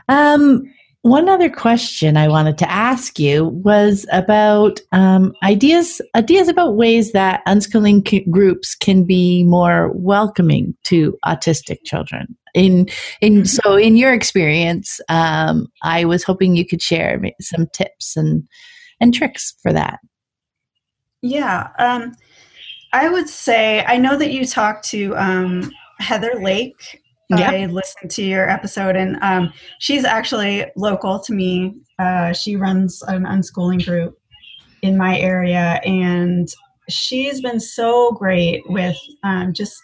Um 0.07 0.71
one 1.03 1.27
other 1.27 1.49
question 1.49 2.15
I 2.15 2.29
wanted 2.29 2.57
to 2.59 2.71
ask 2.71 3.19
you 3.19 3.47
was 3.47 4.05
about 4.09 4.79
um, 4.93 5.33
ideas 5.43 6.01
ideas 6.15 6.47
about 6.47 6.77
ways 6.77 7.11
that 7.11 7.45
unschooling 7.45 8.07
c- 8.07 8.25
groups 8.31 8.73
can 8.73 9.03
be 9.03 9.43
more 9.43 9.91
welcoming 9.93 10.73
to 10.85 11.17
autistic 11.25 11.79
children. 11.83 12.37
In 12.55 12.87
in 13.19 13.33
mm-hmm. 13.33 13.43
so 13.43 13.75
in 13.75 13.97
your 13.97 14.13
experience, 14.13 15.01
um, 15.09 15.67
I 15.83 16.05
was 16.05 16.23
hoping 16.23 16.55
you 16.55 16.65
could 16.65 16.81
share 16.81 17.21
some 17.41 17.67
tips 17.73 18.15
and 18.15 18.47
and 19.01 19.13
tricks 19.13 19.53
for 19.61 19.73
that. 19.73 19.99
Yeah, 21.21 21.67
um, 21.79 22.13
I 22.93 23.09
would 23.09 23.27
say 23.27 23.83
I 23.85 23.97
know 23.97 24.17
that 24.17 24.31
you 24.31 24.45
talked 24.45 24.87
to 24.91 25.17
um, 25.17 25.69
Heather 25.99 26.39
Lake 26.39 27.02
Yep. 27.29 27.49
I 27.53 27.65
listened 27.67 28.11
to 28.11 28.23
your 28.23 28.49
episode, 28.49 28.95
and 28.95 29.17
um, 29.21 29.53
she's 29.79 30.05
actually 30.05 30.65
local 30.75 31.19
to 31.19 31.33
me. 31.33 31.73
Uh, 31.99 32.33
she 32.33 32.55
runs 32.55 33.01
an 33.03 33.23
unschooling 33.23 33.83
group 33.85 34.17
in 34.81 34.97
my 34.97 35.17
area, 35.17 35.79
and 35.85 36.49
she's 36.89 37.41
been 37.41 37.59
so 37.59 38.11
great 38.11 38.61
with 38.69 38.97
um, 39.23 39.53
just 39.53 39.81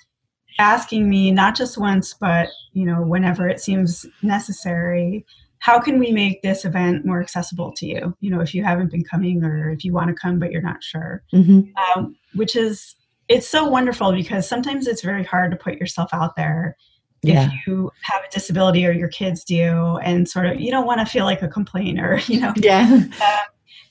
asking 0.59 1.09
me 1.09 1.31
not 1.31 1.55
just 1.55 1.77
once, 1.77 2.13
but 2.13 2.49
you 2.73 2.85
know, 2.85 3.01
whenever 3.01 3.47
it 3.47 3.59
seems 3.59 4.05
necessary. 4.21 5.25
How 5.61 5.77
can 5.77 5.99
we 5.99 6.13
make 6.13 6.41
this 6.41 6.63
event 6.63 7.05
more 7.05 7.21
accessible 7.21 7.73
to 7.73 7.85
you? 7.85 8.15
You 8.21 8.31
know, 8.31 8.39
if 8.39 8.55
you 8.55 8.63
haven't 8.63 8.91
been 8.91 9.03
coming, 9.03 9.43
or 9.43 9.69
if 9.71 9.83
you 9.83 9.91
want 9.91 10.07
to 10.07 10.13
come 10.13 10.39
but 10.39 10.51
you're 10.51 10.61
not 10.61 10.81
sure, 10.81 11.21
mm-hmm. 11.33 11.69
um, 11.99 12.15
which 12.33 12.55
is 12.55 12.95
it's 13.27 13.47
so 13.47 13.65
wonderful 13.67 14.11
because 14.11 14.47
sometimes 14.47 14.87
it's 14.87 15.03
very 15.03 15.23
hard 15.23 15.51
to 15.51 15.57
put 15.57 15.75
yourself 15.75 16.09
out 16.13 16.35
there 16.37 16.77
yeah. 17.21 17.47
if 17.47 17.67
you 17.67 17.91
have 18.01 18.21
a 18.23 18.31
disability 18.31 18.85
or 18.85 18.91
your 18.91 19.09
kids 19.09 19.43
do 19.43 19.97
and 19.97 20.27
sort 20.27 20.45
of 20.45 20.59
you 20.59 20.71
don't 20.71 20.85
want 20.85 20.99
to 20.99 21.05
feel 21.05 21.25
like 21.25 21.41
a 21.41 21.47
complainer 21.47 22.19
you 22.27 22.39
know 22.39 22.53
yeah 22.57 23.01
uh, 23.21 23.39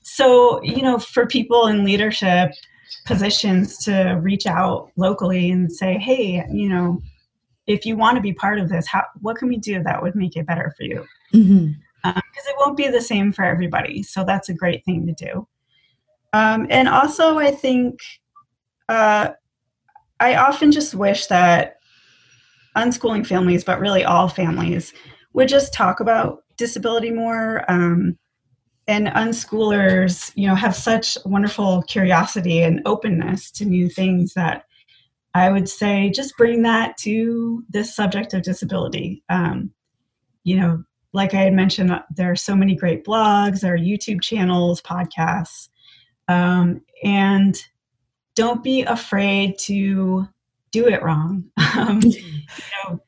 so 0.02 0.62
you 0.62 0.82
know 0.82 0.98
for 0.98 1.26
people 1.26 1.66
in 1.66 1.84
leadership 1.84 2.50
positions 3.06 3.78
to 3.84 4.18
reach 4.22 4.46
out 4.46 4.90
locally 4.96 5.50
and 5.50 5.70
say 5.70 5.98
hey 5.98 6.44
you 6.50 6.68
know 6.68 7.00
if 7.66 7.84
you 7.84 7.96
want 7.96 8.16
to 8.16 8.22
be 8.22 8.32
part 8.32 8.58
of 8.58 8.68
this 8.68 8.86
how 8.86 9.02
what 9.20 9.36
can 9.36 9.48
we 9.48 9.56
do 9.56 9.82
that 9.82 10.02
would 10.02 10.14
make 10.14 10.36
it 10.36 10.46
better 10.46 10.72
for 10.76 10.84
you 10.84 11.04
because 11.32 11.46
mm-hmm. 11.46 12.08
um, 12.08 12.22
it 12.34 12.56
won't 12.58 12.76
be 12.76 12.88
the 12.88 13.00
same 13.00 13.32
for 13.32 13.44
everybody 13.44 14.02
so 14.02 14.24
that's 14.24 14.48
a 14.48 14.54
great 14.54 14.84
thing 14.84 15.06
to 15.06 15.12
do 15.12 15.46
um, 16.32 16.66
and 16.70 16.88
also 16.88 17.38
i 17.38 17.50
think 17.50 17.98
uh, 18.88 19.30
i 20.20 20.36
often 20.36 20.72
just 20.72 20.94
wish 20.94 21.26
that 21.26 21.77
unschooling 22.76 23.26
families, 23.26 23.64
but 23.64 23.80
really 23.80 24.04
all 24.04 24.28
families, 24.28 24.92
would 25.32 25.48
just 25.48 25.72
talk 25.72 26.00
about 26.00 26.44
disability 26.56 27.10
more. 27.10 27.64
Um, 27.68 28.18
and 28.88 29.08
unschoolers, 29.08 30.32
you 30.34 30.48
know, 30.48 30.54
have 30.54 30.74
such 30.74 31.18
wonderful 31.26 31.82
curiosity 31.82 32.62
and 32.62 32.80
openness 32.86 33.50
to 33.50 33.66
new 33.66 33.88
things 33.88 34.32
that 34.32 34.64
I 35.34 35.50
would 35.50 35.68
say 35.68 36.10
just 36.10 36.36
bring 36.38 36.62
that 36.62 36.96
to 36.98 37.62
this 37.68 37.94
subject 37.94 38.32
of 38.32 38.42
disability. 38.42 39.22
Um, 39.28 39.72
you 40.42 40.56
know, 40.56 40.84
like 41.12 41.34
I 41.34 41.42
had 41.42 41.52
mentioned, 41.52 41.92
uh, 41.92 42.02
there 42.16 42.30
are 42.30 42.36
so 42.36 42.56
many 42.56 42.74
great 42.74 43.04
blogs, 43.04 43.60
there 43.60 43.74
are 43.74 43.78
YouTube 43.78 44.22
channels, 44.22 44.80
podcasts, 44.80 45.68
um, 46.28 46.80
and 47.04 47.62
don't 48.34 48.62
be 48.62 48.82
afraid 48.82 49.58
to 49.58 50.26
do 50.72 50.86
it 50.88 51.02
wrong. 51.02 51.44
Um, 51.76 52.00
you 52.02 52.22
know, 52.84 53.00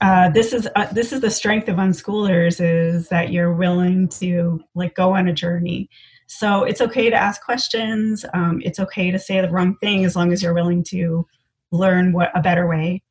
uh, 0.00 0.30
this 0.30 0.52
is 0.52 0.68
uh, 0.76 0.92
this 0.92 1.12
is 1.12 1.20
the 1.20 1.30
strength 1.30 1.68
of 1.68 1.76
unschoolers 1.76 2.60
is 2.60 3.08
that 3.08 3.32
you're 3.32 3.54
willing 3.54 4.08
to 4.08 4.60
like 4.74 4.94
go 4.94 5.14
on 5.14 5.28
a 5.28 5.32
journey. 5.32 5.88
So 6.26 6.64
it's 6.64 6.80
okay 6.80 7.08
to 7.08 7.16
ask 7.16 7.42
questions. 7.42 8.24
Um, 8.34 8.60
it's 8.64 8.78
okay 8.80 9.10
to 9.10 9.18
say 9.18 9.40
the 9.40 9.48
wrong 9.48 9.76
thing 9.76 10.04
as 10.04 10.16
long 10.16 10.32
as 10.32 10.42
you're 10.42 10.54
willing 10.54 10.84
to 10.88 11.26
learn 11.70 12.12
what 12.12 12.30
a 12.36 12.42
better 12.42 12.68
way. 12.68 13.02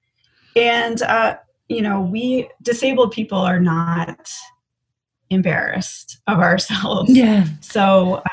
And 0.55 1.01
uh, 1.01 1.38
you 1.70 1.82
know, 1.82 2.01
we 2.01 2.49
disabled 2.61 3.11
people 3.11 3.39
are 3.39 3.59
not 3.59 4.30
embarrassed 5.30 6.20
of 6.28 6.39
ourselves. 6.39 7.15
Yeah. 7.15 7.45
So, 7.61 8.15
uh, 8.15 8.30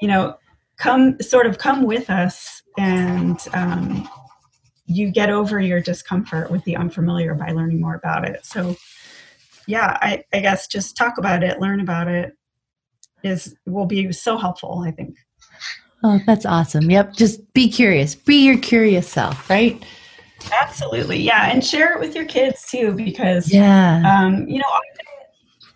you 0.00 0.08
know, 0.08 0.36
come 0.78 1.20
sort 1.20 1.46
of 1.46 1.58
come 1.58 1.84
with 1.84 2.10
us 2.10 2.62
and 2.78 3.38
um, 3.52 4.08
you 4.86 5.10
get 5.10 5.30
over 5.30 5.60
your 5.60 5.80
discomfort 5.80 6.50
with 6.50 6.62
the 6.64 6.76
unfamiliar 6.76 7.34
by 7.34 7.50
learning 7.50 7.80
more 7.80 7.94
about 7.94 8.28
it. 8.28 8.44
So, 8.44 8.76
yeah, 9.66 9.96
I, 10.02 10.22
I 10.32 10.40
guess 10.40 10.66
just 10.66 10.96
talk 10.96 11.18
about 11.18 11.42
it, 11.42 11.60
learn 11.60 11.80
about 11.80 12.08
it 12.08 12.36
is 13.22 13.56
will 13.66 13.86
be 13.86 14.12
so 14.12 14.36
helpful, 14.36 14.84
I 14.86 14.90
think. 14.90 15.16
Oh, 16.02 16.20
that's 16.26 16.44
awesome. 16.44 16.90
Yep. 16.90 17.14
Just 17.14 17.52
be 17.54 17.70
curious. 17.70 18.14
Be 18.14 18.44
your 18.44 18.58
curious 18.58 19.08
self, 19.08 19.48
right? 19.48 19.82
Absolutely. 20.52 21.20
Yeah. 21.20 21.50
And 21.50 21.64
share 21.64 21.94
it 21.94 22.00
with 22.00 22.14
your 22.14 22.26
kids 22.26 22.66
too, 22.70 22.92
because, 22.92 23.50
Yeah. 23.50 24.02
um, 24.04 24.46
you 24.46 24.58
know, 24.58 24.66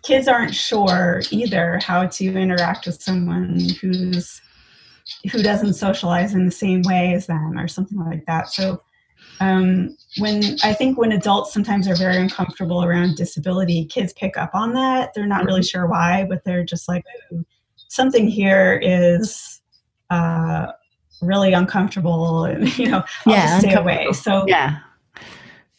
kids 0.03 0.27
aren't 0.27 0.53
sure 0.53 1.23
either 1.31 1.79
how 1.83 2.05
to 2.05 2.25
interact 2.25 2.85
with 2.85 3.01
someone 3.01 3.59
who's 3.81 4.41
who 5.31 5.41
doesn't 5.41 5.73
socialize 5.73 6.35
in 6.35 6.45
the 6.45 6.51
same 6.51 6.83
way 6.83 7.13
as 7.13 7.25
them 7.25 7.57
or 7.57 7.67
something 7.67 7.97
like 7.97 8.23
that. 8.27 8.47
So 8.49 8.83
um, 9.39 9.95
when 10.17 10.57
I 10.63 10.73
think 10.73 10.97
when 10.97 11.11
adults 11.11 11.53
sometimes 11.53 11.87
are 11.87 11.95
very 11.95 12.17
uncomfortable 12.17 12.83
around 12.83 13.15
disability, 13.15 13.85
kids 13.85 14.13
pick 14.13 14.37
up 14.37 14.51
on 14.53 14.73
that. 14.73 15.13
They're 15.13 15.25
not 15.25 15.45
really 15.45 15.63
sure 15.63 15.87
why, 15.87 16.25
but 16.27 16.43
they're 16.43 16.65
just 16.65 16.87
like, 16.87 17.03
something 17.87 18.27
here 18.27 18.79
is 18.83 19.61
uh, 20.09 20.67
really 21.21 21.53
uncomfortable, 21.53 22.45
and 22.45 22.77
you 22.77 22.89
know, 22.89 23.03
I'll 23.25 23.33
Yeah, 23.33 23.45
just 23.45 23.59
stay 23.59 23.73
away. 23.73 24.11
So 24.13 24.45
yeah. 24.47 24.79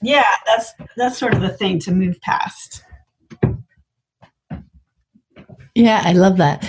yeah, 0.02 0.26
that's 0.46 0.72
that's 0.96 1.18
sort 1.18 1.34
of 1.34 1.40
the 1.40 1.50
thing 1.50 1.78
to 1.80 1.92
move 1.92 2.20
past. 2.20 2.82
Yeah, 5.74 6.02
I 6.04 6.12
love 6.12 6.36
that. 6.38 6.66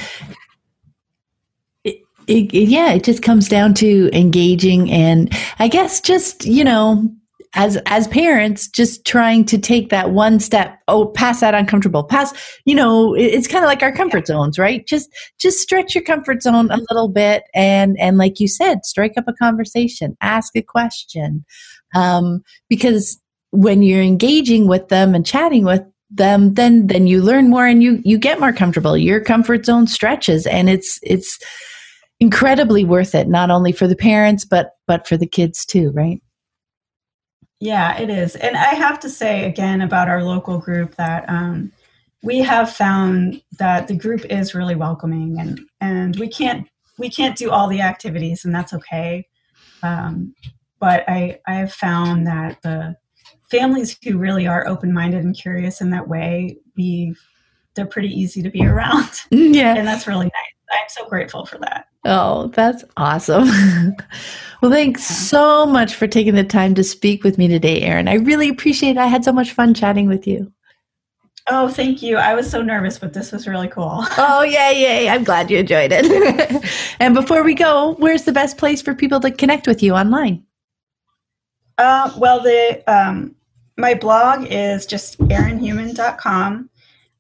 It, 2.32 2.54
yeah, 2.54 2.94
it 2.94 3.04
just 3.04 3.22
comes 3.24 3.50
down 3.50 3.74
to 3.76 4.10
engaging 4.14 4.90
and 4.90 5.34
I 5.60 5.68
guess 5.68 6.00
just, 6.00 6.46
you 6.46 6.64
know, 6.64 7.10
as 7.54 7.78
as 7.86 8.08
parents 8.08 8.70
just 8.70 9.06
trying 9.06 9.44
to 9.44 9.58
take 9.58 9.90
that 9.90 10.12
one 10.12 10.40
step 10.40 10.80
oh 10.88 11.08
past 11.08 11.42
that 11.42 11.54
uncomfortable 11.54 12.02
past 12.02 12.34
you 12.64 12.74
know 12.74 13.14
it- 13.14 13.24
it's 13.34 13.46
kind 13.48 13.62
of 13.66 13.68
like 13.68 13.84
our 13.84 13.92
comfort 13.92 14.26
zones 14.26 14.58
right? 14.58 14.88
Just 14.88 15.10
just 15.38 15.60
stretch 15.60 15.94
your 15.94 16.04
comfort 16.06 16.42
zone 16.42 16.72
a 16.72 16.78
little 16.90 17.10
bit 17.10 17.44
and 17.54 18.00
and 18.00 18.18
like 18.18 18.40
you 18.40 18.48
said 18.48 18.86
strike 18.86 19.14
up 19.18 19.26
a 19.28 19.34
conversation 19.34 20.16
ask 20.22 20.56
a 20.56 20.62
question 20.62 21.44
um 21.94 22.42
because 22.70 23.20
when 23.50 23.84
you're 23.84 24.02
engaging 24.02 24.68
with 24.70 24.88
them 24.88 25.14
and 25.14 25.26
chatting 25.26 25.66
with 25.66 25.84
them 26.10 26.54
then 26.54 26.88
then 26.88 27.06
you 27.06 27.22
learn 27.22 27.50
more 27.50 27.66
and 27.68 27.84
you 27.84 28.02
you 28.06 28.18
get 28.18 28.40
more 28.40 28.54
comfortable. 28.54 28.98
Your 28.98 29.20
comfort 29.22 29.66
zone 29.66 29.88
stretches 29.88 30.46
and 30.48 30.70
it's 30.70 31.00
it's 31.04 31.38
incredibly 32.22 32.86
worth 32.86 33.14
it 33.14 33.28
not 33.28 33.52
only 33.52 33.74
for 33.74 33.88
the 33.88 33.96
parents 33.96 34.46
but 34.46 34.76
but 34.88 35.06
for 35.06 35.18
the 35.18 35.28
kids 35.28 35.66
too 35.66 35.92
right 35.92 36.22
Yeah, 37.62 37.96
it 38.02 38.10
is. 38.10 38.36
And 38.36 38.58
I 38.58 38.74
have 38.74 39.00
to 39.02 39.10
say 39.10 39.46
again 39.46 39.82
about 39.82 40.10
our 40.10 40.24
local 40.24 40.58
group 40.58 40.96
that 40.96 41.30
um, 41.30 41.72
we 42.24 42.40
have 42.40 42.74
found 42.74 43.42
that 43.60 43.88
the 43.88 43.96
group 43.96 44.26
is 44.26 44.56
really 44.56 44.76
welcoming 44.76 45.40
and, 45.40 45.62
and 45.80 46.16
we 46.18 46.28
can't 46.28 46.68
we 46.98 47.10
can't 47.10 47.38
do 47.38 47.52
all 47.52 47.68
the 47.68 47.82
activities 47.82 48.46
and 48.46 48.54
that's 48.54 48.74
okay. 48.74 49.28
Um, 49.84 50.34
but 50.80 51.04
I, 51.08 51.40
I 51.48 51.54
have 51.54 51.74
found 51.74 52.26
that 52.26 52.62
the 52.64 52.96
families 53.52 53.98
who 54.04 54.18
really 54.18 54.48
are 54.48 54.68
open-minded 54.68 55.24
and 55.24 55.36
curious 55.36 55.82
in 55.82 55.92
that 55.92 56.08
way, 56.08 56.58
we 56.76 57.16
they're 57.76 57.86
pretty 57.86 58.10
easy 58.10 58.42
to 58.42 58.50
be 58.50 58.66
around. 58.74 59.22
yeah 59.30 59.76
And 59.76 59.88
that's 59.88 60.08
really 60.08 60.26
nice. 60.26 60.56
I'm 60.72 60.90
so 60.90 61.08
grateful 61.08 61.46
for 61.46 61.60
that. 61.60 61.86
Oh, 62.04 62.48
that's 62.56 62.84
awesome. 62.98 63.48
well, 64.62 64.72
thanks 64.72 65.04
so 65.04 65.66
much 65.66 65.96
for 65.96 66.08
taking 66.08 66.34
the 66.34 66.44
time 66.44 66.74
to 66.76 66.84
speak 66.84 67.24
with 67.24 67.38
me 67.38 67.48
today, 67.48 67.82
Erin. 67.82 68.08
I 68.08 68.16
really 68.16 68.50
appreciate 68.50 68.92
it. 68.92 68.98
I 68.98 69.08
had 69.08 69.24
so 69.24 69.32
much 69.32 69.52
fun 69.52 69.74
chatting 69.74 70.08
with 70.08 70.26
you. 70.26 70.52
Oh, 71.48 71.68
thank 71.68 72.02
you. 72.02 72.18
I 72.18 72.34
was 72.34 72.50
so 72.50 72.62
nervous, 72.62 72.98
but 72.98 73.14
this 73.14 73.32
was 73.32 73.48
really 73.48 73.68
cool. 73.68 74.06
Oh, 74.18 74.44
yay, 74.44 74.82
yay. 74.82 75.10
I'm 75.10 75.24
glad 75.24 75.52
you 75.52 75.58
enjoyed 75.58 75.92
it. 75.94 76.64
and 77.00 77.14
before 77.14 77.44
we 77.44 77.54
go, 77.54 77.96
where's 78.00 78.24
the 78.24 78.32
best 78.32 78.58
place 78.58 78.82
for 78.82 78.94
people 78.94 79.20
to 79.20 79.32
connect 79.32 79.68
with 79.68 79.84
you 79.84 79.94
online? 79.94 80.44
Uh, 81.78 82.12
well, 82.18 82.42
the 82.42 82.84
um, 82.92 83.36
my 83.78 83.94
blog 83.94 84.46
is 84.50 84.86
just 84.86 85.18
erinhuman.com. 85.20 86.70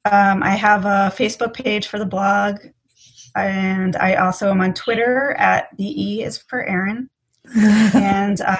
Um, 0.05 0.43
I 0.43 0.51
have 0.51 0.85
a 0.85 1.13
Facebook 1.15 1.53
page 1.53 1.87
for 1.87 1.99
the 1.99 2.05
blog, 2.05 2.59
and 3.35 3.95
I 3.95 4.15
also 4.15 4.49
am 4.51 4.61
on 4.61 4.73
Twitter 4.73 5.31
at 5.33 5.69
the 5.77 6.03
E 6.03 6.23
is 6.23 6.37
for 6.37 6.63
Erin. 6.67 7.09
and 7.55 8.41
uh, 8.41 8.57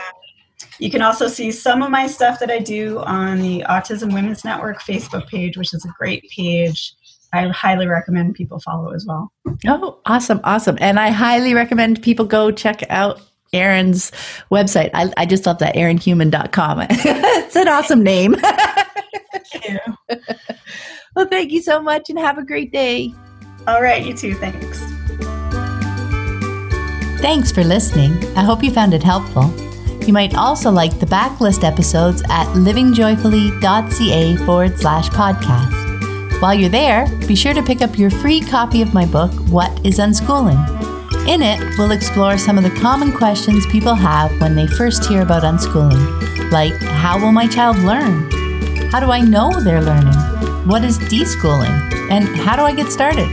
you 0.80 0.90
can 0.90 1.02
also 1.02 1.28
see 1.28 1.52
some 1.52 1.84
of 1.84 1.92
my 1.92 2.08
stuff 2.08 2.40
that 2.40 2.50
I 2.50 2.60
do 2.60 3.00
on 3.00 3.40
the 3.40 3.64
Autism 3.70 4.14
Women's 4.14 4.44
Network 4.44 4.82
Facebook 4.82 5.28
page, 5.28 5.58
which 5.58 5.74
is 5.74 5.86
a 5.86 5.94
great 6.00 6.24
page. 6.36 6.94
I 7.34 7.48
highly 7.48 7.88
recommend 7.88 8.36
people 8.36 8.60
follow 8.60 8.92
as 8.92 9.06
well. 9.06 9.32
Oh, 9.68 10.00
awesome, 10.06 10.42
awesome. 10.44 10.78
And 10.82 11.00
I 11.00 11.10
highly 11.10 11.54
recommend 11.54 12.02
people 12.02 12.26
go 12.26 12.52
check 12.52 12.84
out 12.90 13.22
Erin's 13.54 14.12
website. 14.52 14.90
I, 14.94 15.12
I 15.18 15.26
just 15.26 15.46
love 15.46 15.60
that, 15.60 15.76
erinhuman.com. 15.76 16.82
it's 16.90 17.56
an 17.56 17.68
awesome 17.68 18.04
name. 18.04 18.36
Thank 19.32 19.70
you. 19.70 20.18
well, 21.16 21.28
thank 21.28 21.52
you 21.52 21.62
so 21.62 21.82
much 21.82 22.10
and 22.10 22.20
have 22.20 22.38
a 22.38 22.46
great 22.46 22.72
day. 22.72 23.14
All 23.68 23.82
right, 23.82 24.04
you 24.04 24.14
too. 24.14 24.36
Thanks. 24.36 24.80
Thanks 27.22 27.52
for 27.52 27.64
listening. 27.64 28.14
I 28.36 28.44
hope 28.44 28.64
you 28.64 28.72
found 28.72 28.94
it 28.94 29.04
helpful. 29.04 29.54
You 30.06 30.14
might 30.14 30.36
also 30.36 30.72
like 30.72 31.00
the 31.00 31.06
backlist 31.06 31.64
episodes 31.64 32.24
at 32.30 32.48
livingjoyfully.ca 32.56 34.36
forward 34.46 34.80
slash 34.80 35.10
podcast. 35.10 36.42
While 36.42 36.56
you're 36.56 36.70
there, 36.70 37.06
be 37.28 37.36
sure 37.36 37.54
to 37.54 37.62
pick 37.62 37.84
up 37.84 38.00
your 38.00 38.10
free 38.10 38.42
copy 38.42 38.82
of 38.82 38.96
my 38.96 39.06
book, 39.06 39.32
What 39.50 39.86
is 39.86 40.00
Unschooling? 40.00 40.58
In 41.28 41.44
it, 41.44 41.78
we'll 41.78 41.92
explore 41.92 42.40
some 42.40 42.58
of 42.58 42.64
the 42.64 42.80
common 42.82 43.12
questions 43.12 43.68
people 43.68 43.94
have 43.94 44.32
when 44.42 44.56
they 44.56 44.66
first 44.66 45.06
hear 45.06 45.22
about 45.22 45.44
unschooling, 45.44 46.52
like 46.52 46.74
how 46.82 47.20
will 47.20 47.32
my 47.32 47.46
child 47.46 47.78
learn? 47.78 48.28
How 48.90 49.00
do 49.00 49.12
I 49.12 49.22
know 49.22 49.52
they're 49.62 49.84
learning? 49.84 50.16
What 50.68 50.84
is 50.84 50.98
deschooling? 50.98 52.10
And 52.10 52.28
how 52.40 52.56
do 52.56 52.64
I 52.64 52.74
get 52.74 52.92
started? 52.92 53.30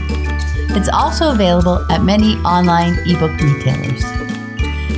It's 0.79 0.87
also 0.87 1.31
available 1.31 1.85
at 1.91 2.03
many 2.03 2.35
online 2.37 2.97
ebook 3.05 3.37
retailers. 3.41 4.01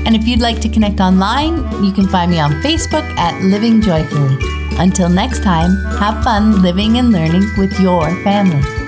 And 0.06 0.16
if 0.16 0.28
you'd 0.28 0.40
like 0.40 0.62
to 0.62 0.70
connect 0.70 1.00
online, 1.00 1.58
you 1.84 1.92
can 1.92 2.08
find 2.08 2.30
me 2.30 2.40
on 2.40 2.52
Facebook 2.62 3.02
at 3.18 3.42
Living 3.42 3.82
Joyfully. 3.82 4.38
Until 4.78 5.10
next 5.10 5.42
time, 5.42 5.72
have 5.98 6.24
fun 6.24 6.62
living 6.62 7.00
and 7.00 7.12
learning 7.12 7.50
with 7.58 7.80
your 7.80 8.12
family. 8.24 8.81